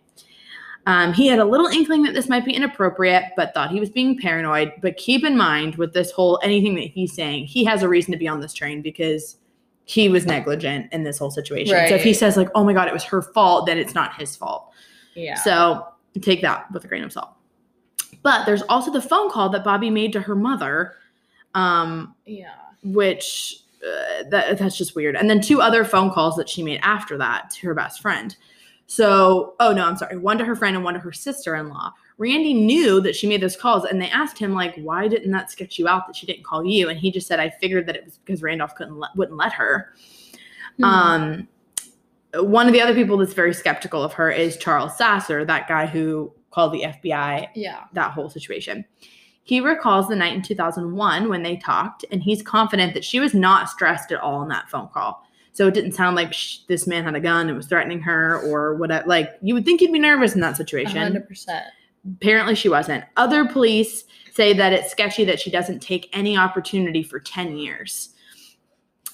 Um, 0.87 1.12
he 1.12 1.27
had 1.27 1.40
a 1.40 1.44
little 1.44 1.66
inkling 1.66 2.05
that 2.05 2.14
this 2.14 2.29
might 2.29 2.44
be 2.44 2.53
inappropriate, 2.53 3.25
but 3.37 3.53
thought 3.53 3.70
he 3.70 3.81
was 3.81 3.90
being 3.90 4.16
paranoid. 4.16 4.72
But 4.81 4.96
keep 4.96 5.25
in 5.25 5.37
mind 5.37 5.75
with 5.77 5.92
this 5.92 6.12
whole 6.12 6.38
anything 6.44 6.77
that 6.77 6.85
he's 6.85 7.12
saying, 7.12 7.46
he 7.46 7.64
has 7.64 7.83
a 7.83 7.88
reason 7.88 8.12
to 8.12 8.18
be 8.18 8.29
on 8.29 8.40
this 8.40 8.55
train 8.55 8.83
because 8.83 9.37
he 9.85 10.09
was 10.09 10.27
negligent 10.27 10.92
in 10.92 11.03
this 11.03 11.18
whole 11.18 11.31
situation. 11.31 11.77
So 11.88 11.94
if 11.94 12.03
he 12.03 12.12
says, 12.12 12.37
like, 12.37 12.49
oh 12.55 12.64
my 12.64 12.72
God, 12.72 12.88
it 12.88 12.94
was 12.94 13.05
her 13.05 13.22
fault, 13.22 13.66
then 13.66 13.79
it's 13.79 13.94
not 13.94 14.14
his 14.16 14.37
fault. 14.37 14.72
Yeah. 15.14 15.35
So 15.37 15.87
take 16.20 16.40
that 16.42 16.70
with 16.72 16.85
a 16.85 16.88
grain 16.88 17.05
of 17.05 17.12
salt. 17.12 17.31
But 18.22 18.46
there's 18.46 18.62
also 18.62 18.92
the 18.92 19.03
phone 19.03 19.31
call 19.31 19.49
that 19.51 19.64
Bobbi 19.64 19.92
made 19.92 20.12
to 20.14 20.20
her 20.20 20.35
mother, 20.35 20.94
um, 21.55 22.14
yeah. 22.27 22.55
which 22.83 23.62
uh, 23.85 24.25
that, 24.31 24.59
that's 24.59 24.77
just 24.77 24.96
weird. 24.96 25.16
And 25.16 25.31
then 25.31 25.40
two 25.40 25.61
other 25.61 25.85
phone 25.85 26.11
calls 26.11 26.37
that 26.37 26.49
she 26.49 26.62
made 26.62 26.81
after 26.83 27.16
that 27.18 27.51
to 27.51 27.66
her 27.68 27.75
best 27.75 28.03
friend. 28.03 28.37
So, 28.87 29.55
oh 29.59 29.72
no, 29.72 29.85
I'm 29.85 29.96
sorry, 29.96 30.16
one 30.16 30.38
to 30.38 30.44
her 30.44 30.55
friend 30.55 30.77
and 30.77 30.85
one 30.85 30.94
to 30.94 31.01
her 31.01 31.12
sister-in-law. 31.12 31.92
Randy 32.18 32.55
knew 32.55 33.01
that 33.01 33.16
she 33.16 33.27
made 33.27 33.42
those 33.42 33.57
calls, 33.57 33.85
and 33.85 34.01
they 34.01 34.09
asked 34.11 34.38
him 34.38 34.55
like, 34.55 34.75
"Why 34.77 35.09
didn't 35.09 35.33
that 35.33 35.51
sketch 35.51 35.79
you 35.79 35.88
out 35.88 36.07
that 36.07 36.16
she 36.16 36.27
didn't 36.27 36.44
call 36.44 36.64
you?" 36.64 36.88
And 36.88 36.99
he 36.99 37.11
just 37.11 37.27
said, 37.27 37.40
"I 37.40 37.51
figured 37.51 37.87
that 37.87 37.96
it 37.96 38.05
was 38.05 38.18
because 38.18 38.42
Randolph 38.42 38.75
couldn't 38.77 38.99
let, 38.99 39.11
wouldn't 39.16 39.37
let 39.37 39.53
her." 39.53 39.92
Hmm. 40.77 40.85
Um, 40.85 41.49
one 42.35 42.66
of 42.66 42.72
the 42.72 42.81
other 42.81 42.94
people 42.94 43.16
that's 43.16 43.33
very 43.33 43.55
skeptical 43.55 44.03
of 44.03 44.12
her 44.14 44.31
is 44.31 44.57
Charles 44.57 44.96
Sasser, 44.96 45.44
that 45.44 45.68
guy 45.68 45.87
who 45.87 46.33
called 46.51 46.72
the 46.72 46.83
FBI 46.83 47.49
yeah. 47.55 47.85
that 47.92 48.12
whole 48.12 48.31
situation. 48.31 48.85
He 49.42 49.61
recalls 49.61 50.09
the 50.09 50.16
night 50.16 50.35
in 50.35 50.42
2001 50.42 51.29
when 51.29 51.42
they 51.42 51.57
talked, 51.57 52.05
and 52.11 52.22
he's 52.22 52.42
confident 52.42 52.94
that 52.94 53.05
she 53.05 53.20
was 53.20 53.35
not 53.35 53.68
stressed 53.68 54.11
at 54.11 54.20
all 54.20 54.42
in 54.42 54.49
that 54.49 54.68
phone 54.68 54.88
call. 54.88 55.25
So 55.56 55.66
it 55.68 55.74
didn't 55.74 55.92
sound 55.92 56.16
like 56.16 56.34
sh- 56.34 56.58
this 56.68 56.86
man 56.86 57.04
had 57.04 57.14
a 57.14 57.20
gun 57.20 57.48
and 57.48 57.56
was 57.56 57.66
threatening 57.66 58.00
her 58.02 58.40
or 58.42 58.74
whatever. 58.74 59.06
Like 59.08 59.32
you 59.40 59.54
would 59.54 59.64
think 59.64 59.80
you'd 59.80 59.90
be 59.92 59.98
nervous 59.98 60.34
in 60.34 60.40
that 60.42 60.56
situation. 60.56 61.14
100%. 61.14 61.62
Apparently, 62.20 62.54
she 62.54 62.68
wasn't. 62.68 63.04
Other 63.16 63.46
police 63.46 64.04
say 64.34 64.52
that 64.52 64.74
it's 64.74 64.90
sketchy 64.90 65.24
that 65.24 65.40
she 65.40 65.50
doesn't 65.50 65.80
take 65.80 66.10
any 66.12 66.36
opportunity 66.36 67.02
for 67.02 67.18
10 67.18 67.56
years. 67.56 68.10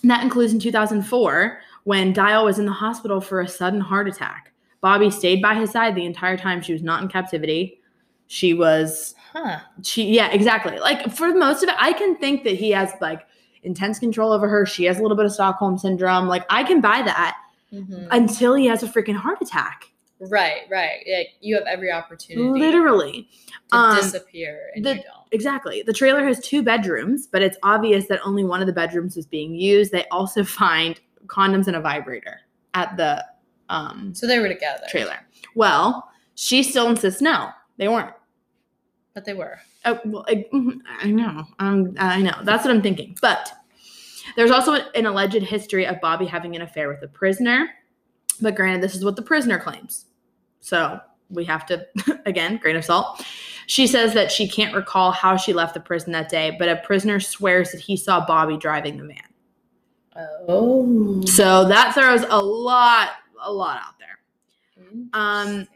And 0.02 0.11
that 0.11 0.24
includes 0.24 0.52
in 0.52 0.59
2004 0.59 1.61
when 1.85 2.12
Dial 2.12 2.44
was 2.44 2.59
in 2.59 2.66
the 2.66 2.72
hospital 2.72 3.20
for 3.20 3.40
a 3.40 3.46
sudden 3.46 3.81
heart 3.81 4.09
attack. 4.09 4.52
Bobbi 4.83 5.12
stayed 5.12 5.40
by 5.40 5.55
his 5.55 5.70
side 5.70 5.94
the 5.94 6.05
entire 6.05 6.37
time. 6.37 6.61
She 6.61 6.72
was 6.72 6.83
not 6.83 7.02
in 7.05 7.09
captivity. 7.09 7.81
She 8.26 8.52
was 8.52 9.14
Huh. 9.33 9.61
she 9.83 10.14
yeah 10.14 10.31
exactly 10.31 10.78
like 10.78 11.11
for 11.11 11.35
most 11.35 11.62
of 11.62 11.70
it 11.70 11.74
i 11.78 11.94
can 11.94 12.14
think 12.16 12.44
that 12.44 12.55
he 12.55 12.68
has 12.72 12.92
like 13.00 13.26
intense 13.62 13.98
control 13.98 14.33
over 14.33 14.48
her 14.48 14.66
she 14.66 14.85
has 14.85 14.98
a 14.98 15.03
little 15.03 15.16
bit 15.16 15.27
of 15.27 15.33
stockholm 15.33 15.79
syndrome 15.79 16.27
like 16.29 16.44
i 16.51 16.62
can 16.64 16.81
buy 16.81 17.01
that 17.03 17.37
Mhm. 17.72 18.09
until 18.11 18.55
he 18.55 18.66
has 18.66 18.83
a 18.83 18.87
freaking 18.87 19.16
heart 19.16 19.38
attack 19.40 19.88
Right, 20.31 20.61
right. 20.70 21.01
Like 21.12 21.31
you 21.40 21.57
have 21.57 21.64
every 21.66 21.90
opportunity 21.90 22.61
literally 22.61 23.29
to 23.72 23.77
Um, 23.77 23.96
disappear 23.96 24.70
and 24.77 24.85
the- 24.85 24.96
you 24.96 25.03
don't. 25.03 25.27
exactly 25.33 25.83
the 25.83 25.92
trailer 25.92 26.25
has 26.25 26.38
two 26.40 26.62
bedrooms 26.62 27.27
but 27.27 27.42
it's 27.42 27.57
obvious 27.64 28.07
that 28.09 28.20
only 28.25 28.44
one 28.44 28.61
of 28.61 28.66
the 28.68 28.72
bedrooms 28.72 29.16
is 29.16 29.27
being 29.27 29.53
used 29.55 29.90
they 29.90 30.07
also 30.12 30.44
find 30.61 31.01
condoms 31.27 31.66
and 31.66 31.75
a 31.77 31.81
vibrator 31.81 32.40
at 32.75 32.96
the 32.96 33.25
um 33.68 34.14
So 34.14 34.27
they 34.29 34.38
were 34.38 34.48
together. 34.48 34.84
trailer 34.89 35.18
well 35.57 36.09
she 36.37 36.62
still 36.62 36.89
insists 36.89 37.20
no 37.22 37.49
they 37.78 37.89
weren't 37.89 38.14
But 39.14 39.24
they 39.24 39.34
were. 39.34 39.59
Oh, 39.85 40.01
well, 40.05 40.24
I, 40.28 40.47
mhm, 40.53 40.78
I 41.01 41.11
know. 41.11 41.45
Um, 41.59 41.95
I 41.99 42.22
know. 42.22 42.37
That's 42.43 42.64
what 42.64 42.74
I'm 42.74 42.83
thinking. 42.83 43.16
But 43.20 43.53
there's 44.37 44.51
also 44.51 44.74
an 44.74 45.07
alleged 45.07 45.43
history 45.43 45.87
of 45.87 45.97
Bobbi 45.97 46.28
having 46.28 46.55
an 46.55 46.62
affair 46.62 46.89
with 46.89 47.03
a 47.03 47.09
prisoner. 47.09 47.68
But 48.41 48.55
granted, 48.55 48.83
this 48.83 48.95
is 48.95 49.05
what 49.05 49.16
the 49.16 49.22
prisoner 49.22 49.59
claims. 49.59 50.07
So 50.61 51.01
we 51.30 51.45
have 51.45 51.66
to, 51.66 51.87
again, 52.26 52.59
grain 52.59 52.76
of 52.76 52.85
salt. 52.85 53.24
She 53.66 53.87
says 53.87 54.14
that 54.14 54.30
she 54.30 54.49
can't 54.49 54.74
recall 54.74 55.11
how 55.12 55.37
she 55.37 55.53
left 55.53 55.74
the 55.74 55.80
prison 55.80 56.12
that 56.12 56.28
day, 56.28 56.55
but 56.59 56.68
a 56.68 56.76
prisoner 56.76 57.20
swears 57.20 57.72
that 57.72 57.80
he 57.80 57.97
saw 57.97 58.24
Bobbi 58.26 58.59
driving 58.61 58.99
the 58.99 59.05
van. 59.05 59.18
Oh. 60.49 61.22
So 61.24 61.66
that 61.68 61.95
throws 61.95 62.24
a 62.28 62.39
lot, 62.39 63.11
a 63.41 63.53
lot 63.53 63.78
out 63.78 63.95
there. 63.99 64.18
Um, 65.14 65.66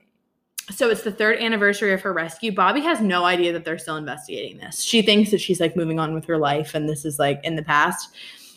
So 0.71 0.91
it's 0.91 1.03
the 1.03 1.13
third 1.13 1.39
anniversary 1.39 1.93
of 1.93 2.01
her 2.03 2.13
rescue. 2.13 2.51
Bobbi 2.53 2.83
has 2.83 3.01
no 3.01 3.25
idea 3.25 3.53
that 3.53 3.65
they're 3.65 3.79
still 3.79 3.97
investigating 3.97 4.59
this. 4.59 4.83
She 4.83 5.01
thinks 5.03 5.31
that 5.31 5.41
she's 5.41 5.61
like 5.61 5.77
moving 5.77 6.01
on 6.01 6.13
with 6.13 6.25
her 6.25 6.39
life 6.39 6.75
and 6.75 6.89
this 6.89 7.05
is 7.05 7.19
like 7.19 7.41
in 7.45 7.55
the 7.57 7.63
past. 7.63 8.15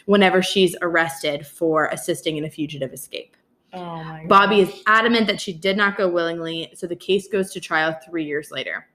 whenever 0.09 0.41
she's 0.41 0.75
arrested 0.81 1.45
for 1.45 1.85
assisting 1.89 2.37
in 2.37 2.43
a 2.43 2.49
fugitive 2.49 2.91
escape. 2.91 3.37
Oh 3.73 4.03
my 4.03 4.25
Bobbi 4.27 4.65
gosh. 4.65 4.73
is 4.73 4.83
adamant 4.87 5.27
that 5.27 5.39
she 5.39 5.53
did 5.53 5.77
not 5.77 5.97
go 5.97 6.09
willingly, 6.09 6.71
so 6.73 6.87
the 6.87 6.95
case 6.95 7.27
goes 7.27 7.51
to 7.51 7.59
trial 7.59 7.95
three 8.03 8.25
years 8.25 8.49
later. 8.49 8.87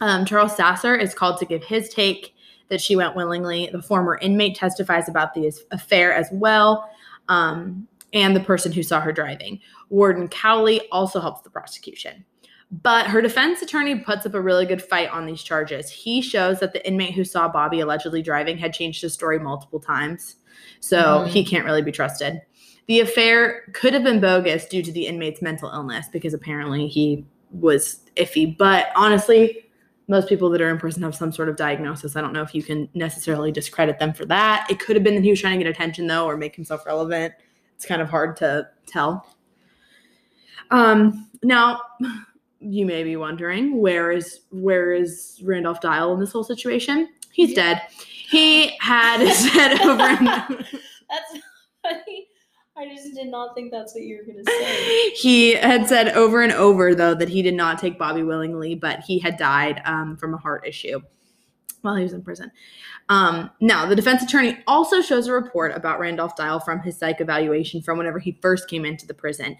Um, 0.00 0.24
Charles 0.24 0.56
Sasser 0.56 0.96
is 0.96 1.12
called 1.12 1.36
to 1.40 1.44
give 1.44 1.62
his 1.62 1.90
take 1.90 2.34
that 2.70 2.80
she 2.80 2.96
went 2.96 3.14
willingly. 3.14 3.68
The 3.70 3.82
former 3.82 4.16
inmate 4.22 4.56
testifies 4.56 5.10
about 5.10 5.34
the 5.34 5.52
affair 5.72 6.14
as 6.14 6.30
well, 6.32 6.88
um, 7.28 7.86
and 8.14 8.34
the 8.34 8.40
person 8.40 8.72
who 8.72 8.82
saw 8.82 8.98
her 8.98 9.12
driving. 9.12 9.60
Warden 9.90 10.28
Cowley 10.28 10.88
also 10.90 11.20
helps 11.20 11.42
the 11.42 11.50
prosecution. 11.50 12.24
But 12.70 13.06
her 13.08 13.20
defense 13.20 13.62
attorney 13.62 13.98
puts 13.98 14.26
up 14.26 14.34
a 14.34 14.40
really 14.40 14.64
good 14.64 14.80
fight 14.80 15.10
on 15.10 15.26
these 15.26 15.42
charges. 15.42 15.90
He 15.90 16.22
shows 16.22 16.60
that 16.60 16.72
the 16.72 16.86
inmate 16.86 17.14
who 17.14 17.24
saw 17.24 17.50
Bobbi 17.50 17.82
allegedly 17.82 18.22
driving 18.22 18.56
had 18.58 18.72
changed 18.72 19.02
his 19.02 19.12
story 19.12 19.40
multiple 19.40 19.80
times, 19.80 20.36
so 20.78 21.24
Mhm. 21.24 21.26
he 21.28 21.44
can't 21.44 21.64
really 21.64 21.82
be 21.82 21.90
trusted. 21.90 22.40
The 22.86 23.00
affair 23.00 23.62
could 23.72 23.92
have 23.92 24.04
been 24.04 24.20
bogus 24.20 24.66
due 24.66 24.82
to 24.82 24.92
the 24.92 25.06
inmate's 25.06 25.42
mental 25.42 25.68
illness 25.70 26.06
because 26.12 26.32
apparently 26.32 26.86
he 26.86 27.24
was 27.50 28.00
iffy. 28.16 28.56
But 28.56 28.88
honestly, 28.94 29.66
most 30.06 30.28
people 30.28 30.48
that 30.50 30.60
are 30.60 30.70
in 30.70 30.78
prison 30.78 31.02
have 31.02 31.14
some 31.14 31.32
sort 31.32 31.48
of 31.48 31.56
diagnosis. 31.56 32.14
I 32.16 32.20
don't 32.20 32.32
know 32.32 32.42
if 32.42 32.54
you 32.54 32.62
can 32.62 32.88
necessarily 32.94 33.50
discredit 33.52 33.98
them 33.98 34.12
for 34.12 34.24
that. 34.26 34.66
It 34.70 34.78
could 34.80 34.94
have 34.96 35.04
been 35.04 35.14
that 35.16 35.24
he 35.24 35.30
was 35.30 35.40
trying 35.40 35.58
to 35.58 35.64
get 35.64 35.70
attention 35.70 36.06
though 36.06 36.26
or 36.26 36.36
make 36.36 36.54
himself 36.54 36.84
relevant. 36.86 37.34
It's 37.76 37.86
kind 37.86 38.02
of 38.02 38.08
hard 38.10 38.36
to 38.38 38.68
tell. 38.86 39.26
Um 40.70 41.28
now 41.42 41.80
you 42.60 42.84
may 42.86 43.02
be 43.02 43.16
wondering 43.16 43.78
where 43.80 44.12
is 44.12 44.40
where 44.50 44.92
is 44.92 45.40
Randolph 45.44 45.80
Dial 45.80 46.12
in 46.14 46.20
this 46.20 46.32
whole 46.32 46.44
situation? 46.44 47.08
He's 47.32 47.50
Yeah. 47.50 47.74
dead. 47.74 47.82
He 48.28 48.76
had 48.80 49.26
said 49.32 49.80
over 49.80 50.02
and 50.02 50.26
That's 51.10 51.42
funny. 51.82 52.26
I 52.76 52.88
just 52.94 53.14
did 53.14 53.28
not 53.28 53.54
think 53.54 53.70
that's 53.72 53.94
what 53.94 54.04
you 54.04 54.18
were 54.18 54.24
gonna 54.32 54.44
say. 54.44 55.10
he 55.14 55.54
had 55.54 55.86
said 55.88 56.10
over 56.10 56.40
and 56.42 56.52
over 56.52 56.94
though 56.94 57.14
that 57.14 57.28
he 57.28 57.42
did 57.42 57.54
not 57.54 57.78
take 57.78 57.98
Bobbi 57.98 58.26
willingly, 58.26 58.74
but 58.74 59.00
he 59.00 59.18
had 59.18 59.36
died 59.36 59.82
um, 59.84 60.16
from 60.16 60.34
a 60.34 60.38
heart 60.38 60.66
issue 60.66 61.00
while 61.82 61.96
he 61.96 62.02
was 62.02 62.12
in 62.12 62.22
prison. 62.22 62.50
Um, 63.10 63.50
now, 63.60 63.86
the 63.86 63.96
defense 63.96 64.22
attorney 64.22 64.56
also 64.68 65.02
shows 65.02 65.26
a 65.26 65.32
report 65.32 65.76
about 65.76 65.98
Randolph 65.98 66.36
Dial 66.36 66.60
from 66.60 66.80
his 66.80 66.96
psych 66.96 67.20
evaluation 67.20 67.82
from 67.82 67.98
whenever 67.98 68.20
he 68.20 68.38
first 68.40 68.68
came 68.70 68.84
into 68.84 69.04
the 69.04 69.14
prison, 69.14 69.56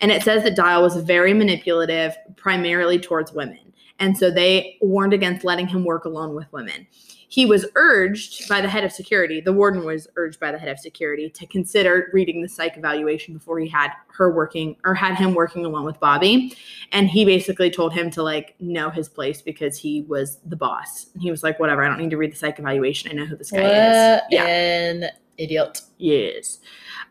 and 0.00 0.10
it 0.10 0.22
says 0.22 0.42
that 0.42 0.56
Dial 0.56 0.82
was 0.82 0.96
very 0.96 1.34
manipulative, 1.34 2.16
primarily 2.36 2.98
towards 2.98 3.30
women, 3.30 3.73
and 3.98 4.16
so 4.16 4.30
they 4.30 4.76
warned 4.80 5.12
against 5.12 5.44
letting 5.44 5.68
him 5.68 5.84
work 5.84 6.04
alone 6.04 6.34
with 6.34 6.52
women. 6.52 6.86
He 7.28 7.46
was 7.46 7.66
urged 7.74 8.48
by 8.48 8.60
the 8.60 8.68
head 8.68 8.84
of 8.84 8.92
security, 8.92 9.40
the 9.40 9.52
warden 9.52 9.84
was 9.84 10.06
urged 10.16 10.38
by 10.38 10.52
the 10.52 10.58
head 10.58 10.68
of 10.68 10.78
security 10.78 11.28
to 11.30 11.46
consider 11.46 12.08
reading 12.12 12.42
the 12.42 12.48
psych 12.48 12.76
evaluation 12.76 13.34
before 13.34 13.58
he 13.58 13.68
had 13.68 13.90
her 14.06 14.32
working 14.32 14.76
or 14.84 14.94
had 14.94 15.16
him 15.16 15.34
working 15.34 15.64
alone 15.64 15.84
with 15.84 15.98
Bobbi. 15.98 16.56
And 16.92 17.08
he 17.08 17.24
basically 17.24 17.70
told 17.70 17.92
him 17.92 18.08
to 18.12 18.22
like 18.22 18.54
know 18.60 18.88
his 18.88 19.08
place 19.08 19.42
because 19.42 19.76
he 19.76 20.02
was 20.02 20.38
the 20.44 20.54
boss. 20.54 21.06
And 21.14 21.22
he 21.22 21.30
was 21.32 21.42
like, 21.42 21.58
whatever, 21.58 21.82
I 21.84 21.88
don't 21.88 21.98
need 21.98 22.10
to 22.10 22.16
read 22.16 22.30
the 22.30 22.36
psych 22.36 22.58
evaluation. 22.60 23.10
I 23.10 23.14
know 23.14 23.26
who 23.26 23.36
this 23.36 23.50
guy 23.50 23.62
is. 23.62 24.22
Yeah. 24.30 24.46
an 24.46 25.10
idiot. 25.36 25.80
Yes. 25.98 26.60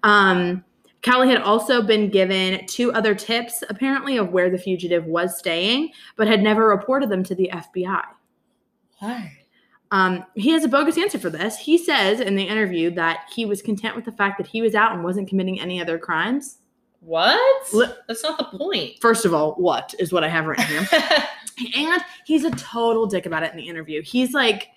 Um, 0.03 0.63
Cowley 1.03 1.29
had 1.29 1.41
also 1.41 1.81
been 1.81 2.09
given 2.09 2.65
two 2.65 2.91
other 2.93 3.13
tips, 3.13 3.63
apparently, 3.69 4.17
of 4.17 4.29
where 4.29 4.49
the 4.49 4.57
fugitive 4.57 5.05
was 5.05 5.37
staying, 5.37 5.91
but 6.15 6.27
had 6.27 6.41
never 6.41 6.67
reported 6.67 7.09
them 7.09 7.23
to 7.25 7.35
the 7.35 7.49
FBI. 7.53 8.03
Why? 8.99 9.37
Um, 9.91 10.25
he 10.33 10.49
has 10.51 10.63
a 10.63 10.69
bogus 10.69 10.97
answer 10.97 11.19
for 11.19 11.29
this. 11.29 11.57
He 11.57 11.77
says 11.77 12.19
in 12.19 12.35
the 12.35 12.43
interview 12.43 12.89
that 12.91 13.29
he 13.31 13.45
was 13.45 13.61
content 13.61 13.95
with 13.95 14.05
the 14.05 14.11
fact 14.13 14.37
that 14.37 14.47
he 14.47 14.61
was 14.61 14.73
out 14.73 14.93
and 14.93 15.03
wasn't 15.03 15.27
committing 15.27 15.59
any 15.59 15.79
other 15.79 15.99
crimes. 15.99 16.57
What? 17.01 17.67
That's 18.07 18.23
not 18.23 18.37
the 18.37 18.57
point. 18.57 19.01
First 19.01 19.25
of 19.25 19.33
all, 19.33 19.53
what 19.55 19.93
is 19.99 20.13
what 20.13 20.23
I 20.23 20.29
have 20.29 20.45
written 20.45 20.65
here? 20.65 20.87
and 21.75 22.01
he's 22.25 22.45
a 22.45 22.51
total 22.51 23.05
dick 23.07 23.25
about 23.25 23.43
it 23.43 23.51
in 23.51 23.57
the 23.57 23.67
interview. 23.67 24.01
He's 24.01 24.33
like, 24.33 24.69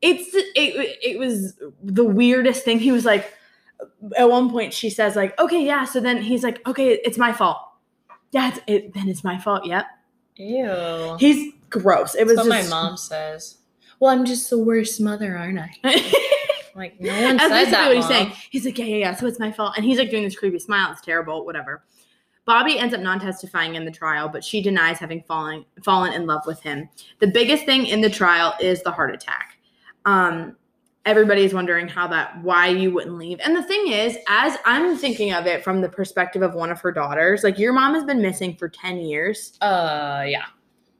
it's 0.00 0.30
it, 0.32 0.98
it 1.02 1.18
was 1.18 1.54
the 1.82 2.04
weirdest 2.04 2.64
thing. 2.64 2.78
He 2.78 2.92
was 2.92 3.04
like, 3.04 3.34
at 4.16 4.28
one 4.28 4.50
point 4.50 4.72
she 4.72 4.90
says 4.90 5.16
like, 5.16 5.38
okay, 5.38 5.64
yeah. 5.64 5.84
So 5.84 6.00
then 6.00 6.22
he's 6.22 6.42
like, 6.42 6.66
okay, 6.66 7.00
it's 7.04 7.18
my 7.18 7.32
fault. 7.32 7.58
Yeah, 8.32 8.48
it's, 8.48 8.60
it, 8.66 8.94
then 8.94 9.08
it's 9.08 9.24
my 9.24 9.38
fault. 9.38 9.66
Yep. 9.66 9.86
Ew. 10.36 11.16
He's 11.18 11.52
gross. 11.68 12.14
It 12.14 12.26
was 12.26 12.36
That's 12.36 12.48
what 12.48 12.56
just, 12.56 12.70
my 12.70 12.82
mom 12.82 12.96
says. 12.96 13.58
Well, 14.00 14.10
I'm 14.10 14.24
just 14.24 14.50
the 14.50 14.58
worst 14.58 15.00
mother, 15.00 15.36
aren't 15.36 15.58
I? 15.58 15.72
Like 16.74 17.00
no 17.00 17.12
one 17.22 17.36
That's 17.36 17.52
said 17.52 17.72
that. 17.72 17.88
what 17.88 17.96
he's 17.96 18.06
saying. 18.06 18.32
He's 18.50 18.64
like, 18.64 18.78
yeah, 18.78 18.86
yeah, 18.86 18.96
yeah. 18.96 19.14
So 19.14 19.26
it's 19.26 19.38
my 19.38 19.52
fault. 19.52 19.74
And 19.76 19.84
he's 19.84 19.98
like 19.98 20.10
doing 20.10 20.22
this 20.22 20.38
creepy 20.38 20.58
smile. 20.58 20.90
It's 20.92 21.00
terrible. 21.00 21.44
Whatever. 21.44 21.84
Bobbi 22.46 22.76
ends 22.76 22.92
up 22.92 23.00
non-testifying 23.00 23.76
in 23.76 23.84
the 23.84 23.90
trial, 23.90 24.28
but 24.28 24.42
she 24.42 24.60
denies 24.60 24.98
having 24.98 25.22
fallen 25.22 25.64
fallen 25.84 26.12
in 26.12 26.26
love 26.26 26.42
with 26.46 26.60
him. 26.60 26.88
The 27.20 27.28
biggest 27.28 27.64
thing 27.66 27.86
in 27.86 28.00
the 28.00 28.10
trial 28.10 28.54
is 28.60 28.82
the 28.82 28.90
heart 28.90 29.14
attack. 29.14 29.58
Um, 30.04 30.56
everybody's 31.04 31.52
wondering 31.52 31.88
how 31.88 32.06
that 32.08 32.40
why 32.42 32.68
you 32.68 32.92
wouldn't 32.92 33.16
leave. 33.16 33.40
And 33.44 33.56
the 33.56 33.62
thing 33.62 33.88
is, 33.88 34.16
as 34.28 34.56
I'm 34.64 34.96
thinking 34.96 35.32
of 35.32 35.46
it 35.46 35.64
from 35.64 35.80
the 35.80 35.88
perspective 35.88 36.42
of 36.42 36.54
one 36.54 36.70
of 36.70 36.80
her 36.80 36.92
daughters, 36.92 37.42
like 37.42 37.58
your 37.58 37.72
mom 37.72 37.94
has 37.94 38.04
been 38.04 38.22
missing 38.22 38.56
for 38.56 38.68
10 38.68 38.98
years. 38.98 39.58
Uh, 39.60 40.24
yeah. 40.26 40.46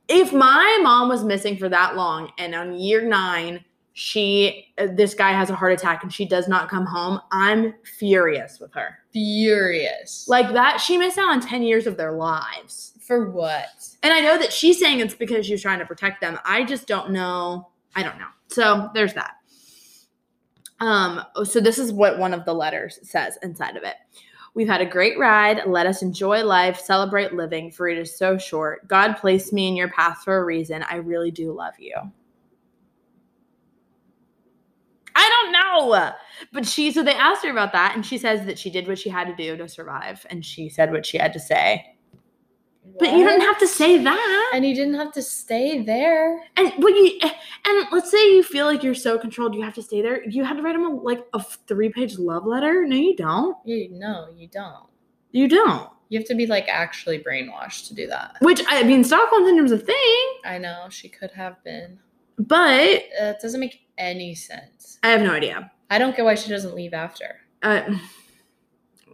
If 0.09 0.33
my 0.33 0.81
mom 0.83 1.09
was 1.09 1.25
missing 1.25 1.57
for 1.57 1.69
that 1.69 1.97
long 1.97 2.33
and 2.39 2.55
on 2.55 2.75
year 2.75 3.03
9 3.03 3.65
she 3.95 4.73
uh, 4.79 4.87
this 4.93 5.15
guy 5.15 5.33
has 5.33 5.51
a 5.51 5.55
heart 5.55 5.73
attack 5.73 6.03
and 6.03 6.13
she 6.13 6.25
does 6.25 6.49
not 6.49 6.69
come 6.69 6.87
home, 6.87 7.21
I'm 7.31 7.75
furious 7.85 8.59
with 8.59 8.73
her. 8.75 8.99
Furious. 9.13 10.27
Like 10.29 10.53
that 10.53 10.81
she 10.81 10.97
missed 10.97 11.19
out 11.19 11.29
on 11.29 11.41
10 11.41 11.63
years 11.63 11.87
of 11.87 11.97
their 11.97 12.13
lives. 12.13 12.95
for 13.01 13.31
what? 13.31 13.89
And 14.03 14.13
I 14.13 14.21
know 14.21 14.39
that 14.39 14.53
she's 14.53 14.79
saying 14.79 15.01
it's 15.01 15.15
because 15.15 15.45
she 15.47 15.53
was 15.53 15.63
trying 15.63 15.81
to 15.81 15.87
protect 15.87 16.21
them. 16.21 16.39
I 16.45 16.65
just 16.65 16.87
don't 16.87 17.11
know. 17.11 17.69
I 17.95 18.03
don't 18.03 18.19
know. 18.19 18.29
So 18.49 18.91
there's 18.95 19.15
that. 19.15 19.37
Um, 20.83 21.23
so 21.45 21.61
this 21.61 21.79
is 21.79 21.93
what 21.93 22.19
one 22.19 22.35
of 22.35 22.45
the 22.45 22.53
letters 22.53 22.99
says 23.05 23.39
inside 23.45 23.77
of 23.77 23.85
it. 23.85 23.95
We've 24.55 24.67
had 24.67 24.81
a 24.81 24.87
great 24.87 25.17
ride. 25.17 25.63
Let 25.65 25.87
us 25.87 26.03
enjoy 26.03 26.43
life, 26.43 26.79
celebrate 26.79 27.33
living, 27.33 27.71
for 27.71 27.89
it 27.89 27.99
is 27.99 28.19
so 28.19 28.37
short. 28.37 28.89
God 28.89 29.15
placed 29.15 29.53
me 29.53 29.69
in 29.69 29.77
your 29.77 29.91
path 29.91 30.23
for 30.25 30.39
a 30.39 30.45
reason. 30.45 30.83
I 30.83 30.97
really 30.97 31.31
do 31.31 31.53
love 31.53 31.75
you. 31.79 31.95
I 35.15 35.29
don't 35.45 35.53
know. 35.53 36.11
But 36.53 36.67
she, 36.67 36.91
so 36.91 37.05
they 37.05 37.15
asked 37.15 37.45
her 37.45 37.51
about 37.53 37.71
that, 37.73 37.95
and 37.95 38.05
she 38.05 38.19
says 38.19 38.45
that 38.47 38.59
she 38.59 38.69
did 38.69 38.89
what 38.89 38.99
she 38.99 39.09
had 39.09 39.29
to 39.29 39.37
do 39.37 39.57
to 39.57 39.69
survive, 39.69 40.27
and 40.31 40.45
she 40.45 40.69
said 40.69 40.91
what 40.91 41.07
she 41.07 41.17
had 41.17 41.33
to 41.33 41.41
say. 41.41 41.95
But 42.99 43.13
you 43.13 43.25
didn't 43.27 43.43
have 43.43 43.59
to 43.59 43.67
say 43.69 43.99
that. 44.03 44.51
And 44.55 44.67
you 44.67 44.75
didn't 44.75 44.95
have 44.95 45.13
to 45.13 45.23
stay 45.23 45.83
there. 45.83 46.43
And 46.57 46.73
when 46.83 46.95
you 46.97 47.19
and 47.23 47.87
let's 47.93 48.11
say 48.11 48.35
you 48.35 48.43
feel 48.43 48.67
like 48.67 48.83
you're 48.83 48.95
so 48.95 49.19
controlled, 49.19 49.55
you 49.55 49.63
have 49.63 49.75
to 49.75 49.83
stay 49.83 50.03
there. 50.03 50.23
You 50.29 50.45
had 50.45 50.57
to 50.57 50.63
write 50.63 50.75
him 50.75 50.85
a, 50.85 50.89
like 50.95 51.25
a 51.33 51.43
three 51.43 51.89
page 51.91 52.19
love 52.19 52.45
letter. 52.45 52.85
No, 52.87 52.97
you 52.97 53.17
don't. 53.17 53.57
You 53.65 53.89
no, 53.93 54.29
you 54.37 54.49
don't. 54.49 54.87
You 55.31 55.49
don't. 55.49 55.91
You 56.09 56.19
have 56.19 56.29
to 56.29 56.35
be 56.35 56.47
like 56.47 56.69
actually 56.69 57.19
brainwashed 57.21 57.89
to 57.89 57.95
do 57.95 58.07
that. 58.09 58.37
Which 58.41 58.63
I 58.69 58.83
mean, 58.83 59.03
Stockholm 59.05 59.47
syndrome's 59.47 59.73
a 59.73 59.79
thing, 59.79 60.27
I 60.45 60.59
know 60.59 60.89
she 60.91 61.09
could 61.09 61.31
have 61.31 61.63
been. 61.65 61.99
but 62.39 63.05
Uh, 63.21 63.31
It 63.31 63.37
doesn't 63.41 63.61
make 63.61 63.81
any 63.97 64.35
sense. 64.35 64.99
I 65.03 65.09
have 65.09 65.23
no 65.23 65.31
idea. 65.33 65.71
I 65.89 65.99
don't 65.99 66.15
get 66.17 66.25
why 66.25 66.35
she 66.35 66.51
doesn't 66.51 66.75
leave 66.75 66.93
after. 66.95 67.41
Uh, 67.63 67.83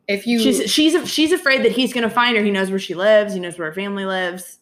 If 0.09 0.27
you 0.27 0.41
she's 0.41 0.71
she's 0.71 1.09
she's 1.09 1.33
afraid 1.33 1.63
that 1.65 1.73
he's 1.73 1.93
gonna 1.93 2.09
find 2.09 2.37
her. 2.37 2.43
He 2.43 2.51
knows 2.51 2.71
where 2.71 2.79
she 2.79 2.95
lives. 2.95 3.35
He 3.35 3.41
knows 3.41 3.59
where 3.59 3.69
her 3.69 3.75
family 3.75 4.07
lives. 4.07 4.59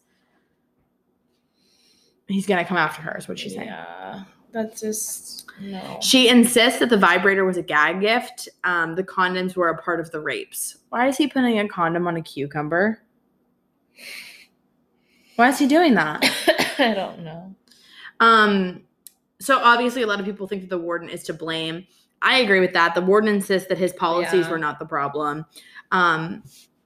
He's 2.27 2.45
gonna 2.45 2.65
come 2.65 2.75
after 2.75 3.01
her. 3.01 3.17
Is 3.17 3.29
what 3.29 3.39
she's 3.39 3.55
saying. 3.55 3.67
yeah, 3.67 4.23
that's 4.51 4.81
just 4.81 5.45
no. 5.61 5.99
She 6.01 6.27
insists 6.27 6.79
that 6.79 6.89
the 6.89 6.97
vibrator 6.97 7.45
was 7.45 7.55
a 7.55 7.63
gag 7.63 8.01
gift. 8.01 8.49
Um, 8.65 8.95
the 8.95 9.03
condoms 9.03 9.55
were 9.55 9.69
a 9.69 9.81
part 9.81 10.01
of 10.01 10.11
the 10.11 10.19
rapes. 10.19 10.79
Why 10.89 11.07
is 11.07 11.15
he 11.15 11.27
putting 11.27 11.59
a 11.59 11.67
condom 11.69 12.07
on 12.07 12.17
a 12.17 12.21
cucumber? 12.21 13.01
Why 15.37 15.47
is 15.47 15.59
he 15.59 15.67
doing 15.67 15.93
that? 15.93 16.23
I 16.79 16.93
don't 16.93 17.23
know. 17.23 17.55
Um, 18.19 18.83
so 19.39 19.59
obviously, 19.59 20.01
a 20.01 20.07
lot 20.07 20.19
of 20.19 20.25
people 20.25 20.45
think 20.45 20.63
that 20.63 20.69
the 20.69 20.77
warden 20.77 21.07
is 21.07 21.23
to 21.23 21.33
blame. 21.33 21.87
I 22.21 22.39
agree 22.39 22.59
with 22.59 22.73
that. 22.73 22.95
The 22.95 23.01
warden 23.01 23.29
insists 23.33 23.67
that 23.69 23.77
his 23.77 23.93
policies 23.93 24.45
Yeah. 24.45 24.51
were 24.51 24.57
not 24.57 24.79
the 24.79 24.85
problem. 24.85 25.45
Um, 25.91 26.43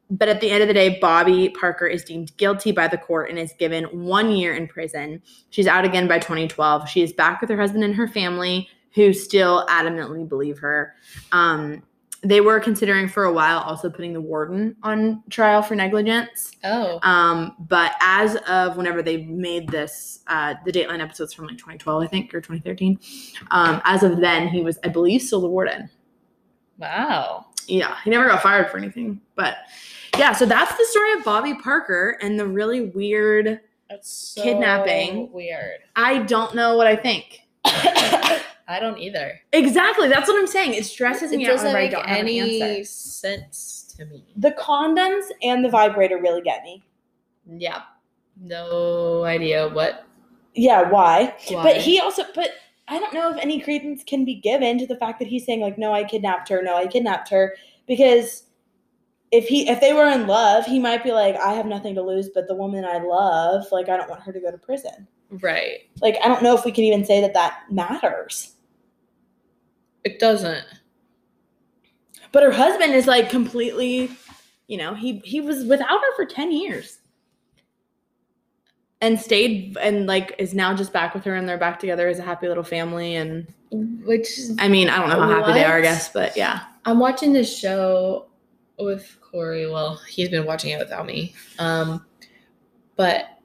but 0.09 0.27
at 0.27 0.41
the 0.41 0.51
end 0.51 0.61
of 0.61 0.67
the 0.67 0.73
day, 0.73 0.99
Bobbi 1.01 1.53
Parker 1.53 1.87
is 1.87 2.03
deemed 2.03 2.35
guilty 2.35 2.73
by 2.73 2.87
the 2.87 2.97
court 2.97 3.29
and 3.29 3.39
is 3.39 3.53
given 3.57 3.85
one 3.85 4.31
year 4.31 4.53
in 4.53 4.67
prison. 4.67 5.21
She's 5.51 5.67
out 5.67 5.85
again 5.85 6.07
by 6.07 6.19
2012. 6.19 6.89
She 6.89 7.01
is 7.01 7.13
back 7.13 7.39
with 7.39 7.49
her 7.49 7.57
husband 7.57 7.85
and 7.85 7.95
her 7.95 8.09
family, 8.09 8.67
who 8.93 9.13
still 9.13 9.65
adamantly 9.69 10.27
believe 10.27 10.59
her. 10.59 10.95
Um, 11.31 11.81
they 12.23 12.39
were 12.39 12.59
considering 12.59 13.07
for 13.07 13.23
a 13.23 13.33
while 13.33 13.59
also 13.59 13.89
putting 13.89 14.13
the 14.13 14.21
warden 14.21 14.75
on 14.83 15.23
trial 15.29 15.61
for 15.61 15.75
negligence. 15.75 16.51
Oh, 16.63 16.99
Um, 17.01 17.55
but 17.59 17.93
as 17.99 18.35
of 18.47 18.77
whenever 18.77 19.01
they 19.01 19.23
made 19.25 19.69
this, 19.69 20.19
uh, 20.27 20.53
the 20.63 20.71
Dateline 20.71 21.01
episodes 21.01 21.33
from 21.33 21.47
like 21.47 21.57
2012, 21.57 22.03
I 22.03 22.07
think, 22.07 22.33
or 22.33 22.39
2013, 22.39 22.99
um, 23.49 23.81
as 23.85 24.03
of 24.03 24.19
then, 24.19 24.47
he 24.47 24.61
was, 24.61 24.77
I 24.83 24.89
believe, 24.89 25.21
still 25.21 25.41
the 25.41 25.47
warden. 25.47 25.89
Wow. 26.77 27.47
Yeah, 27.67 27.97
he 28.03 28.09
never 28.11 28.27
got 28.27 28.43
fired 28.43 28.69
for 28.69 28.77
anything. 28.77 29.19
But 29.35 29.57
yeah, 30.17 30.33
so 30.33 30.45
that's 30.45 30.75
the 30.77 30.85
story 30.85 31.13
of 31.13 31.23
Bobbi 31.23 31.59
Parker 31.61 32.17
and 32.21 32.39
the 32.39 32.45
really 32.45 32.87
weird. 32.87 33.61
That's 33.89 34.09
so 34.11 34.43
Kidnapping. 34.43 35.31
Weird. 35.31 35.79
I 35.95 36.19
don't 36.19 36.53
know 36.53 36.77
what 36.77 36.85
I 36.87 36.95
think. 36.95 37.41
I 38.67 38.79
don't 38.79 38.97
either. 38.97 39.39
Exactly, 39.53 40.07
that's 40.07 40.27
what 40.27 40.39
I'm 40.39 40.47
saying. 40.47 40.73
It 40.73 40.85
stresses 40.85 41.31
It 41.31 41.37
me 41.37 41.45
out 41.45 41.51
doesn't 41.51 41.67
whenever 41.67 41.77
I 41.77 41.81
make 41.83 41.91
don't 41.91 42.05
have 42.07 42.19
an 42.19 42.27
any 42.27 42.83
sense 42.83 43.93
to 43.97 44.05
me. 44.05 44.23
The 44.37 44.51
condoms 44.51 45.25
and 45.41 45.63
the 45.63 45.69
vibrator 45.69 46.17
really 46.17 46.41
get 46.41 46.63
me. 46.63 46.83
Yeah. 47.47 47.81
No 48.39 49.23
idea 49.23 49.69
what. 49.69 50.05
Yeah, 50.53 50.89
why? 50.89 51.35
why. 51.49 51.63
But 51.63 51.77
he 51.77 51.99
also, 51.99 52.23
but 52.35 52.49
I 52.87 52.99
don't 52.99 53.13
know 53.13 53.31
if 53.31 53.37
any 53.37 53.59
credence 53.61 54.03
can 54.03 54.25
be 54.25 54.35
given 54.35 54.77
to 54.79 54.87
the 54.87 54.97
fact 54.97 55.19
that 55.19 55.27
he's 55.27 55.45
saying 55.45 55.61
like, 55.61 55.77
"No, 55.77 55.93
I 55.93 56.03
kidnapped 56.03 56.49
her. 56.49 56.61
No, 56.61 56.75
I 56.75 56.87
kidnapped 56.87 57.29
her," 57.29 57.55
because 57.87 58.43
if 59.31 59.47
he 59.47 59.69
if 59.69 59.79
they 59.79 59.93
were 59.93 60.07
in 60.07 60.27
love, 60.27 60.65
he 60.65 60.79
might 60.79 61.03
be 61.03 61.11
like, 61.11 61.35
"I 61.37 61.53
have 61.53 61.65
nothing 61.65 61.95
to 61.95 62.01
lose, 62.01 62.29
but 62.33 62.47
the 62.47 62.55
woman 62.55 62.83
I 62.83 62.97
love, 62.97 63.65
like, 63.71 63.87
I 63.87 63.97
don't 63.97 64.09
want 64.09 64.23
her 64.23 64.33
to 64.33 64.39
go 64.39 64.51
to 64.51 64.57
prison." 64.57 65.07
Right. 65.31 65.89
Like, 66.01 66.17
I 66.23 66.27
don't 66.27 66.43
know 66.43 66.55
if 66.55 66.65
we 66.65 66.71
can 66.71 66.83
even 66.83 67.05
say 67.05 67.21
that 67.21 67.33
that 67.33 67.63
matters. 67.71 68.55
It 70.03 70.19
doesn't. 70.19 70.65
But 72.31 72.43
her 72.43 72.51
husband 72.51 72.93
is 72.93 73.07
like 73.07 73.29
completely, 73.29 74.11
you 74.67 74.77
know, 74.77 74.93
he 74.93 75.19
he 75.23 75.41
was 75.41 75.65
without 75.65 75.89
her 75.89 76.15
for 76.15 76.25
ten 76.25 76.51
years. 76.51 76.99
And 79.01 79.19
stayed 79.19 79.77
and 79.77 80.05
like 80.05 80.35
is 80.37 80.53
now 80.53 80.75
just 80.75 80.93
back 80.93 81.13
with 81.13 81.23
her 81.23 81.35
and 81.35 81.47
they're 81.47 81.57
back 81.57 81.79
together 81.79 82.07
as 82.07 82.19
a 82.19 82.23
happy 82.23 82.47
little 82.47 82.63
family 82.63 83.15
and 83.15 83.47
Which 83.71 84.29
I 84.59 84.67
mean, 84.67 84.89
I 84.89 84.99
don't 84.99 85.09
know 85.09 85.21
how 85.21 85.41
happy 85.41 85.53
they 85.53 85.63
are, 85.63 85.77
I 85.77 85.81
guess, 85.81 86.09
but 86.09 86.35
yeah. 86.35 86.61
I'm 86.85 86.99
watching 86.99 87.33
this 87.33 87.55
show 87.55 88.27
with 88.79 89.17
Corey. 89.21 89.69
Well, 89.69 89.99
he's 90.07 90.29
been 90.29 90.45
watching 90.45 90.71
it 90.71 90.79
without 90.79 91.05
me. 91.05 91.33
Um, 91.57 92.05
but 92.95 93.39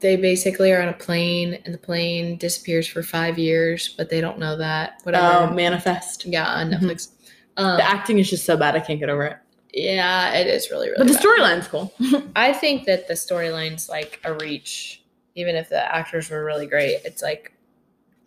they 0.00 0.16
basically 0.16 0.72
are 0.72 0.80
on 0.80 0.88
a 0.88 0.92
plane, 0.92 1.58
and 1.64 1.74
the 1.74 1.78
plane 1.78 2.36
disappears 2.36 2.86
for 2.86 3.02
five 3.02 3.38
years, 3.38 3.94
but 3.96 4.08
they 4.10 4.20
don't 4.20 4.38
know 4.38 4.56
that. 4.56 5.00
Whatever. 5.02 5.50
Oh, 5.50 5.54
manifest. 5.54 6.24
yeah, 6.26 6.46
on 6.46 6.70
Mhm. 6.70 6.80
Netflix. 6.80 7.08
Um, 7.56 7.76
The 7.78 7.84
acting 7.88 8.18
is 8.18 8.28
just 8.30 8.44
so 8.44 8.56
bad, 8.56 8.74
I 8.76 8.80
can't 8.80 9.00
get 9.00 9.08
over 9.08 9.24
it. 9.24 9.36
yeah, 9.72 10.32
it 10.34 10.46
is 10.46 10.70
really, 10.70 10.88
really. 10.88 10.98
But 11.04 11.08
the 11.08 11.18
storyline's 11.18 11.68
cool. 11.68 11.92
I 12.36 12.52
think 12.52 12.84
that 12.86 13.08
the 13.08 13.14
storyline's 13.14 13.88
like 13.88 14.20
a 14.24 14.32
reach, 14.34 15.02
even 15.34 15.54
if 15.56 15.68
the 15.68 15.94
actors 15.94 16.30
were 16.30 16.44
really 16.44 16.66
great. 16.66 17.00
It's 17.04 17.22
like 17.22 17.52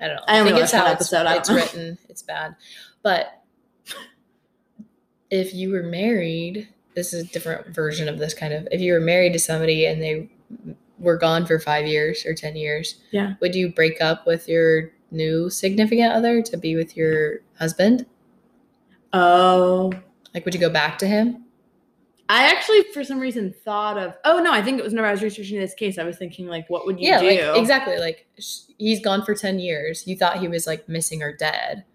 I 0.01 0.07
don't 0.07 0.15
know. 0.15 0.23
I 0.27 0.39
only 0.39 0.51
think 0.53 0.63
it's 0.63 0.71
how 0.71 0.85
it's, 0.85 0.93
episode, 0.93 1.25
I 1.25 1.35
it's 1.37 1.49
written. 1.49 1.97
It's 2.07 2.21
bad, 2.23 2.55
but 3.03 3.41
if 5.29 5.53
you 5.53 5.71
were 5.71 5.83
married, 5.83 6.69
this 6.95 7.13
is 7.13 7.23
a 7.23 7.27
different 7.27 7.67
version 7.67 8.07
of 8.09 8.17
this 8.17 8.33
kind 8.33 8.53
of. 8.53 8.67
If 8.71 8.81
you 8.81 8.93
were 8.93 8.99
married 8.99 9.33
to 9.33 9.39
somebody 9.39 9.85
and 9.85 10.01
they 10.01 10.29
were 10.99 11.17
gone 11.17 11.45
for 11.45 11.59
five 11.59 11.87
years 11.87 12.25
or 12.25 12.33
ten 12.33 12.55
years, 12.55 12.95
Yeah. 13.11 13.33
would 13.41 13.55
you 13.55 13.71
break 13.73 14.01
up 14.01 14.27
with 14.27 14.47
your 14.47 14.91
new 15.11 15.49
significant 15.49 16.13
other 16.13 16.41
to 16.41 16.57
be 16.57 16.75
with 16.75 16.95
your 16.95 17.39
husband? 17.57 18.05
Oh. 19.13 19.91
Like, 20.33 20.45
would 20.45 20.53
you 20.53 20.59
go 20.59 20.69
back 20.69 20.97
to 20.99 21.07
him? 21.07 21.45
I 22.31 22.43
actually, 22.51 22.83
for 22.93 23.03
some 23.03 23.19
reason, 23.19 23.51
thought 23.65 23.97
of. 23.97 24.15
Oh 24.23 24.37
no, 24.37 24.53
I 24.53 24.61
think 24.61 24.77
it 24.77 24.83
was 24.83 24.93
whenever 24.93 25.07
I 25.07 25.11
was 25.11 25.23
researching 25.23 25.59
this 25.59 25.73
case. 25.73 25.97
I 25.97 26.03
was 26.03 26.15
thinking, 26.17 26.45
like, 26.47 26.69
what 26.69 26.85
would 26.85 26.99
you 26.99 27.07
yeah, 27.07 27.19
do? 27.19 27.25
like 27.25 27.57
exactly. 27.59 27.97
Like 27.97 28.27
sh- 28.37 28.69
he's 28.77 29.01
gone 29.01 29.25
for 29.25 29.33
ten 29.33 29.57
years. 29.57 30.05
You 30.05 30.15
thought 30.15 30.37
he 30.39 30.47
was 30.47 30.67
like 30.67 30.87
missing 30.87 31.23
or 31.23 31.35
dead, 31.35 31.85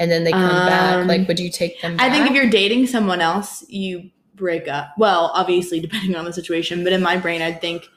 and 0.00 0.10
then 0.10 0.24
they 0.24 0.32
come 0.32 0.66
back. 0.66 0.94
Um, 0.96 1.06
Like, 1.06 1.28
would 1.28 1.38
you 1.38 1.52
take 1.52 1.80
them? 1.80 1.94
I 2.00 2.10
think 2.10 2.28
if 2.28 2.32
you're 2.34 2.50
dating 2.50 2.88
someone 2.88 3.20
else, 3.20 3.64
you 3.68 4.10
break 4.42 4.66
up. 4.66 4.92
Well, 4.98 5.30
obviously, 5.34 5.78
depending 5.80 6.16
on 6.16 6.24
the 6.24 6.32
situation, 6.32 6.82
but 6.84 6.92
in 6.92 7.00
my 7.00 7.16
brain, 7.16 7.40
I'd 7.40 7.60
think 7.60 7.88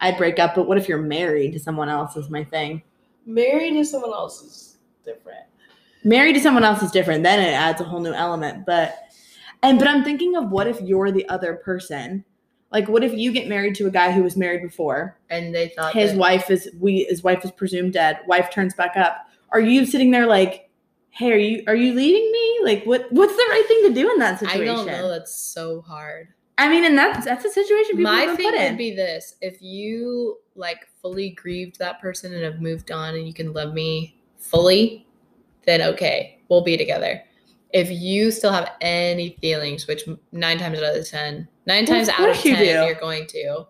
I'd 0.00 0.18
break 0.18 0.38
up. 0.40 0.54
But 0.56 0.66
what 0.66 0.76
if 0.76 0.88
you're 0.88 1.00
married 1.00 1.52
to 1.52 1.60
someone 1.60 1.88
else? 1.88 2.16
Is 2.16 2.28
my 2.28 2.42
thing. 2.44 2.82
married 3.24 3.74
to 3.74 3.84
someone 3.84 4.12
else 4.12 4.42
is 4.42 4.76
different. 5.04 5.44
Married 6.04 6.32
to 6.34 6.40
someone 6.40 6.64
else 6.64 6.82
is 6.82 6.90
different. 6.90 7.22
Then 7.22 7.38
it 7.38 7.52
adds 7.52 7.80
a 7.80 7.84
whole 7.84 8.00
new 8.00 8.12
element. 8.12 8.66
But 8.66 8.98
and 9.62 9.78
but 9.78 9.86
I'm 9.86 10.02
thinking 10.02 10.34
of 10.36 10.50
what 10.50 10.66
if 10.66 10.80
you're 10.80 11.12
the 11.12 11.28
other 11.28 11.54
person. 11.54 12.24
Like, 12.72 12.88
what 12.88 13.04
if 13.04 13.12
you 13.12 13.32
get 13.32 13.48
married 13.48 13.74
to 13.76 13.86
a 13.86 13.90
guy 13.90 14.10
who 14.10 14.22
was 14.22 14.36
married 14.36 14.62
before? 14.62 15.16
And 15.30 15.54
they 15.54 15.68
thought 15.68 15.92
his 15.94 16.10
that- 16.12 16.18
wife 16.18 16.50
is 16.50 16.68
we 16.80 17.04
his 17.08 17.22
wife 17.22 17.44
is 17.44 17.52
presumed 17.52 17.92
dead 17.92 18.18
wife 18.26 18.50
turns 18.50 18.74
back 18.74 18.96
up 18.96 19.28
are 19.50 19.60
you 19.60 19.84
sitting 19.84 20.10
there 20.10 20.26
like 20.26 20.68
hey 21.12 21.30
are 21.30 21.36
you 21.36 21.62
are 21.66 21.76
you 21.76 21.92
leaving 21.94 22.30
me 22.32 22.60
like 22.64 22.84
what 22.84 23.06
what's 23.12 23.36
the 23.36 23.46
right 23.50 23.64
thing 23.68 23.82
to 23.88 23.94
do 23.94 24.10
in 24.10 24.18
that 24.18 24.40
situation? 24.40 24.62
I 24.62 24.64
don't 24.64 24.86
know. 24.86 25.08
That's 25.08 25.34
so 25.34 25.82
hard. 25.82 26.28
I 26.58 26.68
mean 26.68 26.84
and 26.84 26.96
that's 26.96 27.24
that's 27.24 27.44
a 27.44 27.50
situation 27.50 27.96
people 27.96 28.12
My 28.12 28.34
thing 28.34 28.52
would 28.52 28.78
be 28.78 28.94
this: 28.94 29.36
if 29.40 29.60
you 29.62 30.38
like 30.54 30.86
fully 31.00 31.30
grieved 31.30 31.78
that 31.78 32.00
person 32.00 32.32
and 32.32 32.42
have 32.42 32.60
moved 32.60 32.90
on, 32.90 33.14
and 33.14 33.26
you 33.26 33.34
can 33.34 33.52
love 33.52 33.74
me 33.74 34.20
fully, 34.38 35.06
then 35.66 35.82
okay, 35.82 36.40
we'll 36.48 36.62
be 36.62 36.76
together. 36.76 37.22
If 37.72 37.90
you 37.90 38.30
still 38.30 38.52
have 38.52 38.72
any 38.82 39.36
feelings, 39.40 39.86
which 39.86 40.06
nine 40.30 40.58
times 40.58 40.78
out 40.78 40.96
of 40.96 41.08
ten, 41.08 41.48
nine 41.66 41.86
Well, 41.86 41.96
times 41.96 42.08
out 42.10 42.20
of 42.20 42.24
course 42.26 42.44
you 42.44 42.54
ten, 42.54 42.64
do. 42.64 42.86
you're 42.86 43.00
going 43.00 43.26
to, 43.28 43.66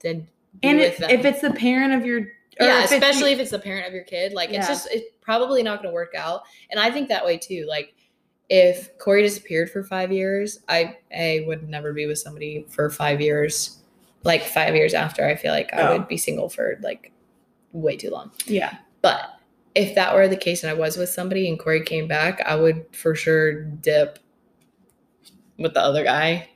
then 0.00 0.28
be 0.60 0.68
and 0.68 0.78
with 0.78 1.00
if, 1.00 1.10
if 1.10 1.24
it's 1.24 1.40
the 1.40 1.52
parent 1.52 1.92
of 1.92 2.06
your 2.06 2.26
or 2.60 2.66
yeah, 2.66 2.84
if 2.84 2.92
especially 2.92 3.32
if 3.32 3.38
it's 3.38 3.50
the 3.50 3.58
parent 3.58 3.86
of 3.86 3.94
your 3.94 4.04
kid, 4.04 4.32
like 4.32 4.50
Yeah. 4.50 4.58
it's 4.60 4.68
just 4.68 4.88
it's 4.90 5.06
probably 5.20 5.62
not 5.62 5.78
going 5.82 5.90
to 5.90 5.94
work 5.94 6.14
out. 6.16 6.42
And 6.70 6.78
I 6.78 6.90
think 6.90 7.08
that 7.08 7.24
way 7.24 7.38
too. 7.38 7.66
Like 7.68 7.94
if 8.48 8.96
Corey 8.98 9.22
disappeared 9.22 9.70
for 9.70 9.82
five 9.82 10.12
years, 10.12 10.58
I 10.68 10.96
a 11.12 11.40
would 11.46 11.68
never 11.68 11.92
be 11.92 12.06
with 12.06 12.18
somebody 12.18 12.66
for 12.68 12.90
five 12.90 13.20
years. 13.20 13.78
Like 14.22 14.42
five 14.44 14.74
years 14.76 14.92
after, 14.92 15.24
I 15.26 15.34
feel 15.36 15.52
like 15.52 15.72
I 15.72 15.88
Oh. 15.88 15.92
would 15.96 16.06
be 16.08 16.18
single 16.18 16.50
for 16.50 16.78
like 16.82 17.10
way 17.72 17.96
too 17.96 18.10
long. 18.10 18.30
yeah 18.44 18.76
But 19.00 19.20
if 19.74 19.94
that 19.94 20.14
were 20.14 20.28
the 20.28 20.36
case 20.36 20.62
and 20.62 20.70
I 20.70 20.74
was 20.74 20.98
with 20.98 21.08
somebody 21.08 21.48
and 21.48 21.58
Corey 21.58 21.80
came 21.82 22.06
back, 22.06 22.42
I 22.44 22.54
would 22.56 22.84
for 22.92 23.14
sure 23.14 23.62
dip 23.62 24.18
with 25.58 25.72
the 25.72 25.80
other 25.80 26.04
guy. 26.04 26.49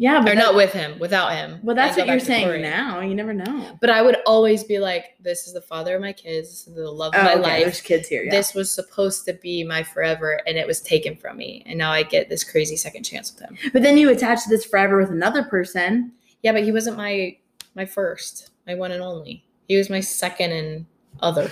Yeah 0.00 0.18
but 0.18 0.30
Or 0.30 0.34
but 0.34 0.40
not 0.40 0.54
with 0.54 0.72
him, 0.72 0.98
without 0.98 1.32
him. 1.32 1.60
well 1.62 1.76
that's 1.76 1.96
what 1.96 2.06
you're 2.06 2.18
saying 2.18 2.46
Corey. 2.46 2.62
now 2.62 3.00
you 3.00 3.14
never 3.14 3.34
know 3.34 3.78
But 3.80 3.90
I 3.90 4.00
would 4.00 4.16
always 4.26 4.64
be 4.64 4.78
like, 4.78 5.14
this 5.20 5.46
is 5.46 5.52
the 5.52 5.60
father 5.60 5.94
of 5.94 6.00
my 6.00 6.12
kids, 6.12 6.48
this 6.48 6.66
is 6.66 6.74
the 6.74 6.90
love 6.90 7.14
of 7.14 7.20
oh, 7.20 7.24
my 7.24 7.34
oh, 7.34 7.38
okay, 7.40 7.42
life. 7.42 7.64
there's 7.64 7.80
kids 7.82 8.08
here 8.08 8.24
yeah. 8.24 8.30
This 8.30 8.54
was 8.54 8.74
supposed 8.74 9.24
to 9.26 9.34
be 9.34 9.62
my 9.62 9.82
forever 9.82 10.40
and 10.46 10.56
it 10.56 10.66
was 10.66 10.80
taken 10.80 11.14
from 11.14 11.36
me. 11.36 11.62
And 11.66 11.78
now 11.78 11.92
I 11.92 12.02
get 12.02 12.28
this 12.30 12.42
crazy 12.42 12.76
second 12.76 13.04
chance 13.04 13.32
with 13.32 13.42
him. 13.42 13.56
but 13.72 13.82
then 13.82 13.98
you 13.98 14.10
attach 14.10 14.40
this 14.48 14.64
forever 14.64 14.98
with 14.98 15.10
another 15.10 15.42
person 15.44 16.12
Yeah, 16.42 16.52
but 16.52 16.64
he 16.64 16.72
wasn't 16.72 16.96
my 16.96 17.36
my 17.74 17.84
first, 17.84 18.50
my 18.66 18.74
one 18.74 18.90
and 18.92 19.02
only. 19.02 19.44
He 19.68 19.76
was 19.76 19.90
my 19.90 20.00
second 20.00 20.52
and 20.52 20.86
other. 21.20 21.50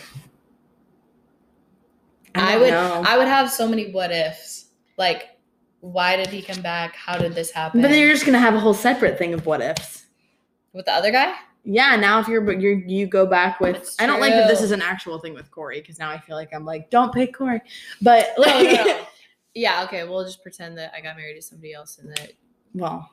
I, 2.35 2.53
don't 2.53 2.61
would 2.63 2.71
know. 2.71 3.03
I 3.07 3.17
would 3.19 3.29
have 3.29 3.51
so 3.51 3.69
many 3.69 3.91
what 3.93 4.11
ifs. 4.11 4.67
Like, 4.97 5.38
why 5.81 6.17
did 6.17 6.29
he 6.29 6.43
come 6.43 6.63
back? 6.63 6.95
How 6.97 7.17
did 7.17 7.35
this 7.35 7.51
happen? 7.51 7.81
but 7.83 7.89
then 7.91 8.01
you're 8.01 8.13
just 8.13 8.27
gonna 8.27 8.39
have 8.39 8.55
a 8.55 8.61
whole 8.61 8.75
separate 8.75 9.19
thing 9.19 9.35
of 9.35 9.47
what 9.47 9.61
ifs 9.61 10.07
with 10.73 10.87
the 10.87 10.93
other 10.93 11.11
guy? 11.11 11.35
Yeah, 11.65 11.97
now 11.97 12.21
if 12.21 12.29
you're 12.29 12.41
but 12.41 12.61
you're 12.61 12.79
you 12.79 13.07
go 13.07 13.27
back 13.27 13.61
with 13.61 13.75
That's 13.77 14.01
I 14.01 14.07
don't 14.07 14.21
like 14.21 14.33
that 14.33 14.49
this 14.49 14.63
is 14.63 14.71
an 14.71 14.83
actual 14.83 15.19
thing 15.19 15.35
with 15.35 15.51
Corey 15.51 15.81
because 15.81 15.99
now 15.99 16.11
I 16.11 16.19
feel 16.19 16.37
like 16.37 16.51
I'm 16.55 16.65
like 16.65 16.91
don't 16.91 17.13
pick 17.13 17.35
Corey, 17.35 17.61
but 18.01 18.31
No, 18.39 18.45
like 18.45 18.65
no, 18.79 18.85
no. 18.85 19.07
yeah, 19.55 19.85
okay, 19.85 20.05
we'll 20.05 20.25
just 20.25 20.43
pretend 20.43 20.79
that 20.79 20.93
I 20.97 21.01
got 21.01 21.17
married 21.17 21.35
to 21.35 21.43
somebody 21.43 21.75
else 21.75 21.99
and 21.99 22.11
that 22.11 22.33
well 22.75 23.11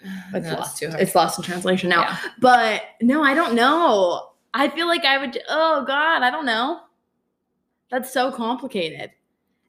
it's 0.34 0.46
it's 0.46 0.58
lost 0.58 0.78
too 0.78 0.88
hard. 0.88 1.00
it's 1.00 1.14
lost 1.14 1.38
in 1.38 1.44
translation 1.44 1.88
now. 1.88 2.02
Yeah. 2.02 2.18
But 2.38 2.82
no, 3.02 3.22
I 3.22 3.34
don't 3.34 3.54
know. 3.54 4.30
I 4.54 4.68
feel 4.68 4.86
like 4.86 5.04
I 5.04 5.18
would. 5.18 5.38
Oh 5.48 5.84
God, 5.86 6.22
I 6.22 6.30
don't 6.30 6.46
know. 6.46 6.80
That's 7.90 8.12
so 8.12 8.32
complicated. 8.32 9.10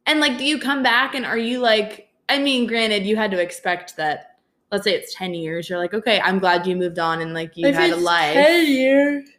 And 0.06 0.20
like, 0.20 0.38
do 0.38 0.44
you 0.44 0.60
come 0.60 0.84
back 0.84 1.16
and 1.16 1.26
are 1.26 1.38
you 1.38 1.60
like? 1.60 2.08
I 2.32 2.40
mean, 2.40 2.66
granted, 2.66 3.06
you 3.06 3.16
had 3.18 3.32
to 3.32 3.42
expect 3.42 3.98
that. 3.98 4.38
Let's 4.72 4.86
say 4.86 4.94
it's 4.94 5.14
ten 5.14 5.34
years. 5.34 5.70
You're 5.70 5.80
like, 5.80 5.94
okay, 5.94 6.22
I'm 6.22 6.40
glad 6.40 6.66
you 6.66 6.76
moved 6.78 6.98
on 6.98 7.22
and 7.22 7.34
like 7.34 7.58
you 7.58 7.68
If 7.68 7.76
had 7.76 7.90
a 7.90 7.98
life. 7.98 8.34
10 8.34 8.68
years. 8.68 9.30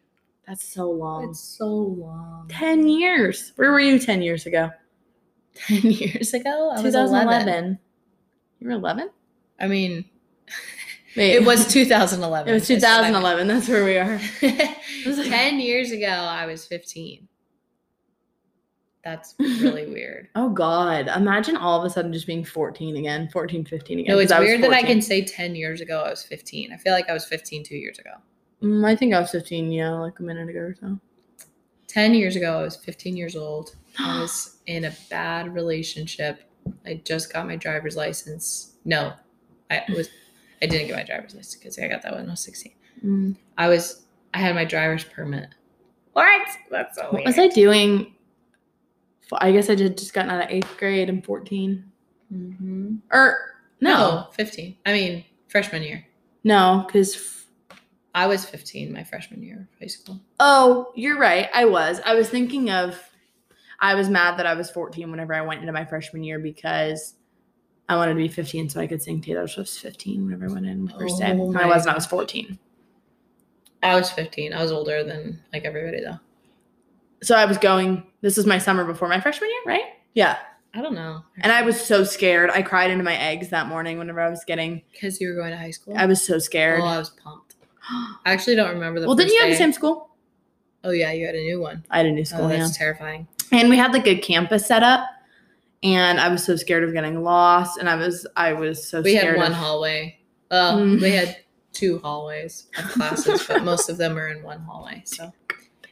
That's 0.47 0.63
so 0.65 0.91
long. 0.91 1.31
It's 1.31 1.41
so 1.41 1.67
long. 1.67 2.49
10 2.51 2.87
years. 2.89 3.53
Where 3.57 3.71
were 3.73 3.81
you 3.81 3.99
10 3.99 4.21
years 4.21 4.45
ago? 4.45 4.71
10 5.55 5.81
years 5.91 6.35
ago? 6.35 6.71
I 6.77 6.83
was 6.83 6.95
11. 6.95 7.29
2011. 7.29 7.79
You 8.61 8.67
were 8.67 8.73
11? 8.75 9.11
I 9.59 9.69
mean, 9.69 10.05
Wait, 11.17 11.35
it 11.35 11.45
was 11.47 11.67
2011. 11.73 12.51
It 12.51 12.53
was 12.53 12.67
2011. 12.67 13.47
That's 13.47 13.69
where 13.69 13.85
we 13.85 13.97
are. 13.97 14.21
like- 14.43 14.79
10 15.31 15.61
years 15.61 15.93
ago, 15.93 16.07
I 16.09 16.45
was 16.47 16.67
15. 16.67 17.29
That's 19.05 19.35
really 19.39 19.87
weird. 19.87 20.29
Oh 20.35 20.49
God. 20.49 21.09
Imagine 21.17 21.57
all 21.57 21.79
of 21.79 21.85
a 21.85 21.91
sudden 21.91 22.13
just 22.13 22.27
being 22.27 22.45
14 22.45 22.97
again, 22.97 23.29
14, 23.29 23.65
15 23.65 23.99
again. 23.99 24.15
No, 24.15 24.21
it's 24.21 24.33
weird 24.33 24.63
that 24.63 24.73
I 24.73 24.83
can 24.83 25.03
say 25.03 25.25
10 25.25 25.55
years 25.57 25.81
ago 25.81 26.03
I 26.03 26.11
was 26.11 26.23
15. 26.23 26.73
I 26.73 26.77
feel 26.77 26.93
like 26.93 27.11
I 27.11 27.13
was 27.13 27.25
15 27.25 27.65
two 27.65 27.77
years 27.77 27.99
ago. 27.99 28.13
Mm, 28.63 28.87
I 28.87 28.95
think 28.95 29.13
I 29.13 29.21
was 29.21 29.31
15, 29.31 29.73
yeah, 29.73 29.91
like 29.91 30.19
a 30.21 30.23
minute 30.23 30.49
ago 30.49 30.61
or 30.61 30.77
so. 30.81 30.99
10 31.89 32.15
years 32.15 32.37
ago, 32.37 32.59
I 32.61 32.63
was 32.63 32.77
15 32.77 33.17
years 33.17 33.37
old. 33.37 33.75
I 33.99 34.21
was 34.21 34.59
in 34.67 34.85
a 34.85 34.93
bad 35.11 35.53
relationship 35.53 36.43
I 36.87 37.01
just 37.05 37.33
got 37.33 37.47
my 37.47 37.57
driver's 37.57 37.97
license. 37.97 38.75
No, 38.85 39.13
I 39.71 39.83
was 39.97 40.09
I 40.63 40.67
didn't 40.67 40.89
get 40.89 40.97
my 40.97 41.05
driver's 41.05 41.35
license 41.35 41.57
because 41.57 41.79
I 41.79 41.89
got 41.89 42.03
that 42.03 42.15
when 42.15 42.27
I 42.27 42.31
was 42.31 42.41
16. 42.41 42.73
Mm. 43.05 43.37
I 43.59 43.69
was 43.69 44.03
I 44.35 44.39
had 44.39 44.55
my 44.55 44.65
driver's 44.65 45.05
permit. 45.05 45.49
What? 46.13 46.49
That's 46.71 46.97
so 46.97 47.09
What 47.11 47.25
was 47.25 47.39
I 47.39 47.49
doing? 47.49 48.15
F- 49.33 49.39
I 49.41 49.53
guess 49.53 49.69
I 49.71 49.75
did 49.75 49.97
just 49.99 50.13
gotten 50.15 50.31
out 50.31 50.45
of 50.45 50.51
eighth 50.51 50.77
grade. 50.79 51.09
I'm 51.09 51.23
14. 51.23 51.85
Mm-hmm. 52.33 52.95
Or 53.11 53.39
no, 53.81 53.91
No, 53.91 54.27
15. 54.33 54.77
I 54.87 54.93
mean, 54.93 55.25
freshman 55.49 55.83
year. 55.83 56.05
no, 56.45 56.85
because 56.87 57.45
I 58.15 58.27
was 58.27 58.45
15 58.45 58.93
my 58.93 59.05
freshman 59.05 59.43
year 59.43 59.69
of 59.73 59.79
high 59.81 59.87
school. 59.87 60.21
oh, 60.41 60.93
you're 60.95 61.19
right. 61.19 61.49
I 61.55 61.65
was. 61.65 62.01
I 62.05 62.15
was 62.15 62.29
thinking 62.29 62.71
of. 62.71 62.99
I 63.81 63.95
was 63.97 64.09
mad 64.09 64.39
that 64.39 64.47
I 64.47 64.55
was 64.55 64.71
14 64.71 65.11
whenever 65.11 65.35
I 65.35 65.41
went 65.41 65.61
into 65.61 65.73
my 65.73 65.85
freshman 65.85 66.23
year 66.23 66.39
because 66.39 67.15
I 67.89 67.97
wanted 67.97 68.13
to 68.13 68.19
be 68.19 68.29
15 68.29 68.69
so 68.71 68.81
I 68.81 68.87
could 68.87 69.03
sing 69.03 69.21
Taylor 69.21 69.49
Swift's 69.49 69.77
15 69.77 70.25
whenever 70.25 70.49
I 70.49 70.53
went 70.53 70.67
in 70.67 70.85
my 70.85 70.93
first 70.97 71.19
day. 71.19 71.33
Oh 71.37 71.49
And 71.49 71.59
I 71.59 71.67
wasn't. 71.67 71.93
I 71.95 71.97
was 71.97 72.07
14. 72.07 72.59
I 73.83 73.97
was 73.97 74.09
15. 74.11 74.53
I 74.53 74.63
was 74.63 74.71
older 74.71 75.03
than 75.03 75.43
like 75.53 75.65
everybody 75.65 76.01
though. 76.01 76.21
So 77.23 77.35
I 77.37 77.45
was 77.45 77.59
going. 77.59 78.05
This 78.21 78.37
was 78.37 78.47
my 78.47 78.59
summer 78.59 78.85
before 78.85 79.09
my 79.09 79.21
freshman 79.21 79.51
year, 79.51 79.61
right? 79.67 79.85
Yeah. 80.15 80.39
I 80.75 80.81
don't 80.81 80.95
know. 80.95 81.23
And 81.41 81.53
I 81.53 81.63
was 81.63 81.79
so 81.79 82.03
scared. 82.03 82.49
I 82.51 82.63
cried 82.63 82.91
into 82.91 83.05
my 83.05 83.15
eggs 83.17 83.51
that 83.51 83.67
morning 83.67 83.99
whenever 83.99 84.21
I 84.21 84.31
was 84.31 84.43
getting. 84.45 84.83
because 84.93 85.21
you 85.21 85.29
were 85.29 85.35
going 85.35 85.51
to 85.51 85.57
high 85.59 85.71
school. 85.71 85.95
I 85.97 86.07
was 86.07 86.25
so 86.25 86.39
scared. 86.39 86.81
Oh, 86.81 86.85
I 86.87 86.99
was 86.99 87.11
pumped. 87.11 87.57
I 87.91 88.33
actually 88.33 88.57
don't 88.57 88.71
remember 88.71 89.01
the. 89.01 89.07
well, 89.07 89.17
didn't 89.17 89.29
first 89.31 89.35
you 89.35 89.41
have 89.41 89.49
the 89.51 89.55
day. 89.55 89.59
same 89.59 89.73
school? 89.73 90.09
Oh 90.85 90.91
yeah, 90.91 91.13
you 91.13 91.27
had 91.27 91.35
a 91.35 91.41
new 91.43 91.61
one. 91.61 91.85
I 91.91 91.99
had 91.99 92.07
a 92.07 92.11
new 92.13 92.23
Oh, 92.23 92.25
school, 92.25 92.51
yeah. 92.51 92.59
that's 92.59 92.77
terrifying. 92.77 93.27
And 93.51 93.69
we 93.69 93.77
had 93.77 93.93
like 93.93 94.07
a 94.07 94.17
campus 94.19 94.67
set 94.67 94.83
up, 94.83 95.05
and 95.83 96.19
I 96.21 96.29
was 96.29 96.45
so 96.45 96.57
scared 96.57 96.85
of 96.85 96.93
getting 96.93 97.23
lost, 97.23 97.79
and 97.79 97.89
I 97.89 97.97
was 97.97 98.27
I 98.37 98.53
was 98.55 98.87
so 98.89 99.03
We 99.03 99.17
scared. 99.17 99.37
had 99.37 99.43
one 99.43 99.53
of, 99.53 99.59
hallway. 99.59 100.19
Well, 100.51 100.79
Mm. 100.79 101.01
we 101.03 101.11
had 101.11 101.37
two 101.73 101.99
hallways 101.99 102.67
of 102.79 102.85
classes, 102.93 103.45
but 103.47 103.63
most 103.65 103.89
of 103.91 103.97
them 103.99 104.17
are 104.19 104.29
in 104.29 104.43
one 104.43 104.61
hallway. 104.61 105.03
So, 105.07 105.33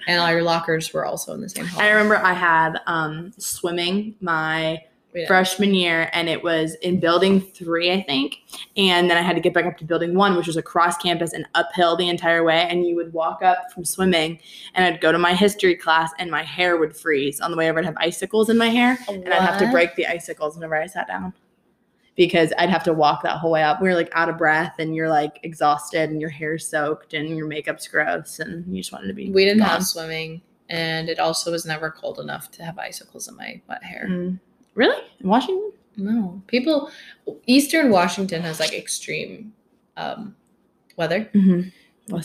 and 0.07 0.21
all 0.21 0.31
your 0.31 0.43
lockers 0.43 0.93
were 0.93 1.05
also 1.05 1.35
in 1.35 1.41
the 1.41 1.49
same 1.49 1.67
hall. 1.67 1.83
I 1.83 1.91
remember 1.91 2.17
I 2.17 2.33
had 2.33 2.81
um 2.87 3.33
swimming 3.39 4.15
my 4.21 4.83
freshman 5.27 5.75
year, 5.75 6.09
and 6.13 6.29
it 6.29 6.43
was 6.43 6.75
in 6.77 7.01
building 7.01 7.41
three, 7.41 7.93
I 7.93 8.03
think. 8.03 8.39
And 8.77 9.11
then 9.11 9.17
I 9.17 9.23
had 9.23 9.35
to 9.35 9.43
get 9.43 9.53
back 9.53 9.67
up 9.67 9.77
to 9.79 9.85
building 9.85 10.15
one, 10.15 10.37
which 10.37 10.47
was 10.47 10.57
across 10.57 10.97
campus 10.99 11.33
and 11.33 11.47
uphill 11.55 11.97
the 11.97 12.09
entire 12.09 12.45
way. 12.45 12.67
And 12.69 12.87
you 12.87 12.95
would 12.97 13.13
walk 13.13 13.43
up 13.43 13.73
from 13.73 13.85
swimming, 13.85 14.39
and 14.75 14.85
I'd 14.85 15.01
go 15.01 15.11
to 15.13 15.19
my 15.19 15.35
history 15.35 15.75
class, 15.75 16.13
and 16.19 16.31
my 16.31 16.43
hair 16.43 16.77
would 16.77 16.97
freeze 16.97 17.41
on 17.41 17.51
the 17.51 17.57
way 17.57 17.69
over. 17.69 17.81
I'd 17.81 17.87
have 17.87 17.97
icicles 17.97 18.51
in 18.51 18.57
my 18.57 18.69
hair, 18.69 18.99
and 19.09 19.35
I'd 19.35 19.43
have 19.43 19.59
to 19.59 19.71
break 19.73 19.97
the 19.97 20.07
icicles 20.07 20.55
whenever 20.55 20.77
I 20.77 20.87
sat 20.87 21.09
down 21.09 21.33
because 22.17 22.53
I'd 22.59 22.71
have 22.71 22.85
to 22.85 22.93
walk 22.93 23.23
that 23.23 23.39
whole 23.39 23.51
way 23.51 23.63
up. 23.63 23.81
We 23.81 23.89
were 23.89 23.95
like 23.95 24.11
out 24.13 24.29
of 24.29 24.37
breath, 24.39 24.77
and 24.79 24.95
you're 24.95 25.09
like 25.09 25.41
exhausted, 25.43 26.11
and 26.11 26.21
your 26.21 26.31
hair's 26.31 26.67
soaked, 26.67 27.15
and 27.15 27.37
your 27.37 27.47
makeup's 27.47 27.89
gross, 27.89 28.39
and 28.41 28.67
you 28.75 28.83
just 28.83 28.93
wanted 28.93 29.09
to 29.09 29.15
be. 29.15 29.31
We 29.31 29.45
didn't 29.45 29.61
gone. 29.61 29.69
have 29.69 29.87
swimming, 29.87 30.43
and 30.69 31.09
it 31.09 31.19
also 31.19 31.51
was 31.53 31.65
never 31.67 31.91
cold 31.91 32.19
enough 32.21 32.51
to 32.53 32.65
have 32.65 32.79
icicles 32.79 33.29
in 33.29 33.37
my 33.37 33.61
wet 33.69 33.83
hair. 33.85 34.07
Mm. 34.11 34.39
Really? 34.75 35.03
In 35.21 35.29
Washington? 35.29 35.73
No, 35.97 36.43
people. 36.47 36.91
Eastern 37.47 37.91
Washington 37.91 38.43
has 38.43 38.61
like 38.61 38.73
extreme 38.73 39.53
um, 39.97 40.35
weather. 40.97 41.29
Mm-hmm. 41.35 41.69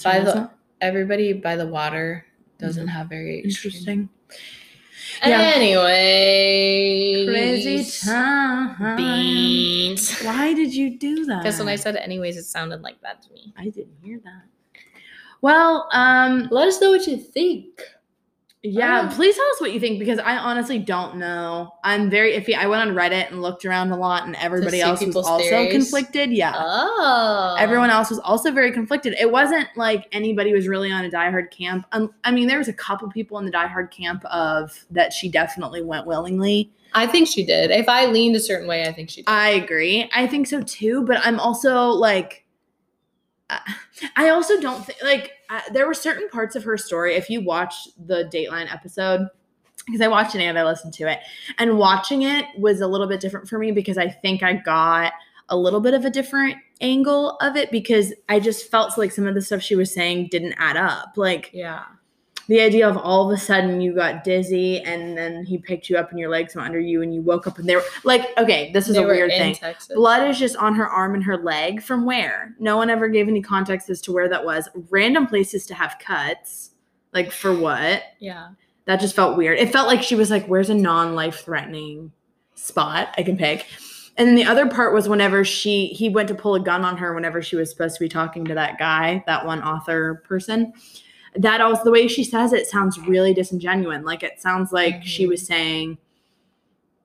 By 0.04 0.20
the- 0.20 0.50
Everybody 0.82 1.32
by 1.34 1.56
the 1.56 1.66
water 1.68 2.26
doesn't 2.60 2.86
Mhm. 2.88 2.92
have 2.92 3.08
very 3.08 3.40
extreme. 3.44 3.72
Interesting. 3.72 4.10
Yeah. 5.26 5.52
Anyway, 5.56 7.26
Crazy 7.28 8.06
time. 8.06 8.96
beans. 8.98 10.20
Why 10.22 10.54
did 10.54 10.74
you 10.74 10.98
do 10.98 11.26
that? 11.26 11.44
Because 11.44 11.60
when 11.60 11.68
I 11.70 11.76
said 11.76 11.96
anyways, 11.96 12.38
it 12.38 12.44
sounded 12.44 12.82
like 12.82 13.02
that 13.02 13.22
to 13.24 13.34
me. 13.34 13.54
I 13.58 13.66
didn't 13.70 13.96
hear 14.02 14.20
that. 14.24 14.44
Well, 15.42 15.88
um, 15.92 16.48
Let 16.52 16.68
us 16.68 16.82
know 16.82 16.90
what 16.92 17.06
you 17.08 17.18
think. 17.18 17.82
Yeah, 18.68 19.02
Um, 19.02 19.10
please 19.10 19.36
tell 19.36 19.46
us 19.46 19.62
what 19.62 19.74
you 19.74 19.80
think 19.80 20.00
because 20.00 20.18
I 20.18 20.38
honestly 20.38 20.80
don't 20.80 21.18
know. 21.18 21.74
I'm 21.84 22.10
very 22.10 22.34
iffy. 22.34 22.56
I 22.58 22.68
went 22.68 22.82
on 22.90 22.96
Reddit 22.96 23.30
and 23.30 23.42
looked 23.42 23.64
around 23.66 23.92
a 23.92 23.98
lot, 23.98 24.26
and 24.26 24.36
everybody 24.38 24.82
else 24.82 25.02
was 25.06 25.16
also 25.16 25.38
theories? 25.44 25.72
conflicted. 25.72 26.32
Yeah. 26.32 26.54
Oh, 26.56 27.56
Everyone 27.60 27.90
else 27.90 28.10
was 28.10 28.20
also 28.20 28.52
very 28.52 28.72
conflicted. 28.72 29.14
It 29.20 29.32
wasn't 29.32 29.68
like 29.76 30.08
anybody 30.12 30.54
was 30.54 30.68
really 30.68 30.92
on 30.92 31.06
a 31.06 31.10
diehard 31.10 31.52
camp. 31.52 31.86
Um, 31.92 32.14
I 32.24 32.32
mean, 32.32 32.48
there 32.48 32.58
was 32.58 32.68
a 32.68 32.74
couple 32.74 33.10
people 33.10 33.38
in 33.40 33.46
the 33.46 33.52
diehard 33.52 33.92
camp 33.92 34.26
of 34.26 34.86
that 34.90 35.14
she 35.14 35.30
definitely 35.30 35.82
went 35.84 36.08
willingly. 36.08 36.72
I 36.94 37.08
think 37.08 37.28
she 37.28 37.46
did. 37.46 37.72
If 37.72 37.88
I 37.90 38.06
leaned 38.06 38.36
a 38.36 38.40
certain 38.40 38.68
way, 38.68 38.84
I 38.86 38.94
think 38.94 39.10
she 39.10 39.22
did. 39.22 39.30
I 39.30 39.50
agree. 39.50 40.10
I 40.16 40.28
think 40.28 40.48
so 40.48 40.62
too. 40.64 41.04
But 41.04 41.18
I'm 41.26 41.40
also 41.40 41.90
like, 41.90 42.46
I 44.16 44.30
also 44.30 44.60
don't 44.60 44.84
think 44.86 45.00
like 45.04 45.32
there 45.72 45.88
were 45.88 45.94
certain 45.94 46.30
parts 46.30 46.56
of 46.56 46.64
her 46.64 46.78
story. 46.78 47.16
If 47.16 47.30
you 47.30 47.44
watch 47.44 47.76
the 48.06 48.30
Dateline 48.34 48.72
episode, 48.74 49.28
because 49.86 50.02
I 50.02 50.08
watched 50.08 50.36
it 50.36 50.42
and 50.42 50.58
I 50.58 50.64
listened 50.64 50.94
to 50.96 51.12
it, 51.12 51.20
and 51.58 51.78
watching 51.78 52.24
it 52.24 52.46
was 52.58 52.82
a 52.82 52.88
little 52.88 53.08
bit 53.08 53.20
different 53.20 53.48
for 53.48 53.60
me 53.60 53.72
because 53.72 53.98
I 53.98 54.10
think 54.10 54.44
I 54.44 54.54
got 54.54 55.14
a 55.50 55.58
little 55.58 55.80
bit 55.80 55.94
of 55.94 56.06
a 56.06 56.10
different 56.10 56.58
angle 56.82 57.38
of 57.38 57.56
it 57.56 57.72
because 57.72 58.14
I 58.30 58.40
just 58.40 58.70
felt 58.70 58.98
like 58.98 59.12
some 59.12 59.28
of 59.28 59.36
the 59.36 59.42
stuff 59.42 59.62
she 59.62 59.76
was 59.76 59.94
saying 59.94 60.30
didn't 60.32 60.56
add 60.58 60.78
up. 60.78 61.14
Like 61.16 61.52
yeah. 61.54 61.84
The 62.48 62.62
idea 62.62 62.88
of 62.88 62.98
all 62.98 63.30
of 63.30 63.36
a 63.36 63.42
sudden 63.42 63.82
you 63.82 63.94
got 63.94 64.24
dizzy 64.24 64.82
and 64.82 65.18
then 65.18 65.46
he 65.46 65.58
picked 65.58 65.90
you 65.90 65.98
up 65.98 66.12
and 66.12 66.20
your 66.20 66.30
legs 66.30 66.56
went 66.56 66.68
under 66.68 66.80
you 66.80 67.02
and 67.02 67.14
you 67.14 67.22
woke 67.22 67.48
up 67.48 67.58
and 67.58 67.68
they 67.68 67.76
were 67.76 67.84
like, 68.04 68.26
okay, 68.38 68.72
this 68.72 68.88
is 68.88 68.96
They 68.96 69.04
a 69.04 69.08
weird 69.08 69.32
thing. 69.32 69.56
Texas. 69.56 69.96
Blood 69.96 70.28
is 70.30 70.38
just 70.38 70.56
on 70.58 70.76
her 70.76 70.88
arm 70.88 71.16
and 71.16 71.24
her 71.24 71.38
leg. 71.38 71.82
From 71.82 72.06
where? 72.06 72.54
No 72.60 72.78
one 72.78 72.90
ever 72.90 73.08
gave 73.08 73.28
any 73.28 73.42
context 73.42 73.90
as 73.90 74.02
to 74.02 74.12
where 74.12 74.30
that 74.30 74.46
was. 74.46 74.70
Random 74.90 75.26
places 75.26 75.66
to 75.68 75.74
have 75.74 75.98
cuts. 76.00 76.72
Like 77.14 77.32
for 77.32 77.58
what? 77.58 78.04
Yeah. 78.20 78.50
That 78.86 79.00
just 79.00 79.16
felt 79.16 79.38
weird. 79.38 79.58
It 79.58 79.72
felt 79.72 79.88
like 79.88 80.04
she 80.04 80.16
was 80.16 80.30
like, 80.30 80.46
where's 80.46 80.70
a 80.70 80.76
non 80.76 81.16
life 81.16 81.44
threatening 81.44 82.12
spot 82.54 83.14
I 83.18 83.24
can 83.24 83.38
pick? 83.38 83.66
And 84.18 84.28
then 84.28 84.36
the 84.36 84.46
other 84.46 84.68
part 84.70 84.94
was 84.94 85.10
whenever 85.10 85.44
she 85.44 85.88
he 85.88 86.10
went 86.10 86.30
to 86.30 86.36
pull 86.36 86.56
a 86.56 86.60
gun 86.60 86.86
on 86.86 86.98
her 86.98 87.14
whenever 87.14 87.42
she 87.42 87.56
was 87.56 87.70
supposed 87.70 87.96
to 87.96 88.00
be 88.00 88.08
talking 88.08 88.46
to 88.46 88.54
that 88.54 88.78
guy, 88.78 89.24
that 89.28 89.46
one 89.46 89.62
author 89.62 90.24
person. 90.26 90.74
That 91.38 91.62
also 91.62 91.84
the 91.84 91.92
way 91.92 92.08
she 92.08 92.24
says 92.24 92.54
it 92.54 92.68
sounds 92.68 92.98
really 93.00 93.34
disingenuous. 93.34 94.04
Like 94.04 94.24
it 94.24 94.42
sounds 94.42 94.72
like 94.72 95.04
she 95.04 95.26
Mhm. 95.26 95.30
was 95.30 95.46
saying, 95.46 95.98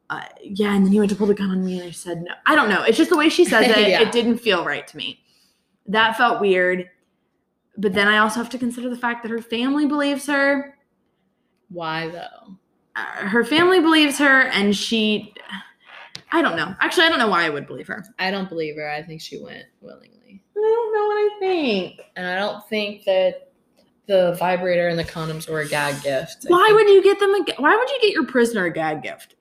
uh, 0.08 0.24
"Yeah," 0.42 0.74
and 0.74 0.84
then 0.86 0.92
he 0.92 0.98
went 0.98 1.10
to 1.10 1.16
pull 1.16 1.26
the 1.26 1.34
gun 1.34 1.50
on 1.50 1.64
me, 1.64 1.78
and 1.80 1.88
I 1.88 1.90
said 1.92 2.22
no. 2.22 2.32
I 2.46 2.54
don't 2.54 2.68
know. 2.68 2.82
It's 2.82 2.96
just 2.98 3.10
the 3.10 3.16
way 3.16 3.28
she 3.28 3.44
says 3.44 3.66
it. 3.76 3.88
Yeah. 3.88 4.02
It 4.02 4.12
didn't 4.12 4.38
feel 4.38 4.64
right 4.64 4.86
to 4.86 4.96
me. 4.96 5.20
That 5.86 6.16
felt 6.16 6.40
weird. 6.40 6.88
But 7.76 7.94
then 7.94 8.08
I 8.08 8.18
also 8.18 8.36
have 8.40 8.50
to 8.50 8.58
consider 8.58 8.88
the 8.90 8.96
fact 8.96 9.22
that 9.22 9.30
her 9.30 9.40
family 9.40 9.86
believes 9.86 10.26
her 10.26 10.76
Why 11.68 12.08
though? 12.08 12.56
uh, 12.96 13.00
her 13.28 13.44
family 13.44 13.80
believes 13.80 14.18
her 14.18 14.42
and 14.48 14.74
she 14.76 15.32
i 16.32 16.42
don't 16.42 16.56
know 16.56 16.74
actually 16.80 17.04
i 17.04 17.08
don't 17.08 17.20
know 17.20 17.28
why 17.28 17.44
i 17.44 17.48
would 17.48 17.66
believe 17.68 17.86
her 17.86 18.04
I 18.18 18.30
don't 18.32 18.48
believe 18.48 18.74
her. 18.76 18.90
I 18.90 19.00
think 19.02 19.20
she 19.20 19.40
went 19.40 19.64
willingly, 19.80 20.42
i 20.56 20.60
don't 20.60 20.94
know 20.94 21.06
what 21.06 21.14
i 21.14 21.36
think 21.38 22.00
and 22.16 22.26
I 22.26 22.36
don't 22.36 22.68
think 22.68 23.04
that 23.04 23.49
the 24.10 24.34
vibrator 24.38 24.88
and 24.88 24.98
the 24.98 25.04
condoms 25.04 25.48
were 25.48 25.60
a 25.60 25.68
gag 25.68 26.02
gift. 26.02 26.44
I 26.46 26.50
why 26.50 26.64
think- 26.66 26.74
would 26.78 26.88
you 26.88 27.02
get 27.02 27.18
them 27.20 27.30
a, 27.34 27.62
why 27.62 27.76
would 27.76 27.88
you 27.90 27.98
get 28.00 28.12
your 28.12 28.26
prisoner 28.26 28.64
a 28.64 28.72
gag 28.72 29.02
gift 29.02 29.36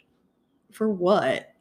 for 0.71 0.87
what 0.89 1.53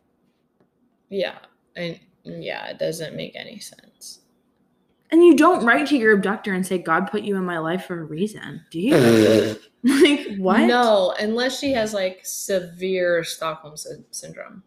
Yeah, 1.08 1.38
and 1.74 1.98
yeah, 2.24 2.66
it 2.66 2.78
doesn't 2.78 3.16
make 3.16 3.34
any 3.34 3.58
sense. 3.60 4.20
and 5.10 5.24
you 5.24 5.34
don't 5.34 5.64
write 5.64 5.86
to 5.88 5.96
your 5.96 6.12
abductor 6.12 6.52
and 6.52 6.66
say 6.66 6.76
god 6.76 7.10
put 7.10 7.22
you 7.22 7.34
in 7.36 7.44
my 7.44 7.58
life 7.58 7.86
for 7.86 7.98
a 8.00 8.04
reason 8.04 8.60
do 8.70 8.78
you 8.78 9.56
like 9.84 10.36
what 10.36 10.66
No, 10.66 11.14
unless 11.18 11.58
she 11.58 11.72
has 11.72 11.94
like 11.94 12.20
severe 12.24 13.24
Stockholm 13.24 13.76
sy- 13.78 14.04
syndrome. 14.10 14.62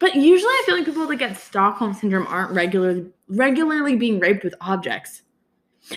but 0.00 0.16
usually 0.16 0.50
i 0.50 0.62
feel 0.66 0.74
like 0.76 0.86
people 0.86 1.06
that 1.06 1.16
get 1.16 1.36
stockholm 1.38 1.94
syndrome 1.94 2.26
aren't 2.26 2.50
regularly 2.50 3.06
regularly 3.28 3.94
being 3.94 4.18
raped 4.18 4.42
with 4.42 4.54
objects 4.60 5.22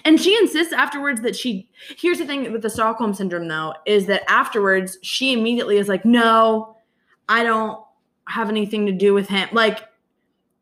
and 0.05 0.19
she 0.19 0.35
insists 0.37 0.73
afterwards 0.73 1.21
that 1.21 1.35
she 1.35 1.67
here's 1.97 2.17
the 2.17 2.25
thing 2.25 2.51
with 2.51 2.61
the 2.61 2.69
stockholm 2.69 3.13
syndrome 3.13 3.47
though 3.47 3.73
is 3.85 4.05
that 4.07 4.23
afterwards 4.29 4.97
she 5.03 5.33
immediately 5.33 5.77
is 5.77 5.87
like 5.87 6.03
no 6.05 6.75
i 7.29 7.43
don't 7.43 7.79
have 8.27 8.49
anything 8.49 8.85
to 8.85 8.91
do 8.91 9.13
with 9.13 9.27
him 9.27 9.47
like 9.51 9.79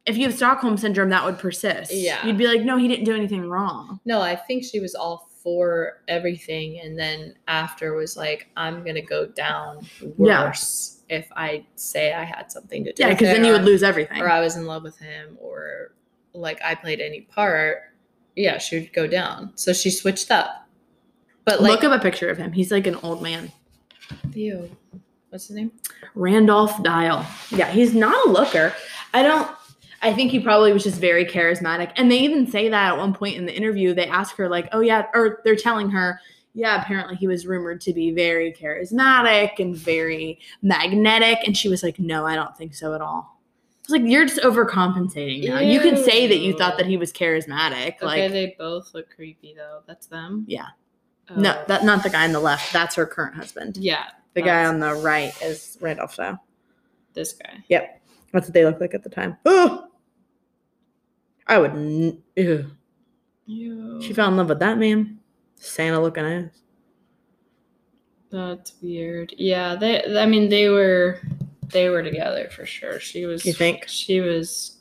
if 0.06 0.18
you 0.18 0.24
have 0.26 0.34
stockholm 0.36 0.76
syndrome 0.78 1.10
that 1.10 1.24
would 1.24 1.38
persist 1.38 1.94
Yeah. 1.94 2.26
you'd 2.26 2.38
be 2.38 2.48
like 2.48 2.62
no 2.64 2.78
he 2.78 2.88
didn't 2.88 3.06
do 3.06 3.16
anything 3.16 3.48
wrong 3.48 4.00
No, 4.06 4.22
I 4.22 4.36
think 4.36 4.64
she 4.64 4.80
was 4.80 4.96
all 4.96 5.30
for 5.44 6.02
everything, 6.08 6.80
and 6.82 6.98
then 7.00 7.34
after 7.48 7.96
was 7.96 8.16
like, 8.16 8.48
"I'm 8.56 8.84
gonna 8.86 9.02
go 9.02 9.26
down 9.26 9.88
Yeah. 10.20 10.44
worse 10.46 11.02
if 11.10 11.28
I 11.36 11.66
say 11.74 12.14
I 12.14 12.24
had 12.26 12.52
something 12.52 12.84
to 12.84 12.94
do." 12.94 13.02
yeah 13.04 13.10
because 13.10 13.30
then 13.30 13.44
you 13.44 13.52
would 13.52 13.64
lose 13.64 13.82
everything 13.82 14.22
or 14.22 14.30
I 14.30 14.40
was 14.40 14.56
in 14.56 14.66
love 14.68 14.84
with 14.84 15.00
him, 15.00 15.38
or 15.42 15.94
like 16.34 16.62
I 16.64 16.76
played 16.76 17.00
any 17.02 17.22
part. 17.22 17.82
Yeah, 18.36 18.58
she 18.58 18.80
would 18.80 18.94
go 18.94 19.08
down. 19.08 19.52
So 19.56 19.74
she 19.74 19.90
switched 19.90 20.32
up. 20.32 20.68
But 21.46 21.62
like, 21.62 21.72
look 21.72 21.84
up 21.84 22.00
a 22.00 22.02
picture 22.02 22.30
of 22.30 22.38
him 22.38 22.52
he's 22.52 22.72
like 22.72 22.86
an 22.86 22.96
old 23.02 23.22
man 23.22 23.52
ew. 24.34 24.70
What's 25.30 25.48
his 25.48 25.56
name? 25.56 25.72
Randolph 26.16 26.82
Dial. 26.84 27.26
Yeah, 27.52 27.72
he's 27.72 27.94
not 27.96 28.28
a 28.28 28.30
looker. 28.30 28.74
I 29.14 29.24
don't. 29.24 29.50
I 30.02 30.14
think 30.14 30.32
he 30.32 30.40
probably 30.40 30.74
was 30.74 30.84
just 30.84 31.00
very 31.00 31.26
charismatic. 31.26 31.92
And 31.96 32.12
they 32.12 32.20
even 32.20 32.48
say 32.48 32.70
that 32.70 32.94
at 32.94 32.98
one 32.98 33.14
point 33.14 33.38
in 33.38 33.46
the 33.46 33.56
interview. 33.56 33.94
They 33.94 34.08
ask 34.08 34.36
her, 34.38 34.50
like, 34.50 34.68
oh, 34.72 34.80
yeah, 34.80 35.06
or 35.14 35.42
they're 35.46 35.56
telling 35.56 35.92
her, 35.92 36.20
yeah, 36.56 36.82
apparently 36.82 37.16
he 37.16 37.28
was 37.28 37.46
rumored 37.46 37.82
to 37.82 37.94
be 37.94 38.12
very 38.12 38.52
charismatic 38.52 39.60
and 39.60 39.76
very 39.76 40.40
magnetic. 40.64 41.38
And 41.46 41.56
she 41.56 41.70
was 41.70 41.84
like, 41.84 42.00
no, 42.00 42.26
I 42.26 42.36
don't 42.36 42.58
think 42.58 42.74
so 42.74 42.96
at 42.96 43.02
all. 43.02 43.41
I 43.90 43.92
was 43.94 44.02
like, 44.02 44.10
you're 44.12 44.26
just 44.26 44.42
overcompensating 44.42 45.48
now. 45.48 45.60
You 45.60 45.80
could 45.80 45.98
say 45.98 46.28
that 46.28 46.38
you 46.38 46.56
thought 46.58 46.78
that 46.78 46.86
he 46.86 46.98
was 46.98 47.12
charismatic. 47.12 47.96
Okay, 47.98 48.06
Like, 48.06 48.32
they 48.32 48.56
both 48.58 48.94
look 48.94 49.10
creepy 49.14 49.54
though. 49.56 49.82
That's 49.88 50.06
them. 50.06 50.46
Yeah. 50.48 50.68
Oh. 51.30 51.36
no, 51.36 51.64
that 51.68 51.84
not 51.84 52.04
the 52.04 52.10
guy 52.10 52.26
on 52.26 52.32
the 52.32 52.40
left. 52.40 52.72
That's 52.74 52.96
her 52.96 53.06
current 53.06 53.36
husband. 53.36 53.78
Yeah. 53.78 54.06
The 54.34 54.42
guy 54.44 54.66
on 54.66 54.80
the 54.80 54.94
right 54.96 55.34
is 55.42 55.78
Randolph 55.82 56.16
Dial. 56.16 56.42
this 57.14 57.34
guy. 57.34 57.64
Yep. 57.70 58.02
That's 58.32 58.48
what 58.48 58.54
they 58.54 58.64
look 58.66 58.80
like 58.80 58.94
at 58.94 59.04
the 59.04 59.10
time. 59.10 59.36
Oh, 59.46 59.88
I 61.48 61.58
would. 61.58 61.72
N- 61.72 62.22
ew. 62.38 62.72
Ew. 63.46 64.02
She 64.02 64.14
fell 64.14 64.30
in 64.30 64.38
love 64.38 64.48
with 64.50 64.60
that 64.60 64.78
man. 64.78 65.20
Santa 65.56 66.00
looking 66.00 66.24
ass. 66.24 66.62
That's 68.32 68.74
weird. 68.82 69.34
Yeah, 69.38 69.76
they. 69.76 70.18
I 70.18 70.26
mean, 70.26 70.48
they 70.50 70.70
were, 70.70 71.20
they 71.72 71.90
were 71.90 72.04
together 72.04 72.50
for 72.50 72.66
sure. 72.66 73.00
She 73.00 73.26
was. 73.26 73.46
You 73.46 73.54
think? 73.54 73.88
She 73.88 74.20
was. 74.22 74.78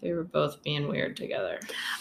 They 0.00 0.12
were 0.12 0.24
both 0.24 0.62
being 0.64 0.88
weird 0.88 1.16
together. 1.16 1.60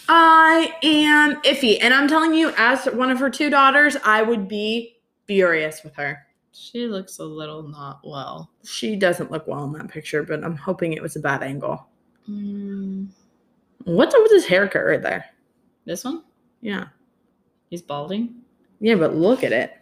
I 0.09 0.73
am 0.81 1.39
iffy, 1.43 1.77
and 1.81 1.93
I'm 1.93 2.07
telling 2.07 2.33
you, 2.33 2.51
as 2.57 2.85
one 2.85 3.11
of 3.11 3.19
her 3.19 3.29
two 3.29 3.49
daughters, 3.51 3.95
I 4.03 4.23
would 4.23 4.47
be 4.47 4.97
furious 5.27 5.83
with 5.83 5.95
her. 5.95 6.25
She 6.51 6.87
looks 6.87 7.19
a 7.19 7.23
little 7.23 7.61
not 7.63 7.99
well. 8.03 8.49
She 8.63 8.95
doesn't 8.95 9.29
look 9.31 9.45
well 9.47 9.63
in 9.65 9.73
that 9.73 9.87
picture, 9.89 10.23
but 10.23 10.43
I'm 10.43 10.55
hoping 10.57 10.93
it 10.93 11.01
was 11.01 11.15
a 11.15 11.19
bad 11.19 11.43
angle. 11.43 11.87
Mm, 12.29 13.07
What's 13.83 14.13
up 14.15 14.21
with 14.23 14.31
his 14.31 14.45
haircut 14.47 14.83
right 14.85 15.01
there? 15.01 15.25
this 15.85 16.03
one, 16.03 16.23
Yeah, 16.61 16.85
he's 17.69 17.81
balding. 17.81 18.35
yeah, 18.79 18.95
but 18.95 19.15
look 19.15 19.43
at 19.43 19.51
it. 19.51 19.73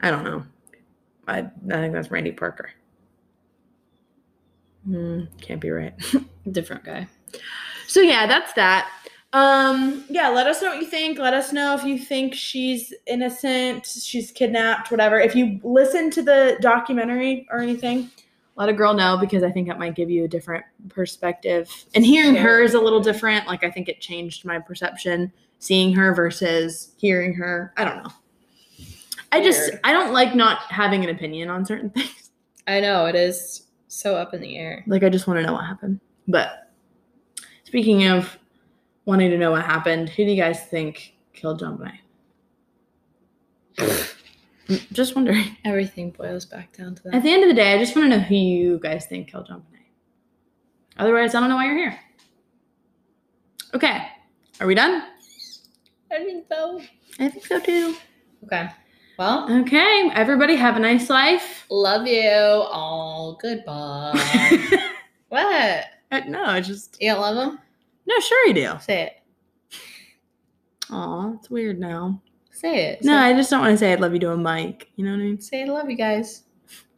I 0.00 0.10
don't 0.10 0.24
know. 0.24 0.44
I 1.26 1.38
I 1.38 1.74
think 1.74 1.92
that's 1.92 2.10
Randy 2.10 2.32
Parker. 2.32 2.70
Hmm, 4.84 5.24
can't 5.40 5.60
be 5.60 5.70
right. 5.70 5.94
Different 6.50 6.84
guy. 6.84 7.08
So 7.86 8.00
yeah, 8.00 8.26
that's 8.26 8.52
that. 8.54 8.90
Um, 9.32 10.04
yeah, 10.10 10.28
let 10.28 10.46
us 10.46 10.60
know 10.60 10.70
what 10.70 10.80
you 10.80 10.86
think. 10.86 11.18
Let 11.18 11.32
us 11.32 11.52
know 11.52 11.74
if 11.74 11.84
you 11.84 11.98
think 11.98 12.34
she's 12.34 12.92
innocent, 13.06 13.86
she's 13.86 14.30
kidnapped, 14.30 14.90
whatever. 14.90 15.18
If 15.18 15.34
you 15.34 15.58
listen 15.62 16.10
to 16.10 16.22
the 16.22 16.58
documentary 16.60 17.46
or 17.50 17.60
anything, 17.60 18.10
let 18.56 18.68
a 18.68 18.74
girl 18.74 18.92
know 18.92 19.16
because 19.16 19.42
I 19.42 19.50
think 19.50 19.68
that 19.68 19.78
might 19.78 19.94
give 19.94 20.10
you 20.10 20.24
a 20.24 20.28
different 20.28 20.64
perspective. 20.90 21.70
And 21.94 22.04
hearing 22.04 22.34
her 22.34 22.62
is 22.62 22.74
a 22.74 22.80
little 22.80 23.00
different. 23.00 23.46
Like 23.46 23.64
I 23.64 23.70
think 23.70 23.88
it 23.88 24.00
changed 24.00 24.44
my 24.44 24.58
perception 24.58 25.32
seeing 25.58 25.94
her 25.94 26.14
versus 26.14 26.92
hearing 26.98 27.32
her. 27.34 27.72
I 27.76 27.84
don't 27.84 28.02
know. 28.02 28.10
I 29.32 29.42
just 29.42 29.72
I 29.82 29.92
don't 29.92 30.12
like 30.12 30.34
not 30.34 30.58
having 30.70 31.02
an 31.02 31.10
opinion 31.10 31.48
on 31.48 31.64
certain 31.64 31.90
things. 31.96 32.30
I 32.66 32.80
know 32.80 33.06
it 33.06 33.14
is 33.16 33.66
so 33.88 34.14
up 34.14 34.34
in 34.34 34.40
the 34.40 34.56
air. 34.56 34.84
Like 34.86 35.02
I 35.02 35.08
just 35.08 35.26
want 35.26 35.40
to 35.40 35.46
know 35.46 35.54
what 35.54 35.64
happened. 35.64 36.00
But 36.28 36.70
speaking 37.64 38.06
of 38.06 38.38
wanting 39.06 39.30
to 39.30 39.38
know 39.38 39.50
what 39.50 39.64
happened, 39.64 40.10
who 40.10 40.24
do 40.24 40.30
you 40.30 40.40
guys 40.40 40.64
think 40.66 41.14
killed 41.32 41.58
John 41.58 41.78
Bonet? 41.78 41.98
just 44.92 45.16
wondering. 45.16 45.56
Everything 45.64 46.10
boils 46.10 46.44
back 46.44 46.76
down 46.76 46.94
to 46.94 47.02
that. 47.04 47.14
At 47.14 47.22
the 47.22 47.32
end 47.32 47.42
of 47.42 47.48
the 47.48 47.54
day, 47.54 47.74
I 47.74 47.78
just 47.78 47.96
want 47.96 48.10
to 48.10 48.18
know 48.18 48.22
who 48.22 48.34
you 48.34 48.78
guys 48.78 49.06
think 49.06 49.28
killed 49.28 49.48
JonBenét. 49.48 49.62
Otherwise, 50.98 51.34
I 51.34 51.40
don't 51.40 51.48
know 51.48 51.56
why 51.56 51.66
you're 51.66 51.76
here. 51.76 51.98
Okay. 53.74 54.06
Are 54.60 54.66
we 54.66 54.74
done? 54.74 55.02
I 56.10 56.18
think 56.18 56.44
so. 56.48 56.80
I 57.18 57.28
think 57.28 57.46
so 57.46 57.58
too. 57.58 57.96
Okay. 58.44 58.68
Well, 59.22 59.46
Okay. 59.60 60.10
Everybody 60.14 60.56
have 60.56 60.76
a 60.76 60.80
nice 60.80 61.08
life. 61.08 61.64
love 61.70 62.08
you. 62.08 62.24
Oh, 62.26 63.38
goodbye. 63.40 64.80
what? 65.28 65.84
Uh, 66.10 66.20
no, 66.26 66.42
I 66.44 66.60
just 66.60 66.96
You 67.00 67.12
don't 67.12 67.20
love 67.20 67.52
him? 67.52 67.58
no. 68.04 68.18
Sure, 68.18 68.48
you 68.48 68.54
do. 68.54 68.72
Say 68.80 69.02
it. 69.02 69.12
Aw, 70.90 71.34
it's 71.34 71.48
weird 71.48 71.78
now. 71.78 72.20
Say 72.50 72.86
it. 72.86 73.04
No, 73.04 73.12
Say, 73.12 73.18
I 73.18 73.32
just 73.34 73.48
don't 73.48 73.60
want 73.60 73.70
to 73.70 73.78
say 73.78 73.92
I 73.92 73.94
love 73.94 74.12
you 74.12 74.18
to 74.18 74.32
a 74.32 74.36
mic. 74.36 74.88
You 74.96 75.04
know 75.04 75.12
what 75.12 75.20
I 75.20 75.24
mean? 75.24 75.40
say 75.40 75.62
I 75.62 75.66
love 75.66 75.88
you 75.88 75.96
guys. 75.96 76.42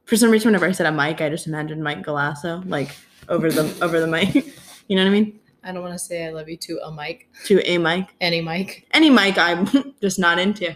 For 0.07 0.17
some 0.17 0.31
reason, 0.31 0.49
whenever 0.49 0.65
I 0.67 0.73
said 0.73 0.87
a 0.87 0.93
mic, 0.93 1.21
I 1.21 1.29
just 1.29 1.47
imagined 1.47 1.85
Mike 1.85 2.07
Galasso, 2.07 2.67
like 2.67 2.97
over 3.29 3.51
the 3.51 3.65
over 3.85 4.01
the 4.01 4.07
mic. 4.07 4.35
You 4.89 4.97
know 4.97 5.03
what 5.03 5.09
I 5.09 5.13
mean? 5.13 5.41
I 5.63 5.73
don't 5.73 5.83
want 5.83 5.93
to 5.95 5.99
say 5.99 6.27
I 6.27 6.31
love 6.31 6.49
you 6.49 6.57
to 6.59 6.79
a 6.85 6.91
mic, 6.93 7.29
To 7.47 7.61
a 7.67 7.77
mic, 7.79 8.15
any 8.23 8.41
mic. 8.41 8.87
any 8.93 9.11
mic, 9.11 9.37
I'm 9.37 9.67
just 10.01 10.19
not 10.19 10.39
into. 10.39 10.75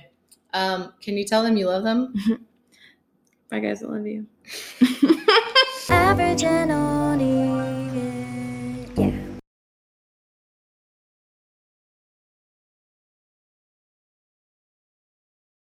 Um, 0.53 0.93
can 1.01 1.17
you 1.17 1.25
tell 1.25 1.43
them 1.43 1.57
you 1.57 1.67
love 1.67 1.85
them? 1.85 2.15
Bye, 3.51 3.61
guys. 3.61 3.83
I 3.83 3.87
love 3.87 4.07
you. 4.07 4.27
Average 5.91 6.45
and 6.45 6.71